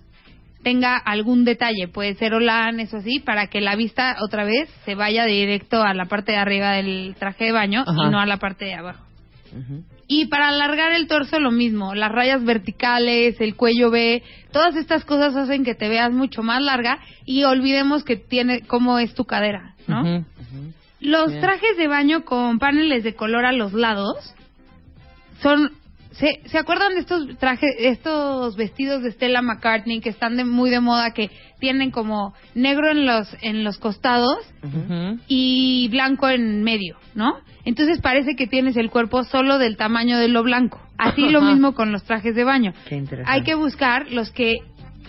tenga 0.62 0.96
algún 0.96 1.44
detalle, 1.44 1.88
puede 1.88 2.14
ser 2.14 2.34
holán, 2.34 2.78
eso 2.80 2.98
así, 2.98 3.18
para 3.18 3.48
que 3.48 3.60
la 3.60 3.74
vista 3.76 4.16
otra 4.20 4.44
vez 4.44 4.70
se 4.84 4.94
vaya 4.94 5.24
directo 5.24 5.82
a 5.82 5.92
la 5.92 6.06
parte 6.06 6.32
de 6.32 6.38
arriba 6.38 6.70
del 6.72 7.14
traje 7.18 7.46
de 7.46 7.52
baño 7.52 7.80
Ajá. 7.82 8.06
y 8.06 8.10
no 8.10 8.20
a 8.20 8.26
la 8.26 8.36
parte 8.36 8.64
de 8.66 8.74
abajo. 8.74 9.04
Y 10.06 10.26
para 10.26 10.48
alargar 10.48 10.92
el 10.92 11.08
torso 11.08 11.38
lo 11.40 11.50
mismo, 11.50 11.94
las 11.94 12.10
rayas 12.12 12.44
verticales, 12.44 13.40
el 13.40 13.54
cuello 13.56 13.90
B, 13.90 14.22
todas 14.52 14.76
estas 14.76 15.04
cosas 15.04 15.34
hacen 15.36 15.64
que 15.64 15.74
te 15.74 15.88
veas 15.88 16.12
mucho 16.12 16.42
más 16.42 16.62
larga 16.62 16.98
y 17.26 17.42
olvidemos 17.44 18.04
que 18.04 18.16
tiene 18.16 18.60
cómo 18.62 18.98
es 18.98 19.14
tu 19.14 19.24
cadera, 19.24 19.74
¿no? 19.88 20.24
Los 21.00 21.28
Bien. 21.28 21.40
trajes 21.40 21.76
de 21.76 21.88
baño 21.88 22.24
con 22.24 22.58
paneles 22.58 23.02
de 23.04 23.14
color 23.14 23.44
a 23.44 23.52
los 23.52 23.72
lados 23.72 24.16
son 25.42 25.72
¿Se, 26.12 26.40
¿Se 26.46 26.58
acuerdan 26.58 26.94
de 26.94 27.00
estos 27.00 27.38
trajes, 27.38 27.74
estos 27.78 28.56
vestidos 28.56 29.02
de 29.02 29.12
Stella 29.12 29.42
McCartney 29.42 30.00
que 30.00 30.10
están 30.10 30.36
de, 30.36 30.44
muy 30.44 30.70
de 30.70 30.80
moda, 30.80 31.12
que 31.12 31.30
tienen 31.58 31.90
como 31.90 32.34
negro 32.54 32.90
en 32.90 33.06
los, 33.06 33.34
en 33.40 33.64
los 33.64 33.78
costados 33.78 34.38
y 35.28 35.88
blanco 35.90 36.28
en 36.28 36.62
medio, 36.62 36.96
¿no? 37.14 37.38
Entonces 37.64 38.00
parece 38.00 38.34
que 38.36 38.46
tienes 38.46 38.76
el 38.76 38.90
cuerpo 38.90 39.24
solo 39.24 39.58
del 39.58 39.76
tamaño 39.76 40.18
de 40.18 40.28
lo 40.28 40.42
blanco. 40.42 40.80
Así 40.98 41.28
lo 41.30 41.40
mismo 41.40 41.74
con 41.74 41.92
los 41.92 42.04
trajes 42.04 42.34
de 42.34 42.44
baño. 42.44 42.72
Qué 42.88 42.96
interesante. 42.96 43.32
Hay 43.32 43.42
que 43.44 43.54
buscar 43.54 44.10
los 44.10 44.30
que 44.30 44.56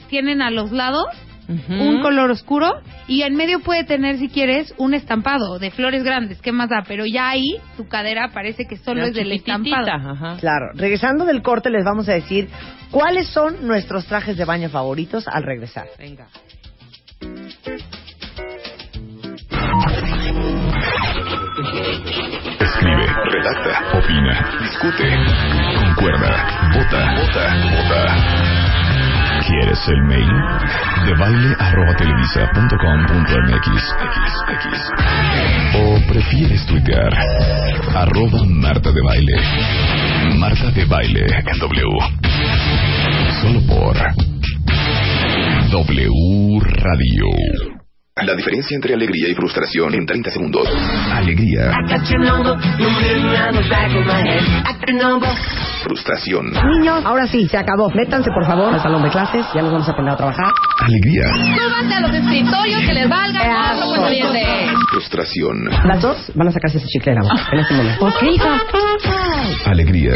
tienen 0.09 0.41
a 0.41 0.51
los 0.51 0.71
lados 0.71 1.05
Un 1.47 2.01
color 2.01 2.31
oscuro 2.31 2.71
y 3.07 3.23
en 3.23 3.35
medio 3.35 3.59
puede 3.59 3.83
tener, 3.83 4.17
si 4.17 4.29
quieres, 4.29 4.73
un 4.77 4.93
estampado 4.93 5.59
de 5.59 5.71
flores 5.71 6.03
grandes. 6.03 6.41
¿Qué 6.41 6.51
más 6.51 6.69
da? 6.69 6.83
Pero 6.87 7.05
ya 7.05 7.29
ahí 7.29 7.57
tu 7.77 7.87
cadera 7.87 8.29
parece 8.33 8.65
que 8.65 8.77
solo 8.77 9.03
es 9.05 9.13
del 9.13 9.31
estampado. 9.31 9.87
ajá. 9.91 10.37
Claro, 10.39 10.67
regresando 10.73 11.25
del 11.25 11.41
corte 11.41 11.69
les 11.69 11.83
vamos 11.83 12.07
a 12.09 12.13
decir 12.13 12.49
cuáles 12.91 13.27
son 13.27 13.67
nuestros 13.67 14.05
trajes 14.05 14.37
de 14.37 14.45
baño 14.45 14.69
favoritos 14.69 15.27
al 15.27 15.43
regresar. 15.43 15.87
Venga. 15.97 16.27
Escribe, 22.59 23.07
redacta, 23.31 23.97
opina, 23.97 24.59
discute, 24.61 25.09
concuerda, 25.79 26.71
vota, 26.73 27.13
vota, 27.15 27.43
vota. 27.71 28.62
¿Quieres 29.53 29.87
el 29.87 30.01
mail? 30.05 30.33
De 31.05 31.13
baile 31.13 31.55
arroba 31.59 31.95
televisa 31.95 32.49
punto 32.55 32.75
com 32.75 33.05
punto 33.05 33.33
mx, 33.39 33.67
X, 33.67 34.17
X. 34.49 34.91
¿O 35.75 35.99
prefieres 36.11 36.65
tuitear? 36.65 37.13
Arroba 37.93 38.43
Marta 38.47 38.91
de 38.91 39.01
Baile. 39.03 39.33
Marta 40.39 40.71
de 40.71 40.85
Baile 40.85 41.25
en 41.45 41.59
W. 41.59 41.85
Solo 43.41 43.61
por 43.67 43.95
W 45.69 46.59
Radio. 46.59 47.25
La 48.25 48.33
diferencia 48.35 48.73
entre 48.75 48.95
alegría 48.95 49.29
y 49.29 49.35
frustración 49.35 49.93
en 49.93 50.07
30 50.07 50.31
segundos. 50.31 50.67
Alegría. 51.11 51.73
Frustración. 55.83 56.45
Niños, 56.51 57.03
ahora 57.05 57.27
sí, 57.27 57.47
se 57.47 57.57
acabó. 57.57 57.89
Métanse 57.93 58.29
por 58.31 58.45
favor 58.45 58.73
al 58.73 58.81
salón 58.81 59.03
de 59.03 59.09
clases, 59.09 59.45
ya 59.53 59.61
nos 59.61 59.71
vamos 59.71 59.89
a 59.89 59.93
poner 59.95 60.11
a 60.13 60.17
trabajar. 60.17 60.51
Alegría. 60.79 61.23
Súbanse 61.57 61.93
a 61.95 61.99
los 62.01 62.13
escritorios 62.13 62.81
que 62.81 62.93
les 62.93 63.09
valga 63.09 63.75
cuando 63.77 64.09
viene. 64.09 64.67
Frustración. 64.91 65.65
Las 65.85 66.01
dos 66.01 66.17
van 66.35 66.47
a 66.47 66.51
sacarse 66.51 66.77
ese 66.77 66.87
chicle 66.87 67.13
de 67.13 67.19
la 67.19 67.23
boca 67.23 67.49
en 67.51 67.59
este 67.59 67.73
momento. 67.73 68.05
Ok, 68.05 68.23
hija. 68.23 68.61
Alegría. 69.65 70.13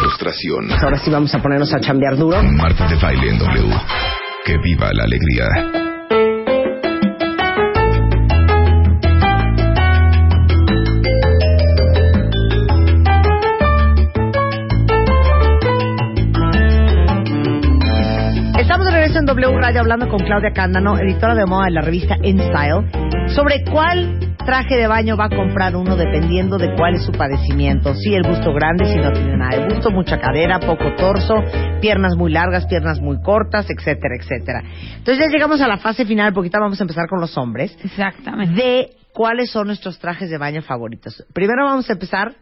Frustración. 0.00 0.70
Ahora 0.82 0.98
sí 0.98 1.10
vamos 1.10 1.34
a 1.34 1.38
ponernos 1.42 1.72
a 1.74 1.80
chambear 1.80 2.16
duro. 2.16 2.42
Marta 2.42 2.86
de 2.86 2.96
baile 2.96 3.30
en 3.30 3.38
W. 3.38 3.74
Que 4.44 4.56
viva 4.58 4.90
la 4.92 5.04
alegría. 5.04 5.77
W 19.28 19.58
Radio 19.58 19.80
hablando 19.80 20.08
con 20.08 20.20
Claudia 20.20 20.52
Cándano, 20.54 20.98
editora 20.98 21.34
de 21.34 21.44
moda 21.44 21.66
de 21.66 21.72
la 21.72 21.82
revista 21.82 22.16
InStyle, 22.22 22.88
sobre 23.28 23.62
cuál 23.70 24.34
traje 24.38 24.74
de 24.76 24.86
baño 24.86 25.18
va 25.18 25.26
a 25.26 25.28
comprar 25.28 25.76
uno 25.76 25.96
dependiendo 25.96 26.56
de 26.56 26.74
cuál 26.74 26.94
es 26.94 27.04
su 27.04 27.12
padecimiento. 27.12 27.94
Si 27.94 28.14
el 28.14 28.22
busto 28.22 28.54
grande, 28.54 28.86
si 28.86 28.96
no 28.96 29.12
tiene 29.12 29.36
nada 29.36 29.58
de 29.58 29.66
busto, 29.68 29.90
mucha 29.90 30.18
cadera, 30.18 30.58
poco 30.60 30.94
torso, 30.96 31.44
piernas 31.82 32.16
muy 32.16 32.32
largas, 32.32 32.64
piernas 32.68 33.02
muy 33.02 33.20
cortas, 33.20 33.66
etcétera, 33.68 34.16
etcétera. 34.18 34.62
Entonces 34.96 35.18
ya 35.18 35.30
llegamos 35.30 35.60
a 35.60 35.68
la 35.68 35.76
fase 35.76 36.06
final, 36.06 36.32
porque 36.32 36.46
ahorita 36.46 36.60
vamos 36.60 36.80
a 36.80 36.84
empezar 36.84 37.06
con 37.06 37.20
los 37.20 37.36
hombres, 37.36 37.76
Exactamente. 37.84 38.54
de 38.54 38.90
cuáles 39.12 39.50
son 39.50 39.66
nuestros 39.66 39.98
trajes 39.98 40.30
de 40.30 40.38
baño 40.38 40.62
favoritos. 40.62 41.22
Primero 41.34 41.66
vamos 41.66 41.90
a 41.90 41.92
empezar 41.92 42.32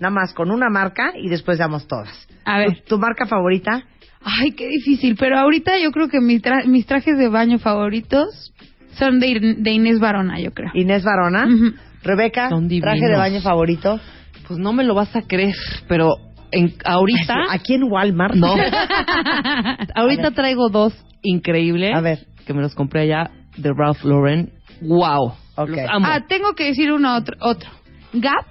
nada 0.00 0.12
más 0.12 0.34
con 0.34 0.50
una 0.50 0.68
marca 0.70 1.12
y 1.14 1.28
después 1.28 1.58
damos 1.58 1.86
todas. 1.86 2.26
A 2.44 2.58
ver. 2.58 2.80
¿Tu, 2.80 2.96
tu 2.96 2.98
marca 2.98 3.26
favorita? 3.26 3.84
Ay, 4.24 4.52
qué 4.52 4.68
difícil. 4.68 5.16
Pero 5.18 5.38
ahorita 5.38 5.72
yo 5.82 5.90
creo 5.90 6.08
que 6.08 6.20
mi 6.20 6.38
tra- 6.38 6.64
mis 6.66 6.86
trajes 6.86 7.18
de 7.18 7.28
baño 7.28 7.58
favoritos 7.58 8.52
son 8.98 9.18
de, 9.20 9.56
de 9.58 9.70
Inés 9.70 9.98
Barona, 10.00 10.38
yo 10.40 10.52
creo. 10.52 10.70
Inés 10.74 11.02
Barona. 11.04 11.46
Ujú. 11.46 11.74
Rebeca, 12.02 12.48
traje 12.80 13.06
de 13.06 13.16
baño 13.16 13.40
favorito. 13.40 14.00
Pues 14.48 14.58
no 14.58 14.72
me 14.72 14.84
lo 14.84 14.94
vas 14.94 15.14
a 15.14 15.22
creer, 15.22 15.54
pero 15.88 16.10
en, 16.50 16.74
ahorita... 16.84 17.34
Aquí 17.50 17.74
en 17.74 17.84
Walmart. 17.84 18.34
No. 18.34 18.54
Ahorita 19.94 20.30
traigo 20.32 20.68
dos 20.68 20.92
increíbles. 21.22 21.94
A 21.94 22.00
ver. 22.00 22.26
Que 22.46 22.52
me 22.54 22.60
los 22.60 22.74
compré 22.74 23.02
allá 23.02 23.30
de 23.56 23.70
Ralph 23.74 24.04
Lauren. 24.04 24.50
¡Wow! 24.80 25.34
Ok. 25.56 25.68
Los 25.68 25.78
amo. 25.90 26.06
Ah, 26.08 26.20
tengo 26.28 26.54
que 26.54 26.64
decir 26.64 26.92
uno 26.92 27.16
otro, 27.16 27.36
otro. 27.40 27.70
Gap. 28.14 28.46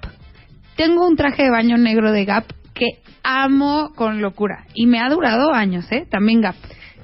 Tengo 0.77 1.05
un 1.05 1.15
traje 1.17 1.43
de 1.43 1.49
baño 1.51 1.77
negro 1.77 2.11
de 2.11 2.23
Gap 2.25 2.45
que 2.81 2.99
amo 3.23 3.91
con 3.95 4.21
locura. 4.21 4.65
Y 4.73 4.87
me 4.87 4.99
ha 4.99 5.07
durado 5.09 5.53
años, 5.53 5.85
¿eh? 5.91 6.07
También 6.09 6.41
Gap. 6.41 6.55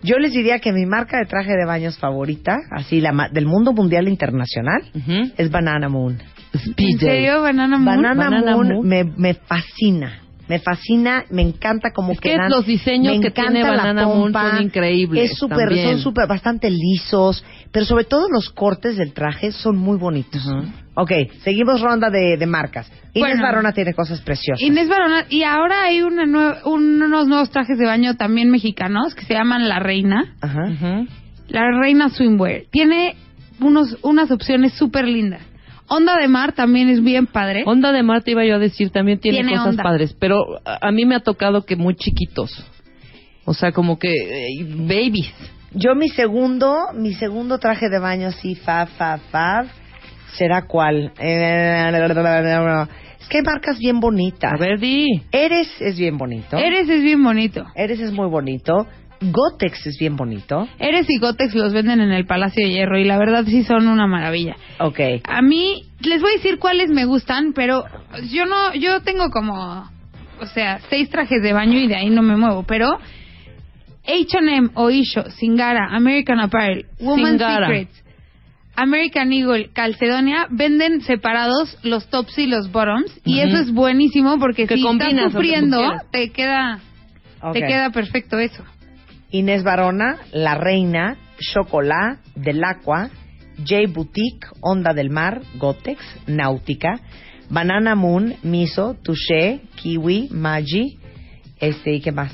Yo 0.01 0.17
les 0.17 0.31
diría 0.31 0.57
que 0.59 0.71
mi 0.73 0.85
marca 0.87 1.19
de 1.19 1.25
traje 1.25 1.51
de 1.51 1.65
baños 1.65 1.99
favorita, 1.99 2.57
así 2.71 2.99
la 2.99 3.11
ma- 3.11 3.29
del 3.29 3.45
mundo 3.45 3.73
mundial 3.73 4.07
e 4.07 4.09
internacional, 4.09 4.81
es 5.37 5.51
Banana 5.51 5.87
Moon. 5.89 6.17
¿En 6.77 6.97
serio, 6.99 7.41
Banana 7.43 7.77
Moon? 7.77 7.85
Banana, 7.85 8.23
Banana 8.29 8.55
Moon, 8.55 8.67
Moon. 8.69 8.87
Me, 8.87 9.03
me 9.03 9.33
fascina. 9.35 10.21
Me 10.47 10.59
fascina, 10.59 11.25
me 11.29 11.41
encanta 11.41 11.91
como 11.93 12.13
Es 12.13 12.21
que 12.21 12.37
los 12.49 12.65
diseños 12.65 13.17
me 13.17 13.21
que 13.21 13.31
tiene 13.31 13.61
Banana 13.63 14.05
Moon 14.07 14.31
son 14.33 14.61
increíbles 14.63 15.31
Es 15.31 15.39
también. 15.39 15.89
son 15.91 15.99
súper, 15.99 16.25
bastante 16.27 16.69
lisos, 16.71 17.43
pero 17.71 17.85
sobre 17.85 18.05
todo 18.05 18.29
los 18.29 18.49
cortes 18.49 18.97
del 18.97 19.13
traje 19.13 19.51
son 19.51 19.77
muy 19.77 19.97
bonitos. 19.97 20.41
Ajá. 20.47 20.63
Ok, 20.99 21.11
seguimos 21.43 21.79
ronda 21.79 22.09
de, 22.09 22.37
de 22.37 22.45
marcas. 22.47 22.91
Inés 23.13 23.29
Bueno. 23.33 23.43
Barona 23.43 23.71
tiene 23.71 23.93
cosas 23.93 24.19
preciosas. 24.21 24.61
Inés 24.61 24.89
Barona. 24.89 25.25
Y 25.29 25.43
ahora 25.43 25.83
hay 25.83 26.01
una 26.01 26.23
nue- 26.25 26.59
unos 26.65 27.27
nuevos 27.27 27.51
trajes 27.51 27.77
de 27.77 27.85
baño 27.85 28.15
también 28.15 28.49
mexicanos 28.49 29.13
que 29.13 29.23
se 29.25 29.35
llaman 29.35 29.69
La 29.69 29.77
Reina. 29.79 30.33
Ajá. 30.41 30.63
La 31.49 31.61
Reina 31.79 32.09
Swimwear. 32.09 32.63
Tiene 32.71 33.15
unos, 33.59 33.97
unas 34.01 34.31
opciones 34.31 34.73
súper 34.73 35.05
lindas. 35.07 35.41
Onda 35.87 36.17
de 36.17 36.27
Mar 36.27 36.53
también 36.53 36.89
es 36.89 37.03
bien 37.03 37.27
padre. 37.27 37.61
Onda 37.67 37.91
de 37.91 38.01
Mar, 38.01 38.23
te 38.23 38.31
iba 38.31 38.43
yo 38.43 38.55
a 38.55 38.59
decir, 38.59 38.89
también 38.89 39.19
tiene, 39.19 39.37
Tiene 39.37 39.51
cosas 39.53 39.67
onda. 39.69 39.83
padres, 39.83 40.15
pero 40.19 40.43
a, 40.65 40.87
a 40.87 40.91
mí 40.91 41.05
me 41.05 41.15
ha 41.15 41.19
tocado 41.21 41.63
que 41.63 41.75
muy 41.75 41.95
chiquitos. 41.95 42.65
O 43.45 43.53
sea, 43.53 43.71
como 43.71 43.97
que 43.99 44.09
eh, 44.11 44.65
babies. 44.65 45.31
Yo 45.73 45.95
mi 45.95 46.09
segundo, 46.09 46.75
mi 46.95 47.13
segundo 47.13 47.59
traje 47.59 47.87
de 47.87 47.99
baño 47.99 48.27
así, 48.29 48.55
fab, 48.55 48.87
fab, 48.89 49.19
fab, 49.31 49.67
¿será 50.33 50.67
cuál? 50.67 51.11
Es 51.17 53.27
que 53.29 53.37
hay 53.37 53.43
marcas 53.43 53.79
bien 53.79 53.99
bonitas. 53.99 54.51
A 54.53 54.57
ver, 54.57 54.79
di. 54.79 55.05
Eres 55.31 55.69
es 55.79 55.97
bien 55.97 56.17
bonito. 56.17 56.57
Eres 56.57 56.89
es 56.89 57.01
bien 57.01 57.23
bonito. 57.23 57.65
Eres 57.75 57.99
es 57.99 58.11
muy 58.11 58.27
bonito. 58.27 58.87
Gotex 59.19 59.87
es 59.87 59.97
bien 59.99 60.15
bonito. 60.15 60.67
Eres 60.79 61.09
y 61.09 61.17
Gotex 61.17 61.55
los 61.55 61.73
venden 61.73 62.01
en 62.01 62.11
el 62.11 62.25
Palacio 62.25 62.65
de 62.65 62.71
Hierro 62.71 62.99
y 62.99 63.03
la 63.03 63.17
verdad 63.17 63.45
sí 63.45 63.63
son 63.63 63.87
una 63.87 64.07
maravilla. 64.07 64.55
Ok. 64.79 64.99
A 65.23 65.41
mí 65.41 65.83
les 66.01 66.21
voy 66.21 66.31
a 66.31 66.35
decir 66.35 66.59
cuáles 66.59 66.89
me 66.89 67.05
gustan, 67.05 67.53
pero 67.53 67.83
yo 68.29 68.45
no, 68.45 68.73
yo 68.75 69.01
tengo 69.01 69.29
como, 69.29 69.89
o 70.39 70.45
sea, 70.53 70.79
seis 70.89 71.09
trajes 71.09 71.41
de 71.41 71.53
baño 71.53 71.79
y 71.79 71.87
de 71.87 71.95
ahí 71.95 72.09
no 72.09 72.21
me 72.21 72.37
muevo, 72.37 72.63
pero 72.63 72.99
H&M, 74.05 74.69
Oisho, 74.75 75.29
Singara, 75.31 75.89
American 75.91 76.39
Apparel, 76.39 76.85
Woman's. 76.99 77.41
Secrets, 77.41 78.03
American 78.77 79.33
Eagle, 79.33 79.71
Calcedonia 79.73 80.45
venden 80.51 81.01
separados 81.01 81.77
los 81.81 82.07
tops 82.09 82.37
y 82.37 82.45
los 82.45 82.71
bottoms 82.71 83.11
y 83.25 83.39
eso 83.39 83.57
es 83.57 83.71
buenísimo 83.73 84.37
porque 84.37 84.67
Que 84.67 84.75
si 84.75 84.83
combinas 84.83 85.13
estás 85.13 85.33
lo 85.33 85.39
que 85.41 85.47
tú 85.47 85.53
sufriendo 85.55 85.81
te 86.11 86.29
queda, 86.29 86.79
Ok. 87.41 87.53
te 87.53 87.61
queda 87.61 87.89
perfecto 87.89 88.37
eso. 88.37 88.63
Inés 89.31 89.63
Barona, 89.63 90.17
La 90.31 90.53
Reina, 90.55 91.17
Chocolat, 91.39 92.19
Del 92.35 92.63
Aqua, 92.63 93.09
J 93.57 93.91
Boutique, 93.91 94.47
Onda 94.61 94.93
del 94.93 95.09
Mar, 95.09 95.41
Gotex, 95.55 95.99
Náutica, 96.27 97.01
Banana 97.49 97.95
Moon, 97.95 98.35
Miso, 98.43 98.95
Touché, 99.03 99.61
Kiwi, 99.75 100.29
Maggi, 100.31 100.99
este, 101.59 101.95
¿y 101.95 102.01
qué 102.01 102.11
más? 102.11 102.31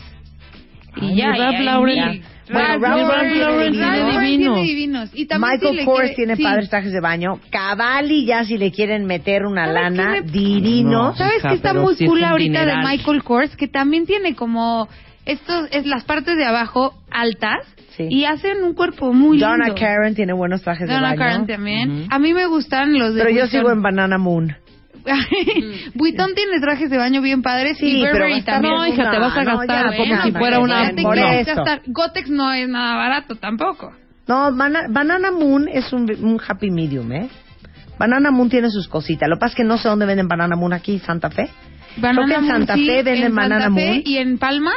Y 0.97 1.15
ya, 1.15 1.35
Ralph 1.35 1.61
y 1.61 1.67
ahí 1.67 2.09
mil. 2.09 2.23
Bueno, 2.53 2.67
Ralph 2.67 2.81
Ralph 2.83 3.35
Lauren 3.35 3.39
Lauren 3.39 3.71
tiene 3.73 3.91
tiene 3.93 4.03
divinos. 4.03 4.21
divinos. 4.21 4.53
tiene 4.55 4.67
divinos. 4.67 5.09
Y 5.13 5.25
también 5.25 5.59
si 5.59 5.65
Michael 5.65 5.85
Kors 5.85 5.99
quiere- 6.01 6.15
tiene 6.15 6.35
sí. 6.35 6.43
padres 6.43 6.69
trajes 6.69 6.91
de 6.93 6.99
baño. 7.01 7.39
Cavalli 7.49 8.25
ya 8.25 8.43
si 8.45 8.57
le 8.57 8.71
quieren 8.71 9.05
meter 9.05 9.45
una 9.45 9.65
¿Sabes 9.65 9.81
lana. 9.81 10.13
¿Sabes 11.15 11.41
qué 11.41 11.53
está 11.55 11.73
muy 11.73 11.93
es 11.93 11.99
cool 12.07 12.23
ahorita 12.23 12.61
dineral. 12.61 12.83
de 12.83 12.89
Michael 12.89 13.23
Kors? 13.23 13.55
Que 13.55 13.67
también 13.67 14.05
tiene 14.05 14.35
como 14.35 14.87
estos, 15.25 15.67
es 15.71 15.85
las 15.85 16.03
partes 16.03 16.35
de 16.37 16.45
abajo 16.45 16.93
altas 17.09 17.59
Sí. 17.95 18.07
y 18.09 18.25
hacen 18.25 18.63
un 18.63 18.73
cuerpo 18.73 19.13
muy 19.13 19.37
Donna 19.37 19.65
lindo. 19.67 19.79
Karen 19.79 20.15
tiene 20.15 20.33
buenos 20.33 20.63
trajes 20.63 20.87
de 20.87 20.93
Donna 20.95 21.09
baño. 21.09 21.19
Karen 21.19 21.45
también. 21.47 22.07
A 22.09 22.17
mí 22.17 22.33
me 22.33 22.47
gustan 22.47 22.97
los 22.97 23.13
de 23.13 23.21
Pero 23.21 23.29
yo 23.29 23.41
Vuitton. 23.43 23.59
sigo 23.61 23.71
en 23.71 23.81
Banana 23.83 24.17
Moon. 24.17 24.55
Vuitton 25.95 26.33
tiene 26.35 26.59
trajes 26.61 26.89
de 26.89 26.97
baño 26.97 27.21
bien 27.21 27.41
padres 27.41 27.77
Sí, 27.77 27.97
y 27.97 28.01
pero 28.01 28.13
Burberry 28.13 28.33
gastar- 28.41 28.45
también. 28.61 28.73
No, 28.75 28.87
hija, 28.87 29.11
te 29.11 29.19
vas 29.19 29.37
a 29.37 29.43
No, 29.43 29.57
gastar 29.57 29.91
ya, 29.91 29.97
como 29.97 30.07
bueno, 30.09 30.23
si 30.23 30.31
fuera 30.31 30.59
una... 30.59 30.91
Te 30.95 31.01
por 31.01 31.17
eso. 31.17 31.55
gastar. 31.55 31.81
Gotex 31.87 32.29
no 32.29 32.51
es 32.53 32.67
nada 32.69 32.95
barato 32.95 33.35
tampoco. 33.35 33.91
No, 34.27 34.55
Bana- 34.55 34.87
Banana 34.89 35.31
Moon 35.31 35.67
es 35.67 35.91
un, 35.91 36.09
un 36.23 36.39
happy 36.47 36.71
medium, 36.71 37.11
¿eh? 37.11 37.29
Banana 37.99 38.31
Moon 38.31 38.49
tiene 38.49 38.69
sus 38.69 38.87
cositas. 38.87 39.27
Lo 39.29 39.35
que 39.35 39.39
pasa 39.41 39.51
es 39.51 39.55
que 39.57 39.63
no 39.63 39.77
sé 39.77 39.87
dónde 39.89 40.05
venden 40.05 40.27
Banana 40.27 40.55
Moon 40.55 40.73
aquí, 40.73 40.99
Santa 40.99 41.29
Fe. 41.29 41.49
Creo 41.99 42.25
que 42.25 42.33
en 42.33 42.41
Moon, 42.41 42.47
Santa 42.47 42.75
sí, 42.75 42.85
Fe 42.85 43.03
venden 43.03 43.15
en 43.15 43.21
Santa 43.35 43.41
Banana 43.41 43.65
Fe 43.65 43.69
Moon. 43.87 44.01
Y 44.05 44.17
en 44.17 44.37
Palmas 44.37 44.73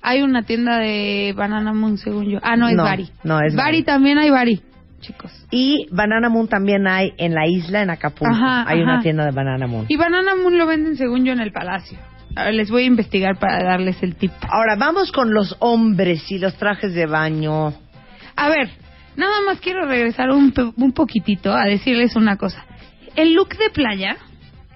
hay 0.00 0.22
una 0.22 0.42
tienda 0.42 0.78
de 0.78 1.34
Banana 1.36 1.72
Moon, 1.72 1.98
según 1.98 2.28
yo. 2.28 2.38
Ah, 2.42 2.56
no, 2.56 2.68
es 2.68 2.74
No, 2.76 2.82
Bari. 2.82 3.10
no, 3.22 3.36
es 3.40 3.54
Bari. 3.54 3.56
Bari 3.56 3.82
también 3.84 4.18
hay 4.18 4.30
Bari, 4.30 4.60
chicos. 5.02 5.30
Y 5.50 5.86
Banana 5.90 6.30
Moon 6.30 6.48
también 6.48 6.86
hay 6.86 7.12
en 7.18 7.34
la 7.34 7.46
isla, 7.46 7.82
en 7.82 7.90
Acapulco. 7.90 8.34
Ajá, 8.34 8.64
hay 8.66 8.80
una 8.80 9.00
tienda 9.00 9.26
de 9.26 9.32
Banana 9.32 9.66
Moon. 9.66 9.84
Y 9.88 9.96
Banana 9.96 10.34
Moon 10.34 10.56
lo 10.56 10.66
venden, 10.66 10.96
según 10.96 11.26
yo, 11.26 11.32
en 11.34 11.40
el 11.40 11.52
Palacio. 11.52 11.98
Ahora 12.34 12.52
les 12.52 12.70
voy 12.70 12.84
a 12.84 12.86
investigar 12.86 13.38
para 13.38 13.62
darles 13.62 14.02
el 14.02 14.16
tip. 14.16 14.32
Ahora 14.48 14.76
vamos 14.76 15.12
con 15.12 15.34
los 15.34 15.56
hombres 15.58 16.30
y 16.30 16.38
los 16.38 16.54
trajes 16.54 16.94
de 16.94 17.04
baño. 17.04 17.74
A 18.36 18.48
ver, 18.48 18.70
nada 19.16 19.42
más 19.46 19.60
quiero 19.60 19.86
regresar 19.86 20.30
un, 20.30 20.52
poquitito 20.94 21.52
a 21.52 21.64
decirles 21.64 22.16
una 22.16 22.36
cosa. 22.36 22.64
El 23.16 23.34
look 23.34 23.50
de 23.50 23.68
playa, 23.70 24.16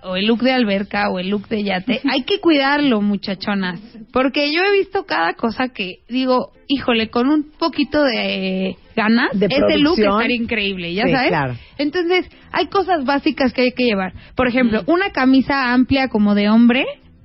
o 0.03 0.17
el 0.17 0.27
look 0.27 0.41
de 0.41 0.53
alberca, 0.53 1.09
o 1.09 1.19
el 1.19 1.31
look 1.31 1.49
de 1.49 1.65
yate, 1.65 2.03
hay 2.11 2.25
que 2.25 2.41
cuidarlo, 2.41 3.01
muchachonas. 3.01 3.81
Porque 4.13 4.53
yo 4.53 4.63
he 4.63 4.73
visto 4.73 5.07
cada 5.07 5.33
cosa 5.33 5.69
que 5.69 6.01
digo, 6.09 6.53
híjole, 6.69 7.09
con 7.09 7.29
un 7.29 7.53
poquito 7.59 8.03
de 8.05 8.77
ganas, 8.97 9.31
De 9.39 9.47
ese 9.47 9.79
look 9.79 9.99
estaría 10.01 10.37
increíble, 10.37 10.93
ya 10.95 11.05
Sí, 11.05 11.13
sabes. 11.13 11.29
claro. 11.29 11.55
Entonces, 11.79 12.29
hay 12.51 12.67
cosas 12.67 13.05
básicas 13.05 13.53
que 13.53 13.61
hay 13.63 13.73
que 13.73 13.85
llevar. 13.85 14.13
Por 14.35 14.49
ejemplo, 14.49 14.83
una 14.87 15.11
camisa 15.11 15.73
amplia 15.73 16.09
como 16.09 16.35
de 16.35 16.49
hombre 16.49 16.85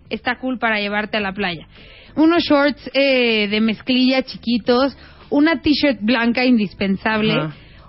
está 0.09 0.37
cool 0.37 0.59
para 0.59 0.79
llevarte 0.79 1.17
a 1.17 1.21
la 1.21 1.31
playa. 1.33 1.67
Unos 2.15 2.43
shorts 2.43 2.91
eh, 2.93 3.47
de 3.47 3.61
mezclilla 3.61 4.21
chiquitos, 4.23 4.97
una 5.29 5.61
t-shirt 5.61 5.99
blanca 6.01 6.43
indispensable, 6.45 7.33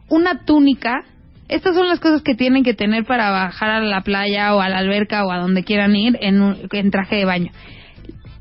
una 0.09 0.45
túnica. 0.45 1.03
Estas 1.49 1.75
son 1.75 1.89
las 1.89 1.99
cosas 1.99 2.23
que 2.23 2.35
tienen 2.37 2.63
que 2.63 2.73
tener 2.73 3.05
para 3.05 3.31
bajar 3.31 3.71
a 3.71 3.81
la 3.81 4.03
playa 4.03 4.55
o 4.55 4.61
a 4.61 4.69
la 4.69 4.79
alberca 4.79 5.27
o 5.27 5.33
a 5.33 5.39
donde 5.39 5.65
quieran 5.65 5.95
ir 5.97 6.17
en, 6.23 6.41
un- 6.41 6.57
en 6.71 6.91
traje 6.93 7.17
de 7.17 7.25
baño. 7.25 7.51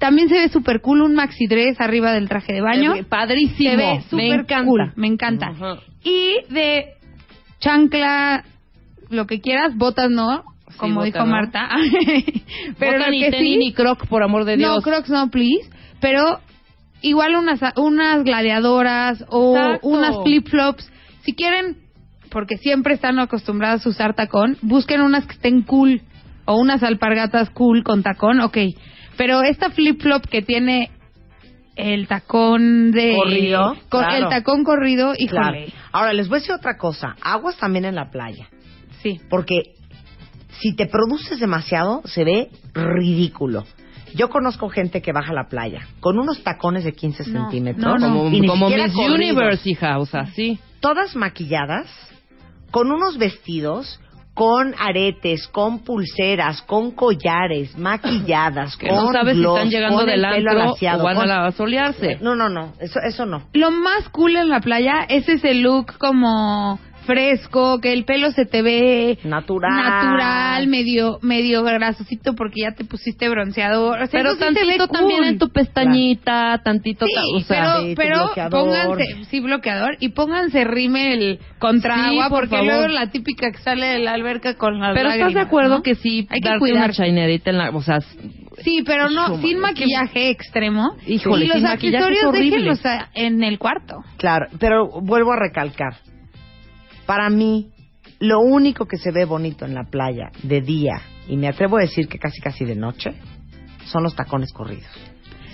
También 0.02 0.30
se 0.30 0.40
ve 0.40 0.50
super 0.50 0.82
cool 0.82 1.04
un 1.04 1.14
maxi 1.14 1.46
dress 1.46 1.80
arriba 1.80 2.12
del 2.12 2.28
traje 2.28 2.54
de 2.54 2.62
baño. 2.62 2.94
Se 2.94 3.02
ve 3.02 3.04
padrísimo. 3.04 3.70
Se 3.70 3.76
ve 3.76 4.02
súper 4.10 4.48
cool, 4.66 4.92
me 4.96 5.06
encanta. 5.06 5.52
Y 6.04 6.38
de 6.50 6.96
chancla, 7.60 8.44
lo 9.12 9.28
que 9.28 9.42
quieras, 9.42 9.78
botas 9.78 10.10
no, 10.10 10.44
como 10.78 11.04
dijo 11.04 11.20
no. 11.20 11.28
Marta. 11.28 11.70
pero 12.80 12.98
lo 12.98 13.12
ni 13.12 13.20
que 13.20 13.30
tenis 13.30 13.54
sí, 13.54 13.58
ni 13.60 13.74
croc, 13.74 14.08
por 14.08 14.24
amor 14.24 14.46
de 14.46 14.58
Dios. 14.58 14.76
no, 14.76 14.82
Crocs 14.82 15.10
no, 15.10 15.30
please. 15.30 15.70
Pero 16.00 16.40
igual 17.04 17.36
unas, 17.36 17.60
unas 17.76 18.24
gladiadoras 18.24 19.24
o 19.30 19.56
Exacto. 19.56 19.88
unas 19.88 20.16
flip-flops. 20.24 20.92
Si 21.22 21.36
quieren, 21.36 21.78
porque 22.32 22.58
siempre 22.58 22.96
están 22.96 23.20
acostumbradas 23.20 23.86
a 23.86 23.90
usar 23.90 24.16
tacón, 24.16 24.58
busquen 24.64 25.02
unas 25.02 25.28
que 25.28 25.34
estén 25.34 25.62
cool. 25.62 26.02
O 26.46 26.56
unas 26.56 26.82
alpargatas 26.82 27.52
cool 27.52 27.84
con 27.84 28.02
tacón, 28.02 28.40
ok. 28.40 28.58
Pero 29.22 29.44
esta 29.44 29.70
flip-flop 29.70 30.26
que 30.26 30.42
tiene 30.42 30.90
el 31.76 32.08
tacón 32.08 32.92
de... 32.92 33.16
Corrido, 33.16 33.76
co- 33.88 34.00
claro. 34.00 34.16
El 34.16 34.30
tacón 34.30 34.64
corrido, 34.64 35.14
híjole. 35.16 35.66
Claro. 35.68 35.72
Ahora 35.92 36.14
les 36.14 36.28
voy 36.28 36.38
a 36.38 36.40
decir 36.40 36.56
otra 36.56 36.76
cosa. 36.76 37.16
Aguas 37.22 37.56
también 37.58 37.86
en 37.86 37.94
la 37.94 38.10
playa. 38.10 38.50
Sí. 39.04 39.22
Porque 39.30 39.76
si 40.60 40.76
te 40.76 40.88
produces 40.88 41.40
demasiado, 41.40 42.02
se 42.06 42.24
ve 42.24 42.50
ridículo. 42.74 43.66
Yo 44.16 44.32
conozco 44.32 44.70
gente 44.70 45.04
que 45.04 45.12
baja 45.12 45.34
a 45.34 45.36
la 45.36 45.48
playa 45.50 45.88
con 46.00 46.18
unos 46.18 46.42
tacones 46.44 46.84
de 46.84 46.94
15 46.94 47.30
No, 47.30 47.42
centímetros. 47.44 48.00
no, 48.02 48.10
no. 48.10 48.16
Como, 48.24 48.28
y 48.36 48.42
Miss 48.42 48.52
corridos. 48.60 48.96
Universe, 48.98 49.70
hija, 49.70 50.00
o 50.00 50.08
sea, 50.08 50.26
sí. 50.34 50.58
Todas 50.80 51.16
maquilladas, 51.16 51.88
con 52.72 52.92
unos 52.92 53.20
vestidos, 53.20 54.00
con 54.34 54.74
aretes, 54.80 55.48
con 55.50 55.80
pulseras, 55.80 56.62
con 56.62 56.91
collares, 56.91 57.78
maquilladas, 57.78 58.78
Que 58.78 58.88
con 58.88 59.06
no 59.08 59.12
sabes 59.12 59.36
si 59.36 59.41
gloss, 59.41 59.58
están 59.58 59.70
llegando 59.70 59.98
con 60.00 60.10
el 60.10 60.22
del 60.22 60.32
pelo 60.32 60.50
antro 60.52 60.63
alaciado, 60.63 61.02
o 61.02 61.06
van 61.06 61.15
con- 61.17 61.30
a 61.32 61.44
la- 61.46 61.52
solearse. 61.52 62.17
No, 62.22 62.36
no, 62.36 62.50
no, 62.50 62.74
eso, 62.80 63.00
eso 63.02 63.26
no. 63.26 63.44
Lo 63.54 63.72
más 63.72 64.08
cool 64.10 64.36
en 64.38 64.50
la 64.50 64.62
playa 64.62 65.06
es 65.10 65.28
ese 65.28 65.54
look 65.56 65.98
como 65.98 66.80
fresco, 67.06 67.80
que 67.82 67.94
el 67.94 68.06
pelo 68.06 68.32
se 68.32 68.46
te 68.46 68.62
ve 68.62 69.18
Natural. 69.24 69.72
natural, 69.76 70.68
medio 70.68 71.20
medio 71.22 71.64
grasosito 71.64 72.34
porque 72.36 72.62
ya 72.62 72.72
te 72.72 72.84
pusiste 72.86 73.30
bronceador. 73.30 74.02
O 74.02 74.08
sea, 74.08 74.20
Pero 74.20 74.32
eso 74.32 74.48
sí 74.48 74.54
se 74.54 74.66
ve 74.66 74.78
tantito 74.78 74.88
cool. 74.88 74.98
también 75.00 75.24
en 75.26 75.38
tu 75.38 75.50
pestañita, 75.50 76.62
tantito, 76.64 77.06
Sí, 77.06 77.14
ta- 77.14 77.22
o 77.36 77.40
sea, 77.42 77.58
pero, 77.76 77.82
sí, 77.88 77.94
pero 77.96 78.18
bloqueador. 78.26 78.52
pónganse, 78.52 79.26
sí, 79.30 79.40
bloqueador, 79.40 79.98
y 80.00 80.10
pónganse 80.10 80.64
rímel 80.64 81.40
contra 81.60 81.96
Sí, 81.96 82.02
agua, 82.12 82.30
por 82.30 82.40
porque 82.42 82.56
favor. 82.58 82.66
luego 82.66 82.88
la 82.88 83.12
típica 83.12 83.52
que 83.52 83.58
sale 83.60 83.86
de 83.88 84.00
la 84.00 84.14
alberca 84.14 84.56
con 84.56 84.80
las 84.80 84.94
pero 84.96 85.10
estás 85.10 85.34
de 85.34 85.42
acuerdo 85.42 85.78
¿no? 85.78 85.84
que 85.84 85.96
sí, 85.96 86.28
Hay 86.30 86.40
que 86.42 86.50
darte 86.50 86.72
una 86.72 86.92
en 87.46 87.58
la, 87.58 87.70
o 87.72 87.82
sea, 87.82 88.00
Sí, 88.64 88.84
pero 88.86 89.10
no, 89.10 89.38
sin 89.42 89.58
maquillaje 89.60 90.30
extremo. 90.30 90.96
Híjole, 91.08 91.46
y 91.46 91.48
los 91.48 91.58
sin 91.58 91.66
accesorios 91.68 92.32
déjenlos 92.32 92.80
en 93.16 93.44
el 93.44 93.58
cuarto. 93.58 94.04
Claro, 94.18 94.48
pero 94.60 94.88
vuelvo 95.02 95.32
a 95.34 95.38
recalcar. 95.40 95.96
Para 97.12 97.30
mí, 97.30 97.71
lo 98.21 98.39
único 98.39 98.86
que 98.86 98.95
se 98.95 99.12
ve 99.12 99.26
bonito 99.26 99.65
en 99.65 99.74
la 99.74 99.84
playa 99.84 100.32
de 100.43 100.62
día, 100.62 101.02
y 101.28 101.36
me 101.36 101.50
atrevo 101.50 101.76
a 101.76 101.82
decir 101.82 102.08
que 102.08 102.17
casi 102.17 102.39
casi 102.39 102.63
de 102.63 102.74
noche, 102.78 103.12
son 103.84 104.04
los 104.04 104.15
tacones 104.15 104.54
corridos. 104.54 104.88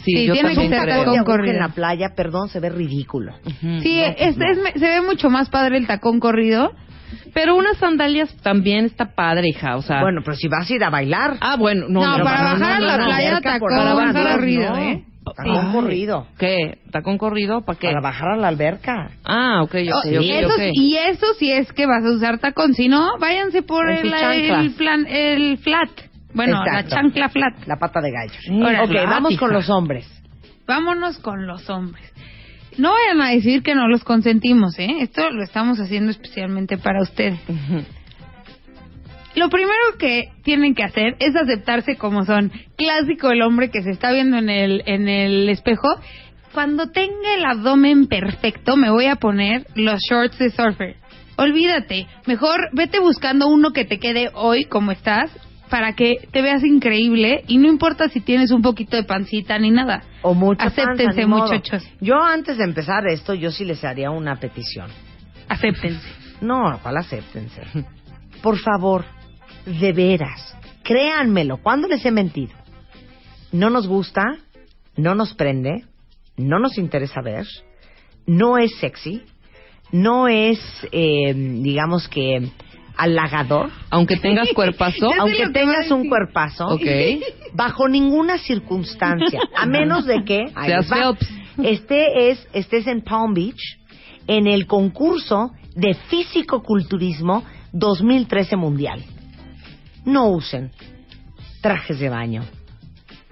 sí, 0.03 0.11
Sí, 0.17 0.25
yo 0.27 0.33
tiene 0.33 0.49
que 0.49 0.67
ser 0.69 0.69
tacón 0.85 0.91
aguja 1.07 1.17
en 1.17 1.23
corrido. 1.23 1.59
la 1.59 1.69
playa, 1.69 2.09
perdón, 2.15 2.49
se 2.49 2.59
ve 2.59 2.69
ridículo. 2.69 3.33
Sí, 3.81 4.01
No, 4.01 4.13
es- 4.19 4.37
no. 4.37 4.45
es- 4.45 4.79
se 4.79 4.87
ve 4.87 5.01
mucho 5.01 5.31
más 5.31 5.49
padre 5.49 5.77
el 5.79 5.87
tacón 5.87 6.19
corrido. 6.19 6.73
Pero 7.33 7.55
unas 7.55 7.77
sandalias 7.77 8.35
también 8.43 8.85
está 8.85 9.15
padre, 9.15 9.47
hija, 9.49 9.77
o 9.77 9.81
sea. 9.81 10.01
Bueno, 10.01 10.21
pero 10.23 10.35
si 10.37 10.47
vas 10.47 10.69
a 10.69 10.73
ir 10.75 10.83
a 10.83 10.89
bailar. 10.91 11.37
ah, 11.41 11.55
bueno, 11.57 11.87
no, 11.89 12.01
para 12.01 12.23
bajar 12.23 12.73
a 12.73 12.79
la 12.81 12.95
playa, 12.97 13.41
tacón 13.41 13.69
favor, 13.75 14.13
corrido, 14.13 14.69
no. 14.69 14.77
¿eh? 14.77 15.03
Tacón 15.37 15.71
corrido. 15.71 16.27
¿Qué? 16.37 16.79
¿Tacón 16.91 17.17
corrido? 17.17 17.61
¿Para 17.61 17.77
qué? 17.79 17.87
Para 17.87 18.01
bajar 18.01 18.29
a 18.29 18.35
la 18.37 18.47
alberca. 18.47 19.11
Ah, 19.23 19.61
ok, 19.63 19.75
ok, 19.75 19.93
Oh, 19.93 19.99
ok, 19.99 20.25
eso, 20.29 20.47
ok. 20.47 20.61
Y 20.73 20.95
eso 20.95 21.25
si 21.37 21.51
es 21.51 21.71
que 21.73 21.85
vas 21.85 22.03
a 22.03 22.11
usar 22.11 22.39
tacón, 22.39 22.73
si 22.73 22.87
no, 22.87 23.17
váyanse 23.19 23.61
por 23.61 23.89
En 23.89 24.05
el, 24.05 24.73
plan, 24.73 25.05
el 25.07 25.57
flat. 25.59 25.89
Bueno, 26.33 26.57
Exacto. 26.63 26.71
la 26.73 27.01
chancla 27.01 27.29
flat. 27.29 27.67
La 27.67 27.77
pata 27.77 28.01
de 28.01 28.11
gallo. 28.11 28.39
Sí, 28.41 28.51
ok, 28.61 28.89
flat, 28.89 29.09
vamos 29.09 29.37
con 29.37 29.53
los 29.53 29.69
hombres. 29.69 30.07
Vámonos 30.65 31.19
con 31.19 31.47
los 31.47 31.69
hombres. 31.69 32.11
No 32.77 32.91
vayan 32.91 33.21
a 33.21 33.29
decir 33.31 33.63
que 33.63 33.73
no 33.73 33.87
los 33.87 34.03
consentimos, 34.03 34.77
¿eh? 34.77 34.97
Esto 34.99 35.29
lo 35.31 35.43
estamos 35.43 35.79
haciendo 35.79 36.11
especialmente 36.11 36.77
para 36.77 37.01
ustedes. 37.01 37.39
Ujú. 37.47 37.83
Lo 39.37 39.49
primero 39.49 39.99
que 39.99 40.31
tienen 40.43 40.73
que 40.73 40.83
hacer 40.83 41.15
es 41.19 41.35
aceptarse 41.35 41.95
como 41.95 42.25
son. 42.25 42.51
Clásico 42.75 43.29
el 43.29 43.43
hombre 43.43 43.69
que 43.69 43.83
se 43.83 43.91
está 43.91 44.11
viendo 44.11 44.37
en 44.37 44.49
el, 44.49 44.81
en 44.87 45.07
el 45.07 45.47
espejo. 45.47 45.87
Cuando 46.55 46.89
tenga 46.89 47.35
el 47.35 47.45
abdomen 47.45 48.07
perfecto, 48.07 48.75
me 48.77 48.89
voy 48.89 49.05
a 49.05 49.17
poner 49.17 49.67
los 49.75 49.99
shorts 50.09 50.39
de 50.39 50.49
surfer. 50.49 50.95
Olvídate. 51.35 52.07
Mejor 52.25 52.69
vete 52.73 52.99
buscando 52.99 53.47
uno 53.47 53.73
que 53.73 53.85
te 53.85 53.99
quede 53.99 54.31
hoy 54.33 54.65
como 54.65 54.91
estás 54.91 55.29
para 55.69 55.93
que 55.93 56.27
te 56.31 56.41
veas 56.41 56.63
increíble 56.63 57.43
y 57.45 57.59
no 57.59 57.67
importa 57.67 58.09
si 58.09 58.21
tienes 58.21 58.49
un 58.49 58.63
poquito 58.63 58.97
de 58.97 59.03
pancita 59.03 59.59
ni 59.59 59.69
nada. 59.69 60.01
O 60.23 60.33
mucha 60.33 60.65
Acéptense, 60.65 61.21
panza, 61.21 61.27
muchachos. 61.27 61.87
Yo 62.01 62.15
antes 62.23 62.57
de 62.57 62.63
empezar 62.63 63.05
esto, 63.05 63.35
yo 63.35 63.51
sí 63.51 63.65
les 63.65 63.83
haría 63.83 64.09
una 64.09 64.37
petición. 64.37 64.89
Acéptense. 65.47 66.09
No, 66.41 66.79
¿cuál 66.81 66.97
acéptense? 66.97 67.61
Por 68.41 68.57
favor, 68.57 69.05
de 69.67 69.91
veras, 69.91 70.55
créanmelo, 70.83 71.57
¿cuándo 71.57 71.87
les 71.87 72.05
he 72.05 72.11
mentido? 72.11 72.53
No 73.51 73.69
nos 73.69 73.87
gusta, 73.87 74.23
no 74.95 75.13
nos 75.13 75.33
prende, 75.33 75.83
no 76.37 76.59
nos 76.59 76.77
interesa 76.77 77.21
ver, 77.21 77.45
no 78.25 78.57
es 78.57 78.75
sexy, 78.77 79.21
no 79.91 80.27
es, 80.27 80.59
eh, 80.91 81.33
digamos 81.33 82.07
que, 82.07 82.49
halagador. 82.95 83.69
Aunque 83.89 84.17
tengas 84.17 84.49
cuerpazo. 84.53 85.09
Aunque 85.19 85.49
tengas 85.49 85.91
un 85.91 86.09
cuerpazo, 86.09 86.79
bajo 87.53 87.87
ninguna 87.87 88.37
circunstancia, 88.37 89.39
a 89.55 89.65
menos 89.67 90.05
de 90.05 90.23
que 90.23 90.45
Seas 90.65 90.89
este 91.63 92.29
es, 92.29 92.47
estés 92.53 92.85
en 92.87 93.01
Palm 93.01 93.33
Beach 93.33 93.79
en 94.27 94.45
el 94.45 94.67
concurso 94.67 95.51
de 95.75 95.95
físico-culturismo 95.95 97.43
2013 97.73 98.55
mundial. 98.57 99.03
No 100.07 100.29
usen 100.29 100.71
trajes 101.61 101.99
de 101.99 102.09
baño 102.09 102.41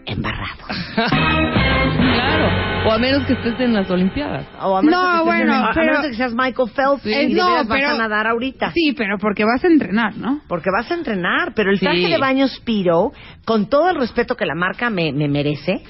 embarrados. 0.05 0.69
Claro. 1.95 2.87
O 2.87 2.91
a 2.91 2.97
menos 2.97 3.25
que 3.25 3.33
estés 3.33 3.59
en 3.59 3.73
las 3.73 3.89
Olimpiadas. 3.89 4.45
O 4.61 4.77
a 4.77 4.81
menos 4.81 4.99
No, 5.01 5.17
que 5.19 5.23
bueno, 5.25 5.43
en- 5.43 5.49
a- 5.51 5.65
a 5.69 5.73
pero- 5.73 5.93
menos 5.93 6.07
que 6.07 6.13
seas 6.15 6.33
Michael 6.33 6.69
Phelps 6.75 7.01
Sí. 7.03 7.09
y 7.09 7.33
de 7.33 7.41
No, 7.41 7.49
vas 7.55 7.67
pero- 7.67 7.89
a 7.89 7.97
nadar 7.97 8.27
ahorita. 8.27 8.71
Sí, 8.71 8.93
pero 8.95 9.17
porque 9.19 9.43
vas 9.43 9.63
a 9.63 9.67
entrenar, 9.67 10.15
¿no? 10.17 10.41
Porque 10.47 10.69
vas 10.71 10.89
a 10.91 10.93
entrenar, 10.95 11.53
pero 11.55 11.71
el 11.71 11.79
Sí. 11.79 11.85
traje 11.85 12.07
de 12.07 12.17
baño 12.17 12.47
Speedo, 12.47 13.11
con 13.45 13.67
todo 13.69 13.89
el 13.89 13.97
respeto 13.97 14.35
que 14.35 14.45
la 14.45 14.55
marca 14.55 14.89
me, 14.89 15.11
me 15.13 15.27
merece, 15.27 15.81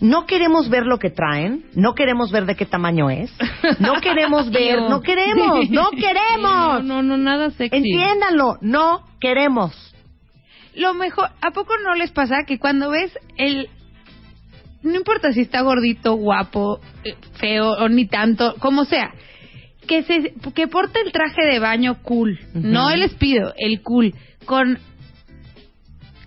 no 0.00 0.26
queremos 0.26 0.68
ver 0.68 0.84
lo 0.86 0.98
que 0.98 1.10
traen, 1.10 1.64
no 1.74 1.94
queremos 1.94 2.30
ver 2.30 2.44
de 2.46 2.56
qué 2.56 2.66
tamaño 2.66 3.08
es, 3.10 3.32
no 3.78 3.94
queremos 4.00 4.50
ver, 4.50 4.80
no 4.82 5.00
queremos, 5.00 5.70
no 5.70 5.90
queremos. 5.90 6.84
No, 6.84 7.02
no, 7.02 7.02
no, 7.02 7.16
nada 7.16 7.50
sexy. 7.50 7.76
Entiéndanlo, 7.76 8.58
no 8.60 9.02
queremos. 9.20 9.91
Lo 10.74 10.94
mejor, 10.94 11.28
¿a 11.40 11.50
poco 11.50 11.74
no 11.84 11.94
les 11.94 12.10
pasa 12.12 12.44
que 12.46 12.58
cuando 12.58 12.90
ves 12.90 13.12
el... 13.36 13.68
No 14.82 14.96
importa 14.96 15.32
si 15.32 15.42
está 15.42 15.60
gordito, 15.60 16.14
guapo, 16.14 16.80
eh, 17.04 17.14
feo 17.34 17.70
o 17.70 17.88
ni 17.88 18.06
tanto, 18.06 18.56
como 18.58 18.84
sea, 18.84 19.12
que 19.86 20.02
se 20.02 20.34
que 20.54 20.66
porta 20.66 20.98
el 21.04 21.12
traje 21.12 21.42
de 21.44 21.60
baño 21.60 22.02
cool, 22.02 22.40
no 22.52 22.90
el 22.90 23.02
espido, 23.02 23.54
el 23.58 23.80
cool, 23.82 24.12
con 24.44 24.78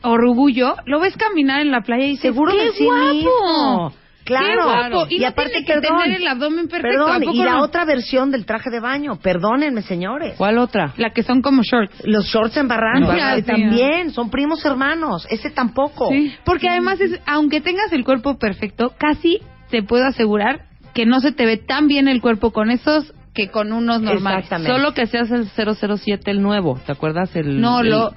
orgullo, 0.03 0.75
lo 0.86 1.01
ves 1.01 1.17
caminar 1.17 1.62
en 1.62 1.71
la 1.71 1.81
playa 1.81 2.05
y 2.05 2.17
Seguro 2.17 2.53
¡qué 2.53 2.65
de 2.65 2.71
sí 2.73 2.86
guapo! 2.86 3.13
mismo. 3.13 3.93
Claro. 4.25 5.05
Y, 5.09 5.17
Y 5.17 5.19
no 5.19 5.27
aparte, 5.27 5.51
tiene 5.51 5.65
que 5.65 5.73
perdón, 5.81 6.03
tener 6.03 6.21
el 6.21 6.27
abdomen 6.27 6.67
perfecto. 6.67 7.07
¿a 7.07 7.19
Perdón, 7.19 7.33
y 7.35 7.38
la 7.43 7.51
no? 7.53 7.61
otra 7.63 7.85
versión 7.85 8.31
del 8.31 8.45
traje 8.45 8.69
de 8.69 8.79
baño, 8.79 9.17
perdónenme 9.21 9.81
señores. 9.83 10.35
¿Cuál 10.38 10.57
otra? 10.57 10.93
La 10.97 11.11
que 11.11 11.23
son 11.23 11.41
como 11.41 11.61
shorts. 11.63 12.03
Los 12.05 12.25
shorts 12.25 12.57
embarrados 12.57 13.01
Embarrados. 13.01 13.39
eh, 13.39 13.43
también, 13.43 14.11
son 14.11 14.29
primos 14.29 14.65
hermanos, 14.65 15.27
ese 15.29 15.49
tampoco. 15.51 16.09
Sí, 16.09 16.33
porque 16.43 16.67
además 16.67 16.99
es, 17.01 17.19
aunque 17.25 17.61
tengas 17.61 17.93
el 17.93 18.03
cuerpo 18.03 18.38
perfecto, 18.38 18.93
casi 18.97 19.39
te 19.69 19.83
puedo 19.83 20.05
asegurar 20.05 20.65
que 20.93 21.05
no 21.05 21.19
se 21.19 21.31
te 21.31 21.45
ve 21.45 21.57
tan 21.57 21.88
bien 21.88 22.07
el 22.07 22.21
cuerpo 22.21 22.51
con 22.51 22.71
esos 22.71 23.13
que 23.36 23.50
con 23.50 23.71
unos 23.74 24.02
normales. 24.02 24.45
Exactamente. 24.45 24.71
Solo 24.71 24.93
que 24.93 25.06
seas 25.08 25.30
el 25.30 25.45
007, 25.50 26.32
el 26.32 26.41
nuevo. 26.41 26.80
¿Te 26.86 26.91
acuerdas? 26.93 27.36
El, 27.36 27.60
No, 27.62 27.82
el- 27.82 27.89
lo... 27.89 28.13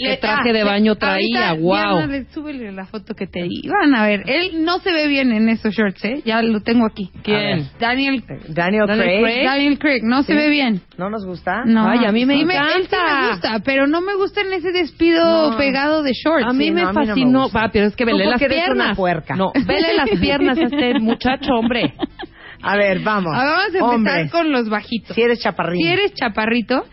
¿Qué 0.00 0.16
traje 0.16 0.52
de 0.52 0.62
baño 0.62 0.94
traía? 0.94 1.48
ahorita. 1.50 1.60
Diana, 1.96 2.06
le- 2.06 2.24
súbele 2.26 2.70
la 2.70 2.86
foto 2.86 3.14
que 3.14 3.26
te 3.26 3.42
di. 3.42 3.62
Van 3.68 3.96
a 3.96 4.06
ver, 4.06 4.22
él 4.26 4.64
no 4.64 4.78
se 4.78 4.92
ve 4.92 5.08
bien 5.08 5.32
en 5.32 5.48
esos 5.48 5.74
shorts, 5.74 6.04
¿eh? 6.04 6.22
Ya 6.24 6.40
lo 6.40 6.60
tengo 6.60 6.86
aquí. 6.86 7.10
¿Quién? 7.24 7.68
Daniel, 7.80 8.22
Daniel, 8.48 8.84
Daniel 8.86 8.86
Craig. 8.86 9.20
Craig. 9.22 9.44
Daniel 9.44 9.78
Craig, 9.80 10.00
no 10.04 10.22
se 10.22 10.32
Sí. 10.34 10.38
ve 10.38 10.50
bien. 10.50 10.82
¿No 10.98 11.10
nos 11.10 11.26
gusta? 11.26 11.64
No. 11.64 11.88
Ay, 11.88 12.04
a 12.06 12.12
mí 12.12 12.26
me 12.26 12.34
Sí 12.34 12.40
él 12.42 12.48
sí 12.48 12.54
encanta. 12.56 13.20
me 13.22 13.28
gusta, 13.30 13.58
pero 13.64 13.88
no 13.88 14.00
me 14.00 14.14
gusta 14.14 14.40
en 14.42 14.52
ese 14.52 14.70
despido 14.70 15.50
No. 15.50 15.56
pegado 15.56 16.04
de 16.04 16.12
shorts. 16.12 16.46
A 16.48 16.52
mí 16.52 16.66
Sí, 16.66 16.70
me 16.70 16.82
no, 16.82 16.88
a 16.90 16.92
mí 16.92 16.94
no 16.94 17.00
me 17.00 17.06
fascinó. 17.08 17.50
Va, 17.50 17.70
pero 17.72 17.86
es 17.86 17.96
que 17.96 18.04
vele 18.04 18.24
las 18.26 18.38
piernas. 18.40 18.86
una 18.86 18.94
puerca. 18.94 19.34
No, 19.34 19.50
vele 19.66 19.94
las 19.96 20.10
piernas 20.20 20.58
a 20.58 20.62
este 20.62 21.00
muchacho, 21.00 21.54
hombre. 21.54 21.94
A 22.62 22.76
ver, 22.76 23.00
vamos. 23.00 23.34
Ahora 23.34 23.50
vamos 23.50 23.74
a 23.74 23.78
empezar 23.78 23.94
Hombre, 23.94 24.30
con 24.30 24.52
los 24.52 24.68
bajitos. 24.68 25.14
Si 25.14 25.22
eres 25.22 25.40
chaparrín. 25.40 25.80
Si 25.82 25.88
eres 25.88 26.14
chaparrito, 26.14 26.84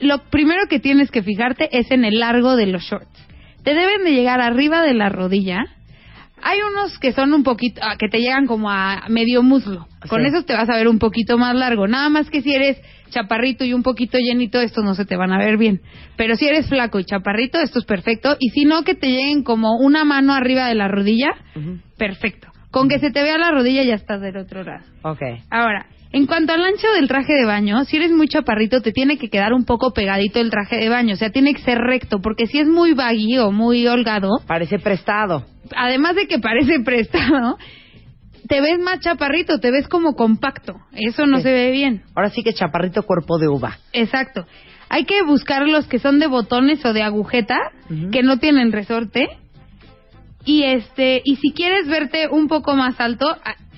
lo 0.00 0.18
primero 0.30 0.62
que 0.68 0.80
tienes 0.80 1.10
que 1.10 1.22
fijarte 1.22 1.68
es 1.78 1.90
en 1.90 2.04
el 2.04 2.18
largo 2.20 2.56
de 2.56 2.66
los 2.66 2.82
shorts. 2.82 3.26
Te 3.62 3.74
deben 3.74 4.04
de 4.04 4.12
llegar 4.12 4.40
arriba 4.40 4.82
de 4.82 4.94
la 4.94 5.08
rodilla. 5.08 5.64
Hay 6.42 6.58
unos 6.60 6.98
que 6.98 7.12
son 7.12 7.32
un 7.32 7.42
poquito, 7.42 7.80
ah, 7.82 7.96
que 7.98 8.08
te 8.08 8.18
llegan 8.18 8.46
como 8.46 8.70
a 8.70 9.04
medio 9.08 9.42
muslo. 9.42 9.86
Con 10.08 10.20
Sí. 10.20 10.26
esos 10.28 10.44
te 10.44 10.52
vas 10.52 10.68
a 10.68 10.76
ver 10.76 10.88
un 10.88 10.98
poquito 10.98 11.38
más 11.38 11.54
largo. 11.54 11.86
Nada 11.86 12.10
más 12.10 12.28
que 12.28 12.42
si 12.42 12.54
eres 12.54 12.78
chaparrito 13.08 13.64
y 13.64 13.72
un 13.72 13.82
poquito 13.82 14.18
llenito, 14.18 14.60
estos 14.60 14.84
no 14.84 14.94
se 14.94 15.06
te 15.06 15.16
van 15.16 15.32
a 15.32 15.38
ver 15.38 15.56
bien. 15.56 15.80
Pero 16.16 16.36
si 16.36 16.46
eres 16.46 16.68
flaco 16.68 16.98
y 16.98 17.04
chaparrito, 17.04 17.58
esto 17.60 17.78
es 17.78 17.86
perfecto. 17.86 18.36
Y 18.40 18.50
si 18.50 18.64
no, 18.66 18.82
que 18.82 18.94
te 18.94 19.06
lleguen 19.06 19.42
como 19.42 19.76
una 19.78 20.04
mano 20.04 20.34
arriba 20.34 20.66
de 20.66 20.74
la 20.74 20.88
rodilla, 20.88 21.28
perfecto. 21.96 22.48
Con 22.74 22.88
que 22.88 22.98
se 22.98 23.10
te 23.10 23.22
vea 23.22 23.38
la 23.38 23.50
rodilla 23.52 23.82
ya 23.84 23.94
estás 23.94 24.20
del 24.20 24.36
otro 24.36 24.64
lado. 24.64 24.84
Ok. 25.02 25.22
Ahora, 25.50 25.86
en 26.12 26.26
cuanto 26.26 26.52
al 26.52 26.62
ancho 26.64 26.86
del 26.94 27.08
traje 27.08 27.32
de 27.32 27.44
baño, 27.44 27.84
si 27.84 27.96
eres 27.96 28.10
muy 28.12 28.28
chaparrito, 28.28 28.80
te 28.82 28.92
tiene 28.92 29.16
que 29.16 29.28
quedar 29.30 29.52
un 29.52 29.64
poco 29.64 29.92
pegadito 29.92 30.40
el 30.40 30.50
traje 30.50 30.76
de 30.76 30.88
baño. 30.88 31.14
O 31.14 31.16
sea, 31.16 31.30
tiene 31.30 31.54
que 31.54 31.62
ser 31.62 31.78
recto, 31.78 32.18
porque 32.20 32.46
si 32.46 32.58
es 32.58 32.66
muy 32.68 32.92
baggy 32.92 33.38
o 33.38 33.50
muy 33.52 33.86
holgado, 33.86 34.28
Parece 34.46 34.78
prestado. 34.78 35.44
además 35.76 36.16
de 36.16 36.26
que 36.26 36.38
parece 36.40 36.80
prestado, 36.84 37.56
te 38.48 38.60
ves 38.60 38.78
más 38.80 39.00
chaparrito, 39.00 39.58
te 39.60 39.70
ves 39.70 39.88
como 39.88 40.14
compacto. 40.14 40.74
Eso 40.92 41.26
no 41.26 41.38
Sí. 41.38 41.44
se 41.44 41.52
ve 41.52 41.70
bien. 41.70 42.02
Ahora 42.14 42.28
sí 42.30 42.42
que 42.42 42.52
chaparrito 42.52 43.04
cuerpo 43.04 43.38
de 43.38 43.48
uva. 43.48 43.78
Exacto. 43.92 44.46
Hay 44.90 45.04
que 45.06 45.22
buscar 45.22 45.66
los 45.66 45.86
que 45.86 45.98
son 45.98 46.18
de 46.18 46.26
botones 46.26 46.84
o 46.84 46.92
de 46.92 47.02
agujeta, 47.02 47.56
que 48.12 48.22
no 48.22 48.38
tienen 48.38 48.70
resorte. 48.70 49.28
Y 50.44 50.64
este, 50.64 51.22
y 51.24 51.36
si 51.36 51.52
quieres 51.52 51.86
verte 51.88 52.28
un 52.30 52.48
poco 52.48 52.74
más 52.74 53.00
alto, 53.00 53.26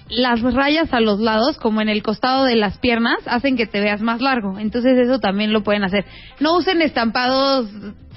las 0.08 0.40
rayas 0.42 0.92
a 0.92 1.00
los 1.00 1.20
lados, 1.20 1.56
como 1.58 1.80
en 1.80 1.88
el 1.88 2.02
costado 2.02 2.44
de 2.44 2.56
las 2.56 2.78
piernas, 2.78 3.18
hacen 3.26 3.56
que 3.56 3.66
te 3.66 3.80
veas 3.80 4.00
más 4.00 4.20
largo. 4.20 4.58
Entonces 4.58 4.98
eso 4.98 5.18
también 5.18 5.52
lo 5.52 5.62
pueden 5.62 5.84
hacer. 5.84 6.04
No 6.40 6.56
usen 6.56 6.82
estampados 6.82 7.68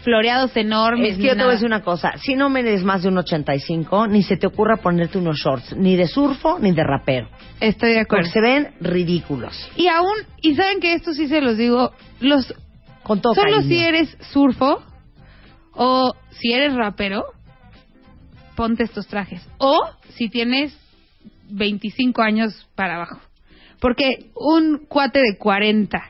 floreados 0.04 0.56
enormes. 0.56 1.12
Es 1.14 1.18
que 1.18 1.24
yo 1.28 1.36
te 1.36 1.42
voy 1.42 1.50
a 1.50 1.54
decir 1.54 1.66
una 1.68 1.82
cosa. 1.84 2.14
Si 2.18 2.36
no 2.36 2.50
medes 2.50 2.84
más 2.84 3.04
de 3.04 3.10
un 3.10 3.18
85, 3.18 4.08
ni 4.08 4.24
se 4.24 4.38
te 4.38 4.48
ocurra 4.48 4.78
ponerte 4.78 5.18
unos 5.18 5.38
shorts, 5.38 5.76
ni 5.76 5.96
de 5.96 6.08
surfo, 6.08 6.58
ni 6.60 6.72
de 6.72 6.84
rapero. 6.84 7.28
Estoy 7.60 7.90
de 7.94 8.06
Porque 8.06 8.30
acuerdo. 8.30 8.32
se 8.32 8.42
ven 8.42 8.68
ridículos. 8.80 9.70
Y 9.76 9.88
aún, 9.88 10.16
y 10.42 10.56
saben 10.56 10.80
que 10.80 10.94
esto 10.94 11.14
sí 11.14 11.28
se 11.28 11.42
los 11.42 11.58
digo, 11.58 11.92
los 12.22 12.54
Con 13.04 13.20
todo 13.22 13.34
Solo 13.34 13.58
cariño. 13.58 13.68
si 13.70 13.78
eres 13.84 14.18
surfo 14.32 14.82
o 15.74 16.14
si 16.32 16.54
eres 16.54 16.74
rapero, 16.76 17.24
ponte 18.60 18.84
estos 18.84 19.08
trajes. 19.08 19.42
O 19.58 19.80
si 20.16 20.28
tienes 20.28 20.78
25 21.50 22.22
años 22.22 22.68
para 22.76 22.96
abajo. 22.98 23.22
Porque 23.80 24.32
un 24.36 24.86
cuate 24.90 25.22
de 25.22 25.38
40 25.38 26.02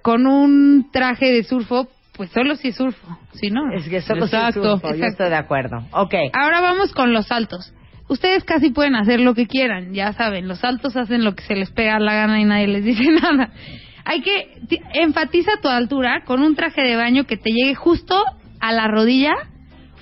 con 0.00 0.28
un 0.28 0.90
traje 0.92 1.32
de 1.32 1.42
surfo, 1.42 1.88
pues 2.16 2.30
solo 2.30 2.54
si 2.54 2.68
es 2.68 2.76
surfo. 2.76 3.18
Si 3.34 3.50
no. 3.50 3.72
Es 3.74 3.88
que 3.88 4.00
solo 4.00 4.28
si 4.28 4.36
es 4.36 4.40
Exacto. 4.42 4.62
surfo, 4.62 4.88
yo 4.90 4.94
Exacto. 4.94 5.06
estoy 5.12 5.28
de 5.30 5.34
acuerdo. 5.36 5.78
Ok. 5.90 6.14
Ahora 6.32 6.60
vamos 6.60 6.92
con 6.92 7.12
los 7.12 7.26
saltos. 7.26 7.74
Ustedes 8.08 8.44
casi 8.44 8.70
pueden 8.70 8.94
hacer 8.94 9.18
lo 9.18 9.34
que 9.34 9.48
quieran, 9.48 9.92
ya 9.92 10.12
saben, 10.12 10.46
los 10.46 10.58
saltos 10.60 10.96
hacen 10.96 11.24
lo 11.24 11.34
que 11.34 11.42
se 11.44 11.56
les 11.56 11.70
pega 11.72 11.98
la 11.98 12.14
gana 12.14 12.40
y 12.40 12.44
nadie 12.44 12.68
les 12.68 12.84
dice 12.90 13.10
nada. 13.10 13.50
Hay 14.04 14.20
que 14.22 14.60
ti- 14.68 14.78
enfatiza 14.94 15.52
tu 15.60 15.68
altura 15.68 16.22
con 16.26 16.42
un 16.42 16.54
traje 16.54 16.82
de 16.82 16.94
baño 16.94 17.24
que 17.24 17.36
te 17.36 17.50
llegue 17.50 17.74
justo 17.74 18.22
a 18.60 18.72
la 18.72 18.86
rodilla 18.86 19.32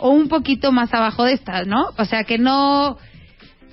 o 0.01 0.11
un 0.11 0.29
poquito 0.29 0.73
más 0.73 0.93
abajo 0.93 1.25
de 1.25 1.35
esta, 1.35 1.65
¿no? 1.65 1.87
O 1.97 2.05
sea, 2.05 2.25
que 2.25 2.39
no 2.39 2.99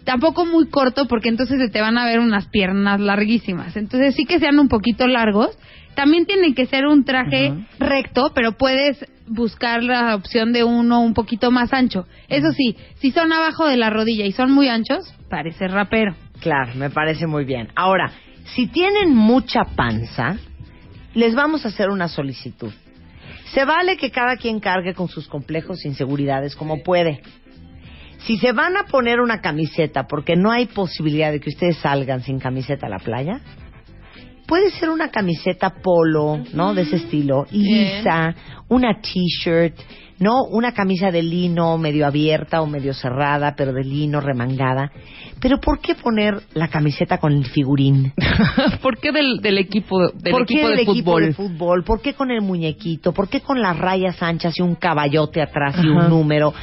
tampoco 0.04 0.46
muy 0.46 0.70
corto 0.70 1.06
porque 1.08 1.28
entonces 1.28 1.60
se 1.60 1.70
te 1.70 1.82
van 1.82 1.98
a 1.98 2.06
ver 2.06 2.20
unas 2.20 2.48
piernas 2.48 3.00
larguísimas. 3.02 3.76
Entonces 3.76 4.16
sí 4.16 4.26
que 4.26 4.40
sean 4.40 4.58
un 4.58 4.70
poquito 4.70 5.06
largos. 5.06 5.58
También 5.96 6.26
tiene 6.26 6.54
que 6.54 6.66
ser 6.68 6.86
un 6.86 7.04
traje 7.04 7.54
recto, 7.80 8.32
pero 8.34 8.54
puedes 8.54 9.04
buscar 9.28 9.84
la 9.84 10.16
opción 10.16 10.54
de 10.54 10.63
uno 10.63 11.02
un 11.02 11.13
poquito 11.13 11.52
más 11.52 11.74
ancho. 11.74 12.06
Eso 12.30 12.52
sí, 12.52 12.78
si 13.00 13.12
son 13.12 13.34
abajo 13.34 13.68
de 13.68 13.78
la 13.78 13.90
rodilla 13.90 14.26
y 14.26 14.32
son 14.32 14.52
muy 14.52 14.70
anchos, 14.70 15.13
parece 15.30 15.68
rapero. 15.68 16.16
Claro, 16.40 16.74
me 16.76 16.90
parece 16.90 17.28
muy 17.28 17.44
bien. 17.44 17.70
Ahora, 17.76 18.12
si 18.56 18.68
tienen 18.68 19.13
mucha 19.13 19.63
panza, 19.76 20.38
les 21.16 21.36
vamos 21.36 21.66
a 21.66 21.70
hacer 21.70 21.90
una 21.90 22.08
solicitud. 22.08 22.72
Se 23.53 23.65
vale 23.65 23.97
que 23.97 24.12
cada 24.12 24.38
quien 24.38 24.60
cargue 24.60 24.93
con 24.93 25.07
sus 25.07 25.27
complejos 25.27 25.83
e 25.83 25.88
inseguridades 25.88 26.55
como 26.55 26.83
puede. 26.83 27.21
Si 28.25 28.38
se 28.38 28.51
van 28.51 28.75
a 28.77 28.83
poner 28.86 29.19
una 29.19 29.41
camiseta 29.41 30.07
porque 30.07 30.36
no 30.36 30.51
hay 30.51 30.65
posibilidad 30.65 31.31
de 31.31 31.39
que 31.39 31.49
ustedes 31.49 31.77
salgan 31.77 32.23
sin 32.23 32.39
camiseta 32.39 32.88
a 32.88 32.89
la 32.89 32.99
playa, 32.99 33.41
puede 34.47 34.71
ser 34.71 34.89
una 34.89 35.12
camiseta 35.12 35.69
polo, 35.69 36.39
¿no? 36.53 36.73
De 36.73 36.81
ese 36.81 36.95
estilo, 36.95 37.45
lisa, 37.52 38.35
una 38.69 39.00
t-shirt, 39.00 39.75
¿no? 40.20 40.44
Una 40.46 40.72
camisa 40.74 41.12
de 41.12 41.22
lino 41.24 41.78
medio 41.78 42.08
abierta 42.08 42.62
o 42.62 42.68
medio 42.68 42.94
cerrada, 42.94 43.56
pero 43.56 43.74
de 43.74 43.84
lino 43.84 44.20
remangada. 44.22 44.92
Pero 45.40 45.60
¿por 45.60 45.80
qué 45.80 45.96
poner 45.96 46.42
la 46.54 46.68
camiseta 46.68 47.20
con 47.20 47.34
el 47.34 47.46
figurín? 47.46 48.13
¿Por 48.82 48.98
qué 49.00 49.12
del, 49.12 49.40
del 49.42 49.58
equipo, 49.60 50.10
del 50.13 50.32
¿Por 50.32 50.46
qué 50.46 50.56
equipo 50.56 50.68
del 50.70 50.78
de 50.78 50.84
equipo 50.84 51.12
fútbol? 51.12 51.26
de 51.26 51.34
fútbol? 51.34 51.84
¿Por 51.84 52.02
qué 52.02 52.13
con 52.13 52.32
el 52.32 52.42
muñequito? 52.42 53.13
¿Por 53.13 53.30
qué 53.30 53.42
con 53.42 53.62
las 53.62 53.78
rayas 53.78 54.22
anchas 54.24 54.54
y 54.58 54.62
un 54.62 54.76
caballote 54.76 55.42
atrás 55.42 55.76
y 55.84 55.90
Ajá. 55.90 56.06
un 56.06 56.10
número? 56.10 56.54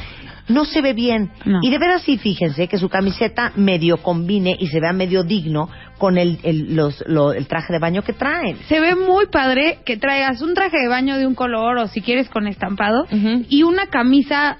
No 0.48 0.64
se 0.64 0.82
ve 0.82 0.92
bien. 0.92 1.30
No. 1.44 1.58
Y 1.62 1.70
de 1.70 1.78
veras 1.78 2.02
sí, 2.02 2.18
fíjense 2.18 2.68
que 2.68 2.78
su 2.78 2.88
camiseta 2.88 3.52
medio 3.56 3.98
combine 3.98 4.56
y 4.58 4.66
se 4.68 4.80
vea 4.80 4.92
medio 4.92 5.22
digno 5.24 5.68
con 5.98 6.18
el, 6.18 6.38
el, 6.42 6.74
los, 6.76 7.02
lo- 7.06 7.32
el 7.32 7.46
traje 7.46 7.72
de 7.72 7.78
baño 7.78 8.02
que 8.02 8.12
traen. 8.12 8.56
Se 8.68 8.80
ve 8.80 8.94
muy 8.94 9.26
padre 9.26 9.78
que 9.84 9.96
traigas 9.96 10.42
un 10.42 10.54
traje 10.54 10.76
de 10.78 10.88
baño 10.88 11.16
de 11.16 11.26
un 11.26 11.34
color 11.34 11.78
o 11.78 11.86
si 11.88 12.00
quieres 12.02 12.28
con 12.28 12.46
estampado 12.46 13.06
y 13.48 13.62
una 13.62 13.86
camisa 13.86 14.58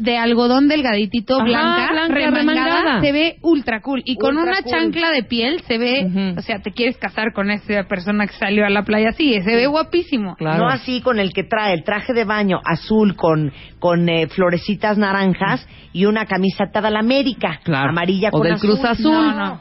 de 0.00 0.16
algodón 0.18 0.68
delgaditito 0.68 1.34
Ajá, 1.36 1.44
blanca, 1.44 1.88
blanca, 1.92 2.14
remangada, 2.14 2.64
remangada. 2.64 3.00
se 3.00 3.12
ve 3.12 3.36
ultra 3.42 3.80
cool 3.80 4.02
y 4.04 4.16
con 4.16 4.36
Ultra 4.36 4.52
una 4.52 4.62
cool. 4.62 4.72
chancla 4.72 5.10
de 5.10 5.22
piel 5.24 5.60
se 5.66 5.78
ve, 5.78 6.34
o 6.36 6.40
sea, 6.42 6.58
te 6.60 6.72
quieres 6.72 6.96
casar 6.98 7.32
con 7.32 7.50
esa 7.50 7.84
persona 7.84 8.26
que 8.26 8.32
salió 8.34 8.64
a 8.66 8.70
la 8.70 8.82
playa 8.84 9.10
así, 9.10 9.32
se 9.42 9.54
ve 9.56 9.66
guapísimo. 9.66 10.34
Claro. 10.36 10.64
No 10.64 10.68
así 10.68 11.00
con 11.00 11.18
el 11.20 11.32
que 11.32 11.44
trae 11.44 11.74
el 11.74 11.84
traje 11.84 12.12
de 12.12 12.24
baño 12.24 12.60
azul 12.64 13.14
con, 13.16 13.52
con 13.78 14.08
eh, 14.08 14.26
florecitas 14.28 14.98
naranjas 14.98 15.66
y 15.92 16.06
una 16.06 16.26
camisa 16.26 16.64
atada 16.64 16.88
a 16.88 16.90
la 16.90 17.00
América. 17.00 17.60
Claro. 17.64 17.90
Amarilla 17.90 18.28
O 18.28 18.38
con 18.38 18.42
del 18.42 18.52
azul. 18.54 18.70
Cruz 18.70 18.84
Azul. 18.84 19.12
No, 19.12 19.32
no. 19.34 19.60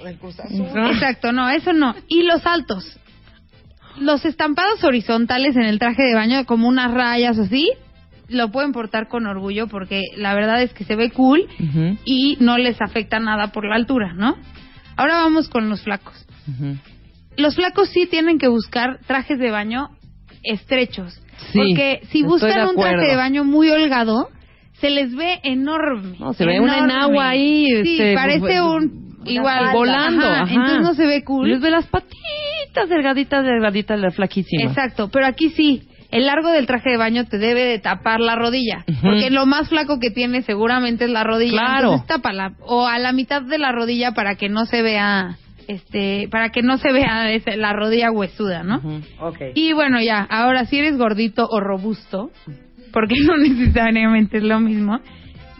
O 0.00 0.04
del 0.04 0.18
Cruz 0.18 0.38
Azul. 0.40 0.66
Exacto, 0.92 1.32
no, 1.32 1.48
eso 1.50 1.72
no. 1.72 1.94
Y 2.08 2.22
los 2.22 2.46
altos. 2.46 2.96
Los 3.98 4.24
estampados 4.24 4.82
horizontales 4.84 5.56
en 5.56 5.64
el 5.64 5.78
traje 5.78 6.02
de 6.02 6.14
baño, 6.14 6.46
como 6.46 6.68
unas 6.68 6.92
rayas 6.94 7.38
así, 7.38 7.68
lo 8.30 8.50
pueden 8.50 8.72
portar 8.72 9.08
con 9.08 9.26
orgullo 9.26 9.66
porque 9.66 10.02
la 10.16 10.34
verdad 10.34 10.62
es 10.62 10.72
que 10.72 10.84
se 10.84 10.96
ve 10.96 11.10
cool 11.10 11.46
y 12.04 12.36
no 12.40 12.58
les 12.58 12.80
afecta 12.80 13.18
nada 13.20 13.48
por 13.48 13.66
la 13.68 13.76
altura, 13.76 14.12
¿no? 14.14 14.36
Ahora 14.96 15.16
vamos 15.16 15.48
con 15.48 15.68
los 15.68 15.82
flacos. 15.82 16.26
ujú. 16.48 16.76
Los 17.36 17.54
flacos 17.54 17.88
sí 17.90 18.06
tienen 18.06 18.38
que 18.38 18.48
buscar 18.48 18.98
trajes 19.06 19.38
de 19.38 19.50
baño 19.50 19.90
estrechos. 20.42 21.20
Sí, 21.52 21.58
porque 21.58 22.00
si 22.10 22.22
buscan 22.22 22.68
un 22.68 22.76
traje 22.76 23.06
de 23.06 23.16
baño 23.16 23.44
muy 23.44 23.70
holgado, 23.70 24.28
se 24.74 24.90
les 24.90 25.14
ve 25.14 25.40
enorme. 25.42 26.16
No, 26.18 26.32
se 26.34 26.44
ve 26.44 26.60
una 26.60 26.78
enagua 26.78 27.30
ahí, 27.30 27.66
Sí, 27.82 27.92
este, 27.94 28.14
parece 28.14 28.40
pues, 28.40 28.60
un... 28.60 29.10
Igual, 29.24 29.58
falda. 29.58 29.72
volando. 29.72 30.26
Ajá, 30.26 30.42
ajá. 30.42 30.52
Entonces 30.54 30.80
no 30.80 30.94
se 30.94 31.06
ve 31.06 31.24
cool. 31.24 31.48
Les 31.50 31.60
ve 31.60 31.70
las 31.70 31.86
patitas 31.86 32.88
delgaditas, 32.88 33.44
delgaditas, 33.44 34.14
flaquísimas. 34.14 34.66
Exacto, 34.68 35.08
pero 35.10 35.26
aquí 35.26 35.50
sí, 35.50 35.82
el 36.10 36.26
largo 36.26 36.50
del 36.50 36.66
traje 36.66 36.90
de 36.90 36.96
baño 36.96 37.24
te 37.26 37.38
debe 37.38 37.64
de 37.64 37.78
tapar 37.78 38.20
la 38.20 38.34
rodilla, 38.36 38.84
porque 39.02 39.30
lo 39.30 39.46
más 39.46 39.68
flaco 39.68 39.98
que 40.00 40.10
tiene 40.10 40.42
seguramente 40.42 41.04
es 41.04 41.10
la 41.10 41.22
rodilla, 41.24 41.52
Claro. 41.52 41.82
entonces 41.92 42.06
tápala 42.08 42.52
o 42.60 42.86
a 42.86 42.98
la 42.98 43.12
mitad 43.12 43.42
de 43.42 43.58
la 43.58 43.72
rodilla 43.72 44.12
para 44.12 44.34
que 44.34 44.48
no 44.48 44.66
se 44.66 44.82
vea 44.82 45.36
este, 45.68 46.26
para 46.32 46.48
que 46.50 46.62
no 46.62 46.78
se 46.78 46.90
vea 46.92 47.30
ese- 47.32 47.56
la 47.56 47.72
rodilla 47.72 48.10
huesuda, 48.10 48.64
¿no? 48.64 48.78
Ujú. 48.78 49.00
Ok. 49.20 49.38
Y 49.54 49.72
bueno, 49.72 50.00
ya, 50.02 50.26
ahora 50.28 50.64
si 50.64 50.78
eres 50.78 50.98
gordito 50.98 51.46
o 51.48 51.60
robusto, 51.60 52.30
porque 52.92 53.14
no 53.24 53.36
necesariamente 53.36 54.38
es 54.38 54.42
lo 54.42 54.58
mismo, 54.58 54.98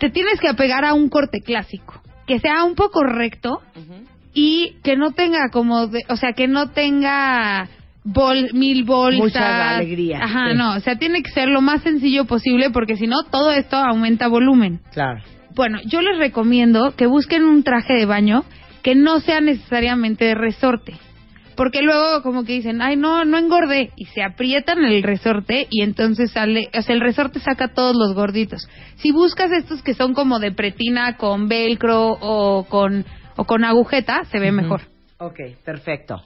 te 0.01 0.11
tienes 0.11 0.40
que 0.40 0.48
apegar 0.48 0.84
a 0.84 0.94
un 0.94 1.09
corte 1.11 1.40
clásico, 1.42 2.03
que 2.26 2.40
sea 2.40 2.64
un 2.64 2.74
poco 2.74 3.05
recto 3.05 3.61
y 4.34 4.76
que 4.82 4.96
no 4.96 5.12
tenga 5.12 5.48
como, 5.53 5.86
de- 5.86 6.03
o 6.09 6.16
sea, 6.16 6.32
que 6.32 6.48
no 6.48 6.70
tenga 6.70 7.68
bol, 8.05 8.51
mil 8.53 8.84
bolsas. 8.84 9.20
Mucha 9.20 9.76
alegría, 9.76 10.20
Ajá, 10.22 10.51
sí. 10.51 10.57
no, 10.57 10.74
o 10.74 10.80
sea, 10.80 10.96
tiene 10.96 11.22
que 11.22 11.30
ser 11.30 11.48
lo 11.48 11.61
más 11.61 11.82
sencillo 11.82 12.24
posible 12.24 12.70
porque 12.70 12.96
si 12.96 13.07
no, 13.07 13.24
todo 13.30 13.51
esto 13.53 13.76
aumenta 13.76 14.28
volumen. 14.28 14.80
Claro. 14.92 15.20
Bueno, 15.55 15.78
yo 15.84 16.01
les 16.01 16.18
recomiendo 16.18 16.94
que 16.96 17.07
busquen 17.07 17.44
un 17.44 17.62
traje 17.62 17.94
de 17.94 18.07
baño 18.07 18.44
que 18.82 18.94
no 18.94 19.20
sea 19.20 19.40
necesariamente 19.40 20.24
de 20.24 20.34
resorte. 20.34 20.94
Porque 21.57 21.82
luego 21.82 22.22
como 22.22 22.44
que 22.44 22.55
dicen, 22.55 22.80
ay, 22.80 22.96
no, 22.96 23.24
no 23.26 23.36
engordé. 23.36 23.90
Y 23.96 24.07
se 24.07 24.22
aprietan 24.22 24.82
el 24.84 25.03
resorte 25.03 25.66
y 25.68 25.82
entonces 25.82 26.30
sale, 26.30 26.70
o 26.72 26.80
sea, 26.80 26.94
el 26.94 27.03
resorte 27.03 27.38
saca 27.38 27.74
todos 27.74 27.94
los 27.94 28.14
gorditos. 28.14 28.66
Si 28.96 29.12
buscas 29.12 29.53
estos 29.53 29.82
que 29.82 29.92
son 29.92 30.14
como 30.14 30.38
de 30.38 30.53
pretina 30.53 31.18
con 31.18 31.48
velcro 31.48 32.16
o 32.18 32.64
con, 32.64 33.05
o 33.36 33.44
con 33.44 33.64
agujeta, 33.64 34.24
se 34.30 34.38
ve 34.38 34.53
mejor. 34.53 34.80
Ok, 35.18 35.38
perfecto. 35.62 36.22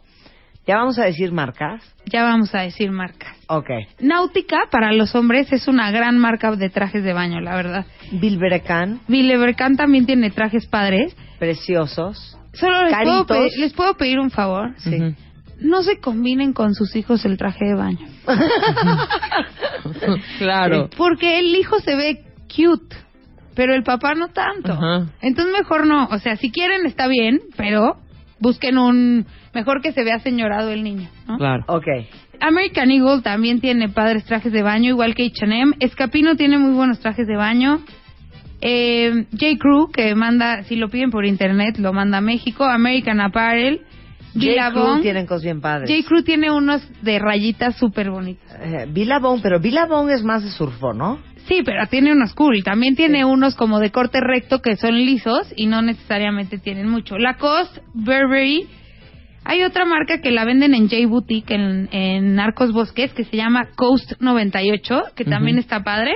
¿Ya 0.67 0.77
vamos 0.77 0.99
a 0.99 1.05
decir 1.05 1.31
marcas? 1.31 1.83
Ya 2.07 2.23
vamos 2.23 2.55
a 2.55 2.61
decir 2.61 2.91
marcas. 2.91 3.37
Ok. 3.49 3.69
Náutica 4.01 4.61
para 4.71 4.93
los 4.93 5.15
hombres 5.15 5.53
es 5.53 5.69
una 5.69 5.91
gran 5.91 6.19
marca 6.19 6.51
de 6.57 6.71
trajes 6.71 7.05
de 7.05 7.13
baño, 7.13 7.41
la 7.41 7.55
verdad. 7.55 7.87
Bilberecan, 8.13 9.01
Villevercan 9.09 9.77
también 9.77 10.07
tiene 10.07 10.31
trajes 10.31 10.67
padres. 10.67 11.15
preciosos. 11.39 12.39
Solo 12.55 12.85
les 12.85 12.95
puedo, 13.03 13.27
pedir, 13.27 13.51
les 13.59 13.73
puedo 13.73 13.95
pedir 13.97 14.21
un 14.21 14.31
favor. 14.31 14.75
Sí. 14.79 14.95
Ujú. 14.95 15.15
No 15.61 15.83
se 15.83 15.99
combinen 15.99 16.53
con 16.53 16.75
sus 16.75 16.95
hijos 16.97 17.25
el 17.25 17.37
traje 17.37 17.65
de 17.65 17.75
baño. 17.75 18.07
claro. 20.39 20.89
Porque 20.97 21.39
el 21.39 21.55
hijo 21.55 21.81
se 21.81 21.97
ve 21.97 22.25
cute, 22.49 22.97
pero 23.55 23.75
el 23.75 23.83
papá 23.83 24.15
no 24.15 24.29
tanto. 24.29 24.73
Ajá. 24.73 25.07
Entonces 25.21 25.55
mejor 25.59 25.87
no. 25.87 26.07
O 26.07 26.19
sea, 26.19 26.37
si 26.37 26.51
quieren 26.51 26.87
está 26.87 27.07
bien, 27.07 27.41
pero 27.57 27.97
busquen 28.41 28.79
un... 28.79 29.27
Mejor 29.55 29.81
que 29.81 29.93
se 29.93 30.05
vea 30.05 30.19
señorado 30.19 30.71
el 30.71 30.83
niño, 30.83 31.09
¿no? 31.27 31.39
Claro. 31.39 31.65
Ok. 31.69 31.87
American 32.41 32.91
Eagle 32.91 33.23
también 33.23 33.61
tiene 33.61 33.89
padres 33.89 34.25
trajes 34.25 34.53
de 34.53 34.63
baño, 34.63 34.91
igual 34.91 35.15
que 35.15 35.27
H&M. 35.27 35.75
Escapino 35.81 36.37
tiene 36.37 36.59
muy 36.59 36.73
buenos 36.73 37.01
trajes 37.01 37.27
de 37.27 37.37
baño. 37.37 37.81
Eh, 38.61 39.27
J. 39.33 39.59
Crew, 39.59 39.91
que 39.93 40.15
manda, 40.15 40.63
si 40.65 40.77
lo 40.77 40.89
piden 40.89 41.11
por 41.11 41.25
internet, 41.25 41.77
lo 41.79 41.93
manda 41.93 42.19
a 42.19 42.21
México. 42.21 42.65
American 42.65 43.21
Apparel. 43.21 43.83
J. 44.35 45.01
Tienen 45.01 45.27
cosas 45.27 45.45
bien 45.45 45.61
padres. 45.61 45.89
J. 45.89 46.09
Crew 46.09 46.23
tiene 46.25 46.51
unos 46.51 46.83
de 47.03 47.19
rayitas 47.19 47.77
súper 47.77 48.11
bonitos. 48.11 48.51
Eh, 48.61 48.87
Billabong, 48.89 49.41
pero 49.43 49.61
Billabong 49.61 50.11
es 50.11 50.25
más 50.25 50.43
de 50.43 50.51
surfo, 50.51 50.93
¿no? 50.93 51.19
Sí, 51.47 51.61
pero 51.65 51.87
tiene 51.87 52.13
unos 52.13 52.35
cool. 52.35 52.65
También 52.65 52.97
tiene 52.97 53.25
unos 53.25 53.55
como 53.55 53.79
de 53.79 53.91
corte 53.91 54.19
recto 54.21 54.61
que 54.61 54.77
son 54.77 54.95
lisos 54.97 55.53
y 55.57 55.67
no 55.67 55.83
necesariamente 55.83 56.59
tienen 56.59 56.89
mucho. 56.89 57.17
Lacoste, 57.19 57.83
Burberry. 57.93 58.67
Hay 59.45 59.63
otra 59.63 59.85
marca 59.85 60.21
que 60.21 60.31
la 60.31 60.45
venden 60.45 60.75
en 60.75 60.89
J 60.89 61.07
Boutique 61.07 61.55
en, 61.55 61.89
en 61.93 62.41
Arcos 62.41 62.73
Bosques 62.73 63.13
que 63.13 63.25
se 63.25 63.37
llama 63.37 63.69
Coast 63.77 64.13
98, 64.21 65.03
que 65.15 65.25
también 65.25 65.57
Ujú. 65.57 65.63
está 65.63 65.83
padre. 65.85 66.13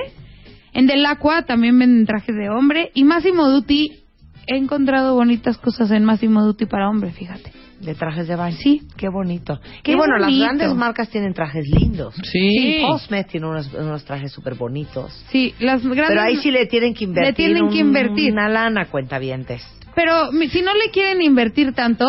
En 0.73 0.87
Delacqua 0.87 1.43
también 1.43 1.77
venden 1.77 2.05
trajes 2.05 2.35
de 2.35 2.49
hombre. 2.49 2.91
Y 2.93 3.03
Massimo 3.03 3.47
Dutti, 3.49 3.99
he 4.47 4.57
encontrado 4.57 5.15
bonitas 5.15 5.57
cosas 5.57 5.91
en 5.91 6.03
Massimo 6.05 6.43
Dutti 6.43 6.65
para 6.65 6.89
hombre, 6.89 7.11
fíjate. 7.11 7.51
De 7.81 7.95
trajes 7.95 8.27
de 8.27 8.35
baño. 8.35 8.57
Sí. 8.57 8.81
Qué 8.97 9.07
bonito. 9.09 9.59
Qué 9.83 9.93
y 9.93 9.95
bueno, 9.95 10.15
bonito. 10.19 10.29
las 10.31 10.39
grandes 10.49 10.75
marcas 10.75 11.09
tienen 11.09 11.33
trajes 11.33 11.65
lindos. 11.67 12.13
Sí. 12.29 12.81
Cosme 12.85 13.23
tiene 13.23 13.47
unos, 13.47 13.73
unos 13.73 14.03
trajes 14.03 14.31
súper 14.33 14.55
bonitos. 14.55 15.13
Sí, 15.31 15.53
las 15.59 15.81
grandes... 15.83 16.07
Pero 16.09 16.21
ahí 16.21 16.35
sí 16.37 16.51
le 16.51 16.65
tienen 16.65 16.93
que 16.93 17.05
invertir. 17.05 17.29
Le 17.29 17.33
tienen 17.53 17.69
que 17.69 17.77
invertir. 17.77 18.33
Una 18.33 18.49
lana, 18.49 18.85
cuentavientes. 18.85 19.61
Pero 19.95 20.31
mi- 20.33 20.49
si 20.49 20.61
no 20.61 20.73
le 20.73 20.91
quieren 20.91 21.21
invertir 21.21 21.73
tanto, 21.73 22.05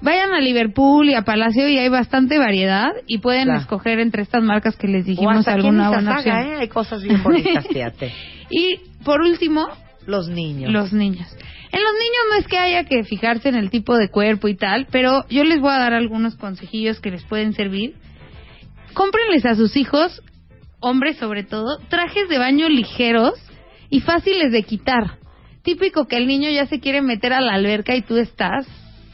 vayan 0.00 0.32
a 0.32 0.40
Liverpool 0.40 1.08
y 1.08 1.14
a 1.14 1.22
Palacio 1.22 1.68
y 1.68 1.78
hay 1.78 1.88
bastante 1.88 2.38
variedad 2.38 2.90
y 3.06 3.18
pueden 3.18 3.44
Claro. 3.44 3.60
escoger 3.60 3.98
entre 4.00 4.22
estas 4.22 4.42
marcas 4.42 4.76
que 4.76 4.86
les 4.88 5.04
O 5.04 5.06
dijimos 5.08 5.36
hasta 5.38 5.52
aquí 5.52 5.60
en 5.60 5.80
alguna 5.80 5.90
buena 5.90 6.16
opción. 6.16 6.36
¿eh? 6.36 6.56
Hay 6.60 6.68
cosas 6.68 7.02
bien 7.02 7.22
bonitas, 7.22 7.66
fíjate. 7.72 8.12
Y 8.50 8.80
por 9.04 9.20
último, 9.22 9.66
Los 10.06 10.28
niños. 10.28 10.72
los 10.72 10.92
niños. 10.92 11.26
En 11.70 11.82
los 11.82 11.92
niños 11.92 12.22
no 12.32 12.38
es 12.38 12.46
que 12.46 12.56
haya 12.58 12.84
que 12.84 13.04
fijarse 13.04 13.48
en 13.50 13.54
el 13.56 13.68
tipo 13.70 13.96
de 13.98 14.08
cuerpo 14.08 14.48
y 14.48 14.56
tal, 14.56 14.86
pero 14.90 15.26
yo 15.28 15.44
les 15.44 15.60
voy 15.60 15.70
a 15.70 15.78
dar 15.78 15.92
algunos 15.92 16.34
consejillos 16.36 16.98
que 17.00 17.10
les 17.10 17.24
pueden 17.24 17.52
servir. 17.52 17.94
Cómprenles 18.94 19.44
a 19.44 19.54
sus 19.54 19.76
hijos, 19.76 20.22
hombres 20.80 21.18
sobre 21.18 21.44
todo, 21.44 21.78
trajes 21.90 22.28
de 22.28 22.38
baño 22.38 22.68
ligeros 22.68 23.34
y 23.90 24.00
fáciles 24.00 24.50
de 24.50 24.62
quitar. 24.62 25.18
Típico 25.62 26.06
que 26.06 26.16
el 26.16 26.26
niño 26.26 26.48
ya 26.50 26.64
se 26.66 26.80
quiere 26.80 27.02
meter 27.02 27.32
a 27.34 27.40
la 27.42 27.52
alberca 27.52 27.94
y 27.94 28.02
tú 28.02 28.16
estás 28.16 28.66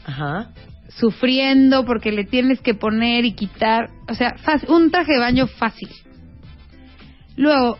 Ajá. 0.05 0.51
Sufriendo 0.99 1.85
porque 1.85 2.11
le 2.11 2.23
tienes 2.25 2.61
que 2.61 2.73
poner 2.73 3.25
y 3.25 3.33
quitar, 3.33 3.89
o 4.09 4.13
sea, 4.13 4.35
fácil- 4.43 4.69
un 4.69 4.91
traje 4.91 5.13
de 5.13 5.19
baño 5.19 5.47
fácil. 5.47 5.89
Luego, 7.35 7.77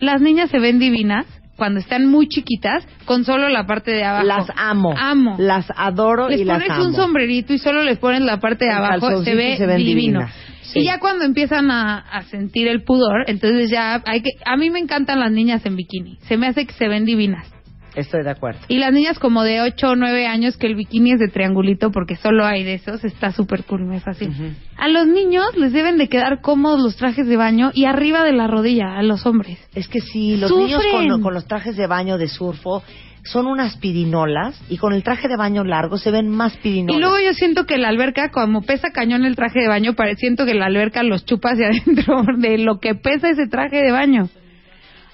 las 0.00 0.20
niñas 0.20 0.50
se 0.50 0.58
ven 0.58 0.78
divinas 0.78 1.26
cuando 1.56 1.80
están 1.80 2.06
muy 2.06 2.28
chiquitas 2.28 2.86
con 3.06 3.24
solo 3.24 3.48
la 3.48 3.66
parte 3.66 3.90
de 3.90 4.04
abajo. 4.04 4.26
Las 4.26 4.46
amo. 4.56 4.94
Amo. 4.96 5.36
Las 5.38 5.66
adoro 5.74 6.28
les 6.28 6.40
y 6.40 6.44
las 6.44 6.62
pones 6.62 6.86
un 6.86 6.94
sombrerito 6.94 7.54
y 7.54 7.58
solo 7.58 7.82
les 7.82 7.98
pones 7.98 8.20
la 8.20 8.38
parte 8.40 8.66
de 8.66 8.70
El 8.72 8.76
abajo, 8.76 9.24
se 9.24 9.34
ve 9.34 9.56
se 9.56 9.66
divino. 9.66 9.84
divinas. 10.20 10.34
Sí. 10.60 10.80
Y 10.80 10.84
ya 10.84 10.98
cuando 10.98 11.24
empiezan 11.24 11.70
a, 11.70 11.98
a 12.00 12.22
sentir 12.24 12.68
el 12.68 12.82
pudor, 12.82 13.24
entonces 13.28 13.70
ya 13.70 14.02
hay 14.04 14.20
que... 14.20 14.30
A 14.44 14.56
mí 14.58 14.68
me 14.68 14.78
encantan 14.80 15.20
las 15.20 15.30
niñas 15.32 15.64
en 15.64 15.76
bikini. 15.76 16.18
Se 16.22 16.36
me 16.36 16.48
hace 16.48 16.66
que 16.66 16.74
se 16.74 16.88
ven 16.88 17.06
divinas. 17.06 17.50
Estoy 17.96 18.22
de 18.22 18.30
acuerdo. 18.30 18.60
Y 18.68 18.78
las 18.78 18.92
niñas 18.92 19.18
como 19.18 19.42
de 19.42 19.62
8 19.62 19.88
o 19.88 19.96
9 19.96 20.26
años 20.26 20.56
que 20.58 20.66
el 20.66 20.76
bikini 20.76 21.12
es 21.12 21.18
de 21.18 21.28
triangulito 21.28 21.90
porque 21.90 22.16
solo 22.16 22.44
hay 22.44 22.62
de 22.62 22.74
esos, 22.74 23.02
está 23.04 23.32
súper 23.32 23.64
cool, 23.64 23.88
fascina. 24.00 24.34
Ujú. 24.34 24.50
A 24.76 24.88
los 24.88 25.06
niños 25.06 25.56
les 25.56 25.72
deben 25.72 25.96
de 25.96 26.08
quedar 26.08 26.42
cómodos 26.42 26.80
los 26.80 26.96
trajes 26.96 27.26
de 27.26 27.36
baño 27.36 27.70
y 27.72 27.86
arriba 27.86 28.22
de 28.22 28.32
la 28.32 28.46
rodilla 28.46 28.98
a 28.98 29.02
los 29.02 29.24
hombres. 29.24 29.58
Es 29.74 29.88
que 29.88 30.00
sí, 30.00 30.36
los 30.36 30.50
Sufren. 30.50 30.66
niños 30.66 30.82
con, 30.92 31.22
con 31.22 31.34
los 31.34 31.46
trajes 31.46 31.76
de 31.76 31.86
baño 31.86 32.18
de 32.18 32.28
surfo 32.28 32.82
son 33.26 33.46
unas 33.46 33.76
pirinolas 33.78 34.60
y 34.68 34.76
con 34.76 34.92
el 34.92 35.02
traje 35.02 35.26
de 35.26 35.36
baño 35.36 35.64
largo 35.64 35.98
se 35.98 36.10
ven 36.10 36.28
más 36.28 36.56
pirinolas. 36.58 36.96
Y 36.96 37.00
luego 37.00 37.18
yo 37.18 37.32
siento 37.32 37.64
que 37.64 37.78
la 37.78 37.88
alberca, 37.88 38.30
como 38.30 38.62
pesa 38.62 38.90
cañón 38.92 39.24
el 39.24 39.36
traje 39.36 39.60
de 39.60 39.68
baño, 39.68 39.94
siento 40.16 40.44
que 40.44 40.54
la 40.54 40.66
alberca 40.66 41.02
los 41.02 41.24
chupa 41.24 41.50
hacia 41.52 41.66
adentro 41.68 42.22
de 42.36 42.58
lo 42.58 42.78
que 42.78 42.94
pesa 42.94 43.30
ese 43.30 43.46
traje 43.48 43.76
de 43.76 43.90
baño. 43.90 44.28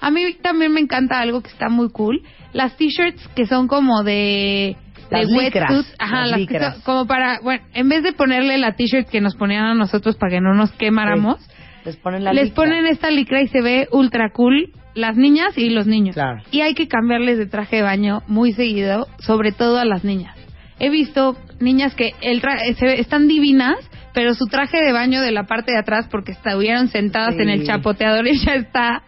A 0.00 0.10
mí 0.10 0.34
también 0.42 0.72
me 0.72 0.80
encanta 0.80 1.20
algo 1.20 1.42
que 1.42 1.48
está 1.48 1.68
muy 1.68 1.88
cool. 1.90 2.22
Las 2.52 2.76
t-shirts 2.76 3.28
que 3.34 3.46
son 3.46 3.68
como 3.68 4.02
de... 4.02 4.76
Las 5.10 5.28
de 5.28 5.42
licras, 5.42 5.70
wetsuit. 5.70 5.94
Ajá, 5.98 6.20
las 6.22 6.30
las, 6.30 6.36
que 6.36 6.40
licras. 6.40 6.74
son 6.74 6.82
como 6.82 7.06
para... 7.06 7.38
Bueno, 7.42 7.64
en 7.74 7.88
vez 7.88 8.02
de 8.02 8.12
ponerle 8.12 8.56
la 8.58 8.72
t-shirt 8.76 9.08
que 9.08 9.20
nos 9.20 9.34
ponían 9.36 9.64
a 9.64 9.74
nosotros 9.74 10.16
para 10.16 10.30
que 10.32 10.40
no 10.40 10.54
nos 10.54 10.72
quemáramos, 10.72 11.36
Les 11.84 11.96
ponen 11.96 12.24
la 12.24 12.32
les 12.32 12.44
licra. 12.46 12.54
ponen 12.56 12.86
esta 12.86 13.10
licra 13.10 13.42
y 13.42 13.48
se 13.48 13.60
ve 13.60 13.88
ultra 13.92 14.30
cool 14.32 14.70
las 14.94 15.16
niñas 15.16 15.56
y 15.58 15.70
los 15.70 15.86
niños. 15.86 16.14
Claro. 16.14 16.42
Y 16.50 16.60
hay 16.62 16.74
que 16.74 16.88
cambiarles 16.88 17.38
de 17.38 17.46
traje 17.46 17.76
de 17.76 17.82
baño 17.82 18.22
muy 18.26 18.52
seguido, 18.52 19.06
sobre 19.18 19.52
todo 19.52 19.78
a 19.78 19.84
las 19.84 20.04
niñas. 20.04 20.36
He 20.78 20.90
visto 20.90 21.36
niñas 21.60 21.94
que 21.94 22.12
el 22.22 22.40
tra- 22.42 22.74
se 22.74 23.00
están 23.00 23.28
divinas, 23.28 23.76
pero 24.14 24.34
su 24.34 24.46
traje 24.46 24.78
de 24.82 24.92
baño 24.92 25.20
de 25.22 25.32
la 25.32 25.44
parte 25.44 25.72
de 25.72 25.78
atrás, 25.78 26.08
porque 26.10 26.32
estuvieron 26.32 26.88
sentadas 26.88 27.34
Sí. 27.36 27.42
en 27.42 27.48
el 27.50 27.64
chapoteador 27.66 28.26
y 28.26 28.38
ya 28.44 28.54
está 28.54 29.02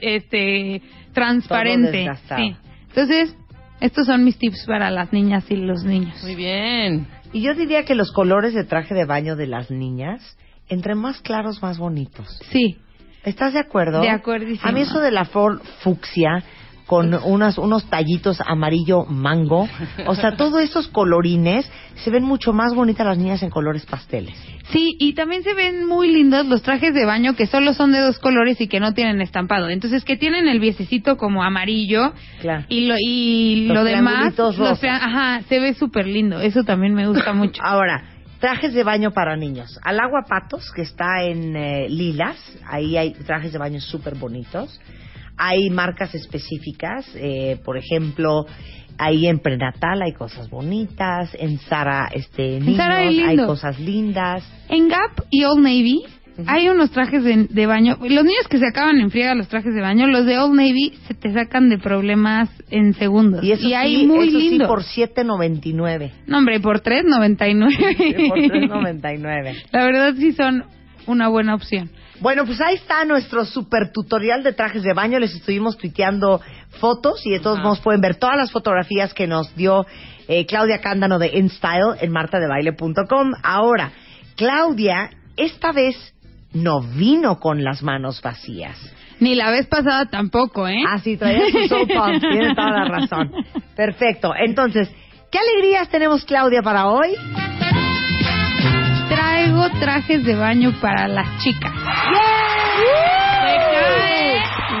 este 0.00 0.82
transparente. 1.12 1.90
desgastado. 1.90 2.42
Entonces, 2.90 3.34
estos 3.80 4.06
son 4.06 4.24
mis 4.24 4.38
tips 4.38 4.66
para 4.66 4.90
las 4.90 5.12
niñas 5.12 5.50
y 5.50 5.56
los 5.56 5.84
niños. 5.84 6.22
Muy 6.22 6.34
bien. 6.34 7.06
Y 7.32 7.42
yo 7.42 7.54
diría 7.54 7.84
que 7.84 7.94
los 7.94 8.12
colores 8.12 8.54
de 8.54 8.64
traje 8.64 8.94
de 8.94 9.04
baño 9.04 9.36
de 9.36 9.46
las 9.46 9.70
niñas, 9.70 10.36
entre 10.68 10.94
más 10.94 11.20
claros, 11.20 11.62
más 11.62 11.78
bonitos. 11.78 12.40
Sí. 12.50 12.78
¿Estás 13.24 13.52
de 13.52 13.60
acuerdo? 13.60 14.00
De 14.00 14.10
acuerdísimo. 14.10 14.68
A 14.68 14.72
mí 14.72 14.80
eso 14.80 15.00
de 15.00 15.10
la 15.10 15.24
flor 15.24 15.60
fucsia 15.82 16.42
con 16.90 17.14
unas, 17.14 17.56
unos 17.56 17.84
tallitos 17.88 18.40
amarillo 18.44 19.04
mango, 19.04 19.68
o 20.08 20.14
sea, 20.16 20.34
todos 20.36 20.60
estos 20.60 20.88
colorines 20.88 21.70
se 21.94 22.10
ven 22.10 22.24
mucho 22.24 22.52
más 22.52 22.74
bonitas 22.74 23.06
las 23.06 23.16
niñas 23.16 23.44
en 23.44 23.50
colores 23.50 23.86
pasteles. 23.86 24.34
Sí, 24.72 24.96
y 24.98 25.12
también 25.12 25.44
se 25.44 25.54
ven 25.54 25.86
muy 25.86 26.10
lindos 26.10 26.46
los 26.46 26.62
trajes 26.62 26.92
de 26.92 27.04
baño 27.04 27.36
que 27.36 27.46
solo 27.46 27.74
son 27.74 27.92
de 27.92 28.00
dos 28.00 28.18
colores 28.18 28.60
y 28.60 28.66
que 28.66 28.80
no 28.80 28.92
tienen 28.92 29.20
estampado. 29.20 29.68
Entonces, 29.68 30.04
que 30.04 30.16
tienen 30.16 30.48
el 30.48 30.58
viececito 30.58 31.16
como 31.16 31.44
amarillo 31.44 32.12
Claro. 32.40 32.64
y 32.68 32.88
lo, 32.88 32.96
y 32.98 33.66
Los 33.68 33.76
lo 33.76 33.84
demás, 33.84 34.36
los 34.36 34.82
ajá, 34.82 35.42
se 35.48 35.60
ve 35.60 35.74
súper 35.74 36.08
lindo. 36.08 36.40
Eso 36.40 36.64
también 36.64 36.92
me 36.94 37.06
gusta 37.06 37.32
mucho. 37.34 37.62
Ahora, 37.64 38.02
trajes 38.40 38.74
de 38.74 38.82
baño 38.82 39.12
para 39.12 39.36
niños. 39.36 39.78
Al 39.84 40.00
agua 40.00 40.24
patos, 40.28 40.72
que 40.74 40.82
está 40.82 41.22
en 41.22 41.54
eh, 41.54 41.88
Lilas, 41.88 42.36
ahí 42.66 42.96
hay 42.96 43.12
trajes 43.12 43.52
de 43.52 43.58
baño 43.60 43.80
súper 43.80 44.16
bonitos. 44.16 44.80
Hay 45.42 45.70
marcas 45.70 46.14
específicas, 46.14 47.10
eh, 47.14 47.58
por 47.64 47.78
ejemplo, 47.78 48.44
ahí 48.98 49.26
en 49.26 49.38
prenatal 49.38 50.02
hay 50.02 50.12
cosas 50.12 50.50
bonitas, 50.50 51.34
en 51.38 51.58
Sara 51.60 52.10
este, 52.12 52.60
niños 52.60 52.76
Zara 52.76 52.98
hay 52.98 53.20
hay 53.20 53.36
cosas 53.38 53.80
lindas. 53.80 54.44
En 54.68 54.88
Gap 54.88 55.24
y 55.30 55.44
Old 55.44 55.62
Navy 55.62 56.04
hay 56.46 56.68
unos 56.68 56.90
trajes 56.90 57.24
de, 57.24 57.46
de 57.48 57.66
baño. 57.66 57.96
Los 58.00 58.24
niños 58.24 58.46
que 58.48 58.58
se 58.58 58.66
acaban 58.66 59.00
en 59.00 59.10
friega 59.10 59.34
los 59.34 59.48
trajes 59.48 59.74
de 59.74 59.80
baño, 59.80 60.06
los 60.06 60.26
de 60.26 60.38
Old 60.38 60.54
Navy 60.54 60.94
se 61.08 61.14
te 61.14 61.32
sacan 61.32 61.68
de 61.70 61.78
problemas 61.78 62.50
en 62.70 62.94
segundos. 62.94 63.42
Y 63.42 63.52
eso 63.52 63.66
hay 63.74 64.00
sí, 64.00 64.06
muy 64.06 64.28
eso 64.28 64.38
sí 64.38 64.50
lindo. 64.50 64.66
por 64.66 64.82
7.99. 64.82 66.12
No, 66.26 66.38
hombre, 66.38 66.60
por 66.60 66.82
3.99. 66.82 68.28
Por 68.28 68.38
3.99. 68.38 69.54
La 69.72 69.84
verdad 69.84 70.14
sí 70.16 70.32
son 70.32 70.64
una 71.06 71.28
buena 71.28 71.54
opción. 71.54 71.90
Bueno, 72.20 72.44
pues 72.44 72.60
ahí 72.60 72.74
está 72.74 73.04
nuestro 73.06 73.46
super 73.46 73.92
tutorial 73.92 74.42
de 74.42 74.52
trajes 74.52 74.82
de 74.82 74.92
baño. 74.92 75.18
Les 75.18 75.34
estuvimos 75.34 75.78
tuiteando 75.78 76.40
fotos 76.78 77.24
y 77.24 77.30
de 77.30 77.40
todos 77.40 77.58
modos 77.60 77.80
pueden 77.80 78.02
ver 78.02 78.16
todas 78.16 78.36
las 78.36 78.52
fotografías 78.52 79.14
que 79.14 79.26
nos 79.26 79.54
dio 79.56 79.86
eh, 80.28 80.44
Claudia 80.44 80.80
Cándano 80.80 81.18
de 81.18 81.28
InStyle 81.38 81.96
en 82.00 82.12
martadebaile.com. 82.12 83.32
Ahora, 83.42 83.92
Claudia 84.36 85.10
esta 85.36 85.72
vez 85.72 85.96
no 86.52 86.82
vino 86.82 87.40
con 87.40 87.64
las 87.64 87.82
manos 87.82 88.20
vacías. 88.20 88.78
Ni 89.18 89.34
la 89.34 89.50
vez 89.50 89.66
pasada 89.66 90.06
tampoco, 90.06 90.68
¿eh? 90.68 90.82
Ah, 90.86 90.98
sí, 90.98 91.16
traía 91.16 91.44
soap 91.68 91.88
pumps, 91.88 92.20
tiene 92.32 92.54
toda 92.54 92.70
la 92.70 92.84
razón. 92.84 93.32
Perfecto. 93.74 94.34
Entonces, 94.36 94.90
¿qué 95.30 95.38
alegrías 95.38 95.88
tenemos, 95.88 96.24
Claudia, 96.24 96.62
para 96.62 96.88
hoy? 96.88 97.14
Traigo 99.20 99.68
trajes 99.80 100.24
de 100.24 100.34
baño 100.34 100.72
para 100.80 101.06
las 101.06 101.26
chicas. 101.42 101.70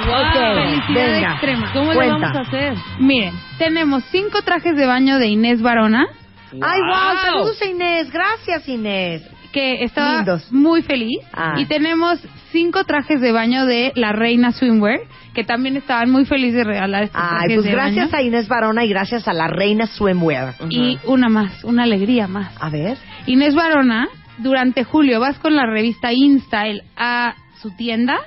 Ok, 0.08 0.54
Felicidad 0.54 1.12
venga. 1.12 1.30
extrema. 1.32 1.72
¿Cómo 1.74 1.92
Cuenta. 1.92 2.04
le 2.16 2.22
vamos 2.22 2.36
a 2.36 2.40
hacer? 2.40 2.74
Miren, 2.98 3.34
tenemos 3.58 4.02
cinco 4.10 4.40
trajes 4.40 4.76
de 4.76 4.86
baño 4.86 5.18
de 5.18 5.26
Inés 5.28 5.60
Barona, 5.60 6.06
¡Ay, 6.52 6.80
wow! 6.80 6.88
Wow. 6.88 7.16
Saludos 7.22 7.62
a 7.62 7.66
Inés. 7.66 8.10
Gracias, 8.10 8.66
Inés. 8.66 9.22
que 9.52 9.84
estaba 9.84 10.16
Lindos. 10.16 10.50
muy 10.52 10.80
feliz. 10.82 11.18
Ah. 11.34 11.54
Y 11.58 11.66
tenemos 11.66 12.18
cinco 12.50 12.84
trajes 12.84 13.20
de 13.20 13.32
baño 13.32 13.66
de 13.66 13.92
la 13.94 14.12
Reina 14.12 14.52
Swimwear, 14.52 15.00
que 15.34 15.44
también 15.44 15.76
estaban 15.76 16.08
muy 16.10 16.24
felices 16.24 16.54
de 16.54 16.64
regalar 16.64 17.02
estos 17.04 17.20
Ay, 17.20 17.28
trajes 17.30 17.54
pues 17.56 17.64
de 17.66 17.72
gracias 17.72 18.10
baño. 18.10 18.18
a 18.18 18.22
Inés 18.26 18.48
Barona 18.48 18.84
y 18.84 18.88
gracias 18.88 19.28
a 19.28 19.32
la 19.32 19.48
Reina 19.48 19.86
Swimwear. 19.86 20.54
Y 20.70 20.98
una 21.04 21.28
más, 21.28 21.62
una 21.64 21.82
alegría 21.82 22.26
más. 22.26 22.52
A 22.60 22.70
ver. 22.70 22.96
Inés 23.26 23.54
Barona, 23.54 24.08
durante 24.42 24.84
julio 24.84 25.20
vas 25.20 25.38
con 25.38 25.54
la 25.54 25.66
revista 25.66 26.12
InStyle 26.12 26.84
a 26.96 27.34
su 27.60 27.70
tienda, 27.72 28.18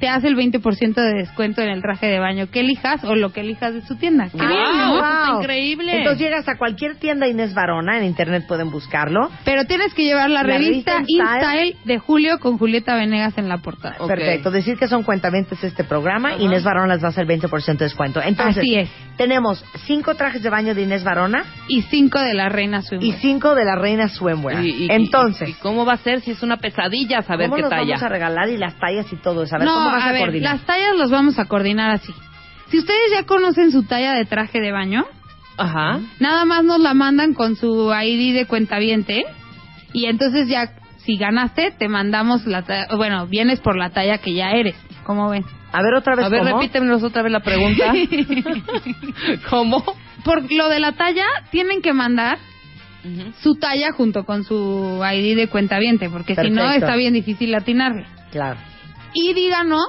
te 0.00 0.08
hace 0.08 0.28
el 0.28 0.36
20% 0.36 0.94
de 0.94 1.14
descuento 1.14 1.62
en 1.62 1.68
el 1.68 1.82
traje 1.82 2.06
de 2.06 2.18
baño 2.18 2.48
que 2.50 2.60
elijas 2.60 3.02
o 3.04 3.14
lo 3.14 3.32
que 3.32 3.40
elijas 3.40 3.74
de 3.74 3.82
su 3.82 3.96
tienda. 3.96 4.28
¡Qué 4.30 4.36
Wow. 4.38 4.46
bien, 4.48 4.60
¿no? 4.78 4.96
eso 4.96 5.04
está 5.06 5.32
increíble. 5.40 5.96
Entonces 5.98 6.20
llegas 6.20 6.48
a 6.48 6.56
cualquier 6.56 6.96
tienda 6.96 7.26
Inés 7.28 7.54
Barona, 7.54 7.98
en 7.98 8.04
internet 8.04 8.44
pueden 8.46 8.70
buscarlo. 8.70 9.30
Pero 9.44 9.64
tienes 9.64 9.94
que 9.94 10.04
llevar 10.04 10.30
la, 10.30 10.42
La 10.42 10.58
revista, 10.58 10.98
revista 10.98 11.04
InStyle 11.06 11.76
de 11.84 11.98
julio 11.98 12.38
con 12.40 12.58
Julieta 12.58 12.94
Venegas 12.96 13.36
en 13.38 13.48
la 13.48 13.58
portada. 13.58 13.96
Perfecto. 14.06 14.50
Decir 14.50 14.76
que 14.78 14.88
son 14.88 15.02
cuentamientos 15.02 15.62
este 15.64 15.84
programa. 15.84 16.34
Inés 16.36 16.64
Barona 16.64 16.94
les 16.94 17.02
va 17.02 17.08
a 17.08 17.10
hacer 17.10 17.22
el 17.30 17.40
20% 17.40 17.78
de 17.78 17.84
descuento. 17.84 18.20
Entonces, 18.22 18.58
Así 18.58 18.74
es. 18.76 18.90
tenemos 19.16 19.64
cinco 19.86 20.14
trajes 20.14 20.42
de 20.42 20.50
baño 20.50 20.74
de 20.74 20.82
Inés 20.82 21.04
Barona 21.04 21.44
Y 21.68 21.82
cinco 21.82 22.20
de 22.20 22.34
la 22.34 22.48
Reina 22.48 22.78
y 22.78 22.82
Swimwear. 22.82 23.18
cinco 23.20 23.54
de 23.54 23.64
la 23.64 23.74
Reina 23.76 24.08
Swimwear. 24.08 24.64
Y- 24.64 24.84
y- 24.84 24.88
Entonces, 24.90 25.48
y- 25.48 25.52
y 25.52 25.54
¿Cómo 25.54 25.84
va 25.84 25.94
a 25.94 25.96
ser 25.98 26.20
si 26.20 26.30
es 26.32 26.42
una 26.42 26.56
pesadilla 26.58 27.22
saber 27.22 27.46
¿cómo 27.48 27.56
qué 27.56 27.62
nos 27.62 27.70
talla? 27.70 27.82
vamos 27.86 28.02
a 28.02 28.08
regalar 28.08 28.48
y 28.48 28.56
las 28.56 28.74
tallas 28.78 29.06
y 29.12 29.16
todo 29.16 29.42
eso? 29.42 29.56
A 29.56 29.58
ver, 29.58 29.66
no, 29.66 29.75
¿cómo 29.76 29.90
vas 29.90 30.02
a, 30.04 30.08
a 30.08 30.12
ver, 30.12 30.20
coordinar? 30.22 30.54
las 30.56 30.66
tallas 30.66 30.96
las 30.96 31.10
vamos 31.10 31.38
a 31.38 31.44
coordinar 31.46 31.90
así. 31.90 32.12
Si 32.70 32.78
ustedes 32.78 33.12
ya 33.12 33.24
conocen 33.24 33.70
su 33.72 33.84
talla 33.84 34.12
de 34.14 34.24
traje 34.24 34.60
de 34.60 34.72
baño, 34.72 35.04
Ajá. 35.56 36.00
nada 36.20 36.44
más 36.44 36.64
nos 36.64 36.80
la 36.80 36.94
mandan 36.94 37.32
con 37.34 37.56
su 37.56 37.92
ID 37.92 38.34
de 38.34 38.46
cuentaviente 38.46 39.24
y 39.92 40.06
entonces 40.06 40.48
ya, 40.48 40.72
si 40.98 41.16
ganaste, 41.16 41.70
te 41.70 41.88
mandamos 41.88 42.44
la 42.46 42.62
talla, 42.62 42.88
bueno, 42.96 43.26
vienes 43.26 43.60
por 43.60 43.76
la 43.78 43.90
talla 43.90 44.18
que 44.18 44.34
ya 44.34 44.50
eres. 44.50 44.74
¿Cómo 45.04 45.30
ven? 45.30 45.44
A 45.72 45.82
ver, 45.82 45.94
otra 45.94 46.16
vez, 46.16 46.26
A 46.26 46.28
ver, 46.28 46.40
¿cómo? 46.42 46.56
repítemenos 46.60 47.02
otra 47.02 47.22
vez 47.22 47.30
la 47.32 47.40
pregunta. 47.40 47.92
¿Cómo? 49.50 49.84
Por 50.24 50.50
lo 50.52 50.68
de 50.68 50.80
la 50.80 50.92
talla, 50.92 51.24
tienen 51.50 51.82
que 51.82 51.92
mandar 51.92 52.38
su 53.40 53.54
talla 53.54 53.92
junto 53.92 54.24
con 54.24 54.42
su 54.42 55.00
ID 55.00 55.36
de 55.36 55.46
cuentaviente, 55.48 56.10
porque 56.10 56.34
si 56.34 56.50
no 56.50 56.68
está 56.72 56.96
bien 56.96 57.14
difícil 57.14 57.54
atinarle. 57.54 58.04
Claro. 58.32 58.58
Y 59.18 59.32
díganos 59.32 59.86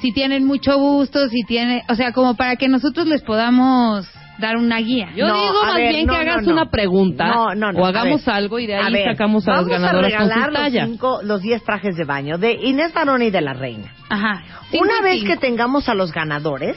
si 0.00 0.12
tienen 0.12 0.44
mucho 0.46 0.76
gusto, 0.78 1.28
si 1.28 1.42
tiene, 1.44 1.82
o 1.88 1.94
sea, 1.94 2.12
como 2.12 2.34
para 2.36 2.56
que 2.56 2.68
nosotros 2.68 3.06
les 3.06 3.22
podamos 3.22 4.06
dar 4.38 4.56
una 4.56 4.78
guía. 4.78 5.10
Yo 5.14 5.26
No, 5.26 5.34
digo 5.34 5.62
a 5.62 5.66
más 5.66 5.76
ver, 5.76 5.88
bien 5.92 6.06
no, 6.06 6.12
que 6.14 6.18
hagas 6.18 6.42
no, 6.42 6.48
no. 6.48 6.52
una 6.52 6.70
pregunta 6.70 7.26
No, 7.26 7.54
no, 7.54 7.72
no, 7.72 7.80
o 7.80 7.84
a 7.84 7.88
hagamos 7.88 8.24
ver. 8.24 8.34
algo 8.34 8.58
y 8.58 8.66
de 8.66 8.76
A 8.76 8.86
ahí 8.86 8.92
ver, 8.92 9.12
sacamos 9.12 9.46
a 9.48 9.52
las 9.52 9.66
vamos 9.66 9.70
ganadoras 9.80 10.12
con 10.14 10.28
regalar 10.28 10.44
sus 10.66 10.72
los 10.74 10.88
cinco, 10.88 11.20
los 11.22 11.42
10 11.42 11.64
trajes 11.64 11.96
de 11.96 12.04
baño 12.04 12.38
de 12.38 12.52
Inés 12.52 12.92
Barona 12.94 13.24
y 13.24 13.30
de 13.30 13.40
la 13.42 13.52
Reina. 13.54 13.92
Ajá. 14.08 14.42
Cinco 14.70 14.84
Una 14.84 15.00
vez 15.02 15.20
cinco. 15.20 15.32
que 15.32 15.36
tengamos 15.38 15.88
a 15.90 15.94
los 15.94 16.12
ganadores, 16.12 16.76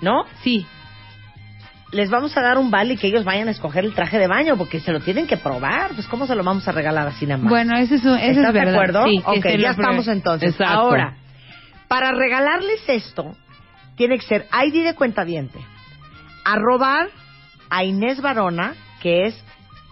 ¿no? 0.00 0.24
Sí. 0.42 0.66
Les 1.90 2.10
vamos 2.10 2.36
a 2.36 2.42
dar 2.42 2.58
un 2.58 2.70
vale 2.70 2.94
y 2.94 2.96
que 2.98 3.06
ellos 3.06 3.24
vayan 3.24 3.48
a 3.48 3.50
escoger 3.50 3.84
el 3.84 3.94
traje 3.94 4.18
de 4.18 4.26
baño 4.26 4.56
porque 4.58 4.78
se 4.80 4.92
lo 4.92 5.00
tienen 5.00 5.26
que 5.26 5.38
probar. 5.38 5.92
Pues, 5.94 6.06
¿cómo 6.06 6.26
se 6.26 6.34
lo 6.34 6.44
vamos 6.44 6.68
a 6.68 6.72
regalar 6.72 7.06
así 7.08 7.24
nada 7.26 7.38
más? 7.42 7.48
Bueno, 7.50 7.76
ese 7.78 7.94
es, 7.96 8.04
un- 8.04 8.18
ese 8.18 8.30
¿Estás 8.32 8.48
es 8.48 8.52
verdad. 8.52 8.64
de 8.72 8.76
acuerdo? 8.76 9.04
Sí, 9.06 9.22
ok, 9.24 9.44
lo 9.44 9.56
ya 9.58 9.70
estamos 9.70 10.08
entonces. 10.08 10.50
Exacto. 10.52 10.74
Ahora, 10.74 11.16
para 11.88 12.12
regalarles 12.12 12.80
esto, 12.88 13.34
tiene 13.96 14.18
que 14.18 14.26
ser 14.26 14.46
ID 14.52 14.84
de 14.84 14.94
cuentaviente. 14.94 15.58
Arrobar 16.44 17.08
a 17.70 17.84
Inés 17.84 18.20
Barona, 18.20 18.74
que 19.00 19.26
es 19.26 19.44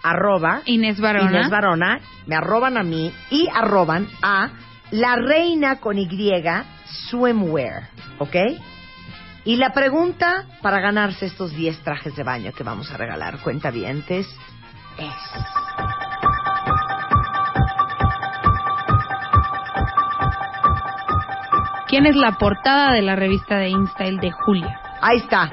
arroba 0.03 0.61
Inés 0.65 0.99
Barona. 0.99 1.31
Inés 1.31 1.49
Barona, 1.49 1.99
me 2.27 2.35
arroban 2.35 2.77
a 2.77 2.83
mí 2.83 3.11
y 3.31 3.47
arroban 3.53 4.07
a 4.21 4.51
la 4.91 5.15
reina 5.15 5.77
con 5.77 5.97
Y 5.97 6.07
swimwear, 7.09 7.89
¿ok? 8.19 8.35
Y 9.47 9.55
la 9.55 9.71
pregunta 9.71 10.43
para 10.61 10.81
ganarse 10.81 11.25
estos 11.25 11.55
10 11.55 11.79
trajes 11.79 12.13
de 12.17 12.23
baño 12.23 12.51
que 12.51 12.65
vamos 12.65 12.91
a 12.91 12.97
regalar, 12.97 13.39
cuentavientes, 13.39 14.27
es... 14.97 15.07
¿Quién 21.87 22.07
es 22.07 22.17
la 22.17 22.33
portada 22.33 22.91
de 22.91 23.01
la 23.01 23.15
revista 23.15 23.57
de 23.57 23.69
InStyle 23.69 24.19
de 24.19 24.31
julio? 24.31 24.67
Ahí 24.99 25.19
está. 25.19 25.49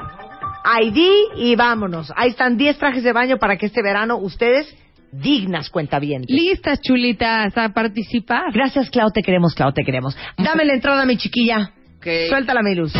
ID 0.82 1.36
y 1.36 1.54
vámonos. 1.54 2.12
Ahí 2.16 2.30
están 2.30 2.56
10 2.56 2.76
trajes 2.76 3.04
de 3.04 3.12
baño 3.12 3.36
para 3.36 3.56
que 3.56 3.66
este 3.66 3.80
verano 3.80 4.16
ustedes, 4.16 4.76
dignas 5.12 5.70
cuentavientes. 5.70 6.34
Listas, 6.34 6.80
chulitas, 6.80 7.56
a 7.56 7.68
participar. 7.68 8.52
Gracias, 8.52 8.90
Clau, 8.90 9.12
te 9.12 9.22
queremos, 9.22 9.54
Clau, 9.54 9.72
te 9.72 9.84
queremos. 9.84 10.16
Dame 10.36 10.64
la 10.64 10.74
entrada, 10.74 11.06
mi 11.06 11.16
chiquilla. 11.16 11.70
Ok. 11.98 12.06
Suéltala, 12.28 12.60
mi 12.64 12.74
luz. 12.74 12.92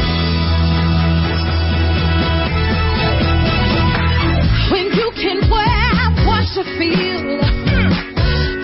Wear 5.24 6.26
what 6.26 6.44
you 6.54 6.64
feel, 6.76 7.38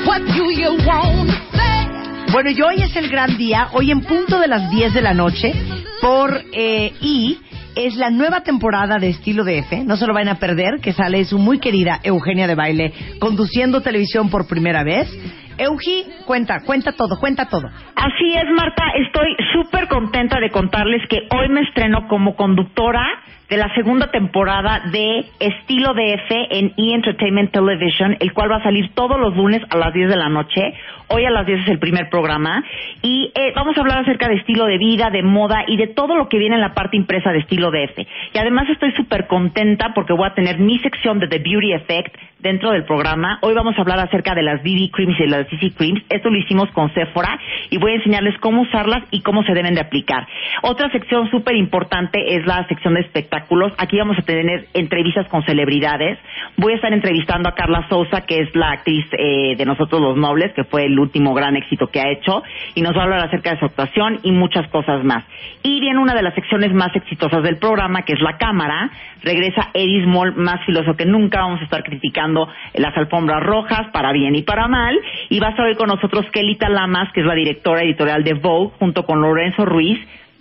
what 0.06 0.20
do 0.36 0.52
you 0.52 0.76
want 0.86 1.30
to 1.30 1.56
say? 1.56 2.32
Bueno, 2.32 2.50
y 2.50 2.60
hoy 2.60 2.82
es 2.82 2.94
el 2.96 3.08
gran 3.08 3.38
día, 3.38 3.68
hoy 3.72 3.90
en 3.90 4.02
punto 4.02 4.38
de 4.38 4.46
las 4.46 4.70
10 4.70 4.92
de 4.92 5.00
la 5.00 5.14
noche, 5.14 5.54
por 6.02 6.42
eh, 6.52 6.92
I, 7.00 7.38
es 7.76 7.96
la 7.96 8.10
nueva 8.10 8.42
temporada 8.42 8.98
de 8.98 9.08
Estilo 9.08 9.42
DF, 9.42 9.84
no 9.86 9.96
se 9.96 10.06
lo 10.06 10.12
van 10.12 10.28
a 10.28 10.34
perder, 10.34 10.80
que 10.82 10.92
sale 10.92 11.24
su 11.24 11.38
muy 11.38 11.60
querida 11.60 11.98
Eugenia 12.02 12.46
de 12.46 12.54
Baile, 12.54 12.92
conduciendo 13.20 13.80
televisión 13.80 14.28
por 14.28 14.46
primera 14.46 14.84
vez. 14.84 15.08
Eugi, 15.56 16.04
cuenta, 16.26 16.60
cuenta 16.66 16.92
todo, 16.92 17.18
cuenta 17.18 17.46
todo. 17.46 17.68
Así 17.68 18.34
es, 18.34 18.44
Marta. 18.54 18.84
Estoy 19.06 19.34
súper 19.54 19.88
contenta 19.88 20.38
de 20.40 20.50
contarles 20.50 21.08
que 21.08 21.20
hoy 21.34 21.48
me 21.48 21.62
estreno 21.62 22.06
como 22.06 22.36
conductora 22.36 23.06
de 23.50 23.56
la 23.56 23.74
segunda 23.74 24.12
temporada 24.12 24.80
de 24.92 25.24
Estilo 25.40 25.92
DF 25.92 26.30
en 26.50 26.72
E! 26.76 26.94
Entertainment 26.94 27.50
Television, 27.50 28.16
el 28.20 28.32
cual 28.32 28.52
va 28.52 28.58
a 28.58 28.62
salir 28.62 28.94
todos 28.94 29.18
los 29.18 29.36
lunes 29.36 29.60
a 29.70 29.76
las 29.76 29.92
10 29.92 30.08
de 30.08 30.16
la 30.16 30.28
noche. 30.28 30.72
Hoy 31.08 31.24
a 31.24 31.30
las 31.30 31.44
10 31.44 31.62
es 31.62 31.68
el 31.68 31.80
primer 31.80 32.08
programa. 32.08 32.62
Y 33.02 33.32
eh, 33.34 33.52
vamos 33.56 33.76
a 33.76 33.80
hablar 33.80 33.98
acerca 33.98 34.28
de 34.28 34.36
estilo 34.36 34.66
de 34.66 34.78
vida, 34.78 35.10
de 35.10 35.24
moda 35.24 35.64
y 35.66 35.76
de 35.76 35.88
todo 35.88 36.14
lo 36.14 36.28
que 36.28 36.38
viene 36.38 36.54
en 36.54 36.60
la 36.60 36.74
parte 36.74 36.96
impresa 36.96 37.32
de 37.32 37.40
Estilo 37.40 37.72
DF. 37.72 37.98
Y 38.32 38.38
además 38.38 38.68
estoy 38.70 38.92
súper 38.92 39.26
contenta 39.26 39.92
porque 39.94 40.12
voy 40.12 40.28
a 40.28 40.34
tener 40.34 40.60
mi 40.60 40.78
sección 40.78 41.18
de 41.18 41.26
The 41.26 41.40
Beauty 41.40 41.72
Effect 41.72 42.16
dentro 42.38 42.70
del 42.70 42.84
programa. 42.84 43.40
Hoy 43.42 43.54
vamos 43.54 43.76
a 43.76 43.80
hablar 43.80 43.98
acerca 43.98 44.36
de 44.36 44.44
las 44.44 44.62
BB 44.62 44.92
Creams 44.92 45.18
y 45.18 45.26
las 45.26 45.48
CC 45.48 45.74
Creams. 45.74 46.02
Esto 46.08 46.30
lo 46.30 46.38
hicimos 46.38 46.70
con 46.70 46.94
Sephora 46.94 47.36
y 47.68 47.78
voy 47.78 47.92
a 47.92 47.96
enseñarles 47.96 48.38
cómo 48.38 48.62
usarlas 48.62 49.02
y 49.10 49.22
cómo 49.22 49.42
se 49.42 49.54
deben 49.54 49.74
de 49.74 49.80
aplicar. 49.80 50.28
Otra 50.62 50.88
sección 50.92 51.28
súper 51.30 51.56
importante 51.56 52.36
es 52.36 52.46
la 52.46 52.64
sección 52.68 52.94
de 52.94 53.00
espectáculos. 53.00 53.39
Aquí 53.78 53.98
vamos 53.98 54.16
a 54.18 54.22
tener 54.22 54.66
entrevistas 54.74 55.28
con 55.28 55.42
celebridades. 55.44 56.18
Voy 56.56 56.72
a 56.72 56.76
estar 56.76 56.92
entrevistando 56.92 57.48
a 57.48 57.54
Carla 57.54 57.86
Sousa, 57.88 58.22
que 58.26 58.40
es 58.40 58.54
la 58.54 58.72
actriz 58.72 59.06
eh, 59.12 59.56
de 59.56 59.64
Nosotros 59.64 60.00
los 60.00 60.16
Nobles, 60.16 60.52
que 60.52 60.64
fue 60.64 60.84
el 60.84 60.98
último 60.98 61.34
gran 61.34 61.56
éxito 61.56 61.88
que 61.88 62.00
ha 62.00 62.10
hecho, 62.10 62.42
y 62.74 62.82
nos 62.82 62.96
va 62.96 63.00
a 63.00 63.04
hablar 63.04 63.20
acerca 63.26 63.50
de 63.52 63.58
su 63.58 63.64
actuación 63.64 64.20
y 64.22 64.32
muchas 64.32 64.68
cosas 64.68 65.04
más. 65.04 65.24
Y 65.62 65.80
viene 65.80 65.98
una 65.98 66.14
de 66.14 66.22
las 66.22 66.34
secciones 66.34 66.72
más 66.72 66.94
exitosas 66.94 67.42
del 67.42 67.58
programa, 67.58 68.02
que 68.02 68.12
es 68.12 68.20
la 68.20 68.36
cámara. 68.36 68.90
Regresa 69.22 69.70
Eddie 69.74 70.04
Small, 70.04 70.34
más 70.36 70.64
filoso 70.64 70.94
que 70.94 71.06
nunca. 71.06 71.40
Vamos 71.40 71.60
a 71.60 71.64
estar 71.64 71.82
criticando 71.82 72.48
las 72.74 72.96
alfombras 72.96 73.42
rojas, 73.42 73.88
para 73.92 74.12
bien 74.12 74.34
y 74.36 74.42
para 74.42 74.68
mal. 74.68 74.98
Y 75.28 75.40
va 75.40 75.48
a 75.48 75.50
estar 75.50 75.66
hoy 75.66 75.74
con 75.74 75.88
nosotros 75.88 76.26
Kelita 76.32 76.68
Lamas, 76.68 77.12
que 77.12 77.20
es 77.20 77.26
la 77.26 77.34
directora 77.34 77.82
editorial 77.82 78.24
de 78.24 78.34
Vogue, 78.34 78.72
junto 78.78 79.04
con 79.04 79.20
Lorenzo 79.20 79.64
Ruiz, 79.64 79.98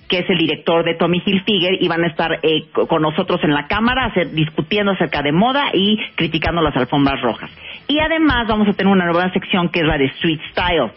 que 0.10 0.20
es 0.20 0.30
el 0.30 0.38
director 0.40 0.84
de 0.84 0.96
Tommy 0.96 1.22
Hilfiger, 1.26 1.82
y 1.82 1.88
van 1.88 2.04
a 2.04 2.08
estar 2.08 2.40
eh, 2.44 2.66
co- 2.74 2.88
con 2.88 3.02
nosotros 3.02 3.40
en 3.44 3.54
la 3.54 3.68
cámara 3.68 4.06
hacer- 4.06 4.32
discutiendo 4.32 4.92
acerca 4.92 5.22
de 5.22 5.32
moda 5.32 5.66
y 5.74 5.98
criticando 6.16 6.62
las 6.62 6.76
alfombras 6.76 7.22
rojas. 7.22 7.50
Y 7.88 8.00
además 8.00 8.48
vamos 8.48 8.68
a 8.68 8.74
tener 8.74 8.92
una 8.92 9.06
nueva 9.06 9.32
sección 9.32 9.70
que 9.70 9.80
es 9.80 9.86
la 9.86 9.98
de 9.98 10.06
Street 10.06 10.40
Style. 10.52 10.92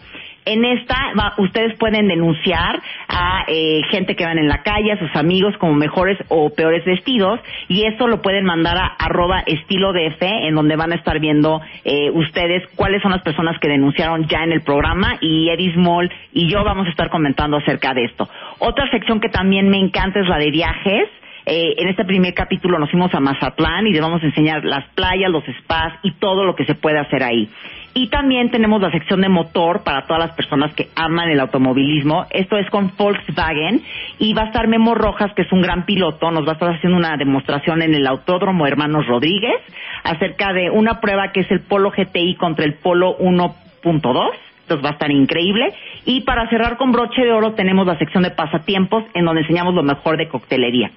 En 0.45 0.65
esta 0.65 0.95
va- 1.17 1.33
ustedes 1.37 1.77
pueden 1.77 2.07
denunciar 2.07 2.81
a 3.07 3.45
eh, 3.47 3.81
gente 3.89 4.15
que 4.15 4.25
van 4.25 4.37
en 4.37 4.47
la 4.47 4.61
calle, 4.61 4.91
a 4.91 4.99
sus 4.99 5.15
amigos 5.15 5.55
como 5.57 5.73
mejores 5.73 6.17
o 6.27 6.49
peores 6.53 6.83
vestidos 6.85 7.39
y 7.69 7.85
esto 7.85 8.07
lo 8.07 8.21
pueden 8.21 8.43
mandar 8.43 8.77
a 8.77 8.87
arroba 8.99 9.39
estilo 9.45 9.93
DF 9.93 10.21
en 10.21 10.55
donde 10.55 10.75
van 10.75 10.91
a 10.91 10.95
estar 10.95 11.19
viendo 11.19 11.61
eh, 11.85 12.09
ustedes 12.11 12.63
cuáles 12.75 13.01
son 13.01 13.11
las 13.11 13.21
personas 13.21 13.57
que 13.59 13.69
denunciaron 13.69 14.27
ya 14.27 14.43
en 14.43 14.51
el 14.51 14.61
programa 14.61 15.17
y 15.21 15.49
Eddie 15.49 15.73
Small 15.73 16.11
y 16.33 16.49
yo 16.49 16.63
vamos 16.63 16.87
a 16.87 16.89
estar 16.89 17.09
comentando 17.09 17.57
acerca 17.57 17.93
de 17.93 18.05
esto. 18.05 18.27
Otra 18.59 18.89
sección 18.91 19.19
que 19.21 19.29
también 19.29 19.69
me 19.69 19.77
encanta 19.77 20.19
es 20.19 20.27
la 20.27 20.37
de 20.37 20.51
viajes. 20.51 21.07
Eh, 21.45 21.73
en 21.77 21.89
este 21.89 22.05
primer 22.05 22.33
capítulo 22.33 22.79
nos 22.79 22.89
fuimos 22.89 23.13
a 23.13 23.19
Mazatlán 23.19 23.85
y 23.85 23.91
les 23.91 24.01
vamos 24.01 24.23
a 24.23 24.25
enseñar 24.27 24.63
las 24.63 24.85
playas, 24.95 25.29
los 25.29 25.43
spas 25.43 25.93
y 26.01 26.11
todo 26.11 26.45
lo 26.45 26.55
que 26.55 26.63
se 26.65 26.73
puede 26.75 26.99
hacer 26.99 27.21
ahí. 27.21 27.49
Y 27.95 28.07
también 28.07 28.49
tenemos 28.49 28.81
la 28.81 28.89
sección 28.89 29.21
de 29.21 29.29
motor 29.29 29.83
para 29.83 30.05
todas 30.07 30.25
las 30.25 30.35
personas 30.35 30.73
que 30.73 30.89
aman 30.95 31.29
el 31.29 31.39
automovilismo. 31.39 32.25
Esto 32.31 32.57
es 32.57 32.67
con 32.71 32.91
Volkswagen 32.97 33.83
y 34.17 34.33
va 34.33 34.43
a 34.43 34.45
estar 34.47 34.67
Memo 34.67 34.95
Rojas, 34.95 35.31
que 35.35 35.43
es 35.43 35.51
un 35.51 35.61
gran 35.61 35.85
piloto, 35.85 36.31
nos 36.31 36.45
va 36.45 36.51
a 36.51 36.53
estar 36.53 36.73
haciendo 36.73 36.97
una 36.97 37.15
demostración 37.17 37.83
en 37.83 37.93
el 37.93 38.07
Autódromo 38.07 38.65
Hermanos 38.65 39.05
Rodríguez 39.05 39.61
acerca 40.03 40.53
de 40.53 40.71
una 40.71 40.99
prueba 40.99 41.31
que 41.31 41.41
es 41.41 41.51
el 41.51 41.59
Polo 41.61 41.91
GTI 41.91 42.35
contra 42.35 42.65
el 42.65 42.73
Polo 42.73 43.15
1.2. 43.19 44.31
Entonces 44.63 44.85
va 44.85 44.89
a 44.89 44.93
estar 44.93 45.11
increíble. 45.11 45.73
Y 46.05 46.21
para 46.21 46.49
cerrar 46.49 46.77
con 46.77 46.91
broche 46.91 47.21
de 47.21 47.31
oro 47.31 47.53
tenemos 47.53 47.85
la 47.85 47.97
sección 47.99 48.23
de 48.23 48.31
pasatiempos 48.31 49.03
en 49.13 49.25
donde 49.25 49.41
enseñamos 49.41 49.75
lo 49.75 49.83
mejor 49.83 50.17
de 50.17 50.29
coctelería. 50.29 50.89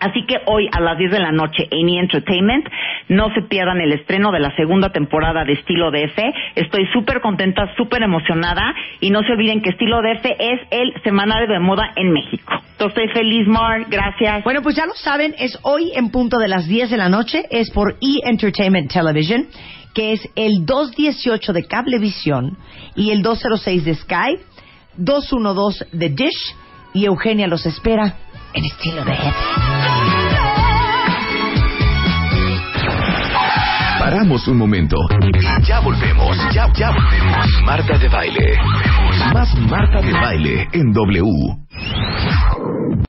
Así 0.00 0.24
que 0.26 0.38
hoy 0.46 0.68
a 0.72 0.80
las 0.80 0.96
10 0.96 1.12
de 1.12 1.20
la 1.20 1.30
noche 1.30 1.68
en 1.70 1.88
E! 1.88 2.00
Entertainment 2.00 2.66
no 3.08 3.32
se 3.34 3.42
pierdan 3.42 3.80
el 3.80 3.92
estreno 3.92 4.32
de 4.32 4.40
la 4.40 4.54
segunda 4.56 4.90
temporada 4.90 5.44
de 5.44 5.52
Estilo 5.52 5.90
DF. 5.90 6.18
Estoy 6.54 6.86
súper 6.92 7.20
contenta, 7.20 7.74
súper 7.76 8.02
emocionada 8.02 8.74
y 9.00 9.10
no 9.10 9.20
se 9.20 9.32
olviden 9.32 9.60
que 9.60 9.70
Estilo 9.70 9.98
DF 9.98 10.24
es 10.38 10.60
el 10.70 10.94
semanario 11.02 11.48
de 11.48 11.60
moda 11.60 11.92
en 11.96 12.12
México. 12.12 12.54
Entonces 12.72 13.04
estoy 13.04 13.22
feliz, 13.22 13.46
Mar. 13.46 13.84
Gracias. 13.88 14.42
Bueno, 14.42 14.62
pues 14.62 14.74
ya 14.74 14.86
lo 14.86 14.94
saben, 14.94 15.34
es 15.38 15.58
hoy 15.62 15.92
en 15.94 16.10
punto 16.10 16.38
de 16.38 16.48
las 16.48 16.66
10 16.66 16.90
de 16.90 16.96
la 16.96 17.10
noche, 17.10 17.44
es 17.50 17.70
por 17.70 17.96
E! 18.00 18.20
Entertainment 18.24 18.90
Television, 18.90 19.46
que 19.94 20.12
es 20.12 20.26
el 20.34 20.64
218 20.64 21.52
de 21.52 21.64
Cablevisión 21.66 22.56
y 22.96 23.10
el 23.10 23.22
206 23.22 23.84
de 23.84 23.94
Sky, 23.94 24.38
212 24.96 25.86
de 25.92 26.08
Dish 26.08 26.54
y 26.94 27.04
Eugenia 27.04 27.46
los 27.46 27.66
espera 27.66 28.14
en 28.54 28.64
estilo 28.64 29.04
de 29.04 29.16
Paramos 33.98 34.48
un 34.48 34.56
momento. 34.56 34.96
Ya 35.66 35.80
volvemos, 35.80 36.36
ya, 36.52 36.66
ya 36.74 36.90
volvemos. 36.90 37.46
Marta 37.64 37.98
de 37.98 38.08
baile. 38.08 38.56
Más 39.32 39.54
Marta 39.56 40.00
de 40.00 40.12
baile 40.12 40.68
en 40.72 40.92
W. 40.92 41.22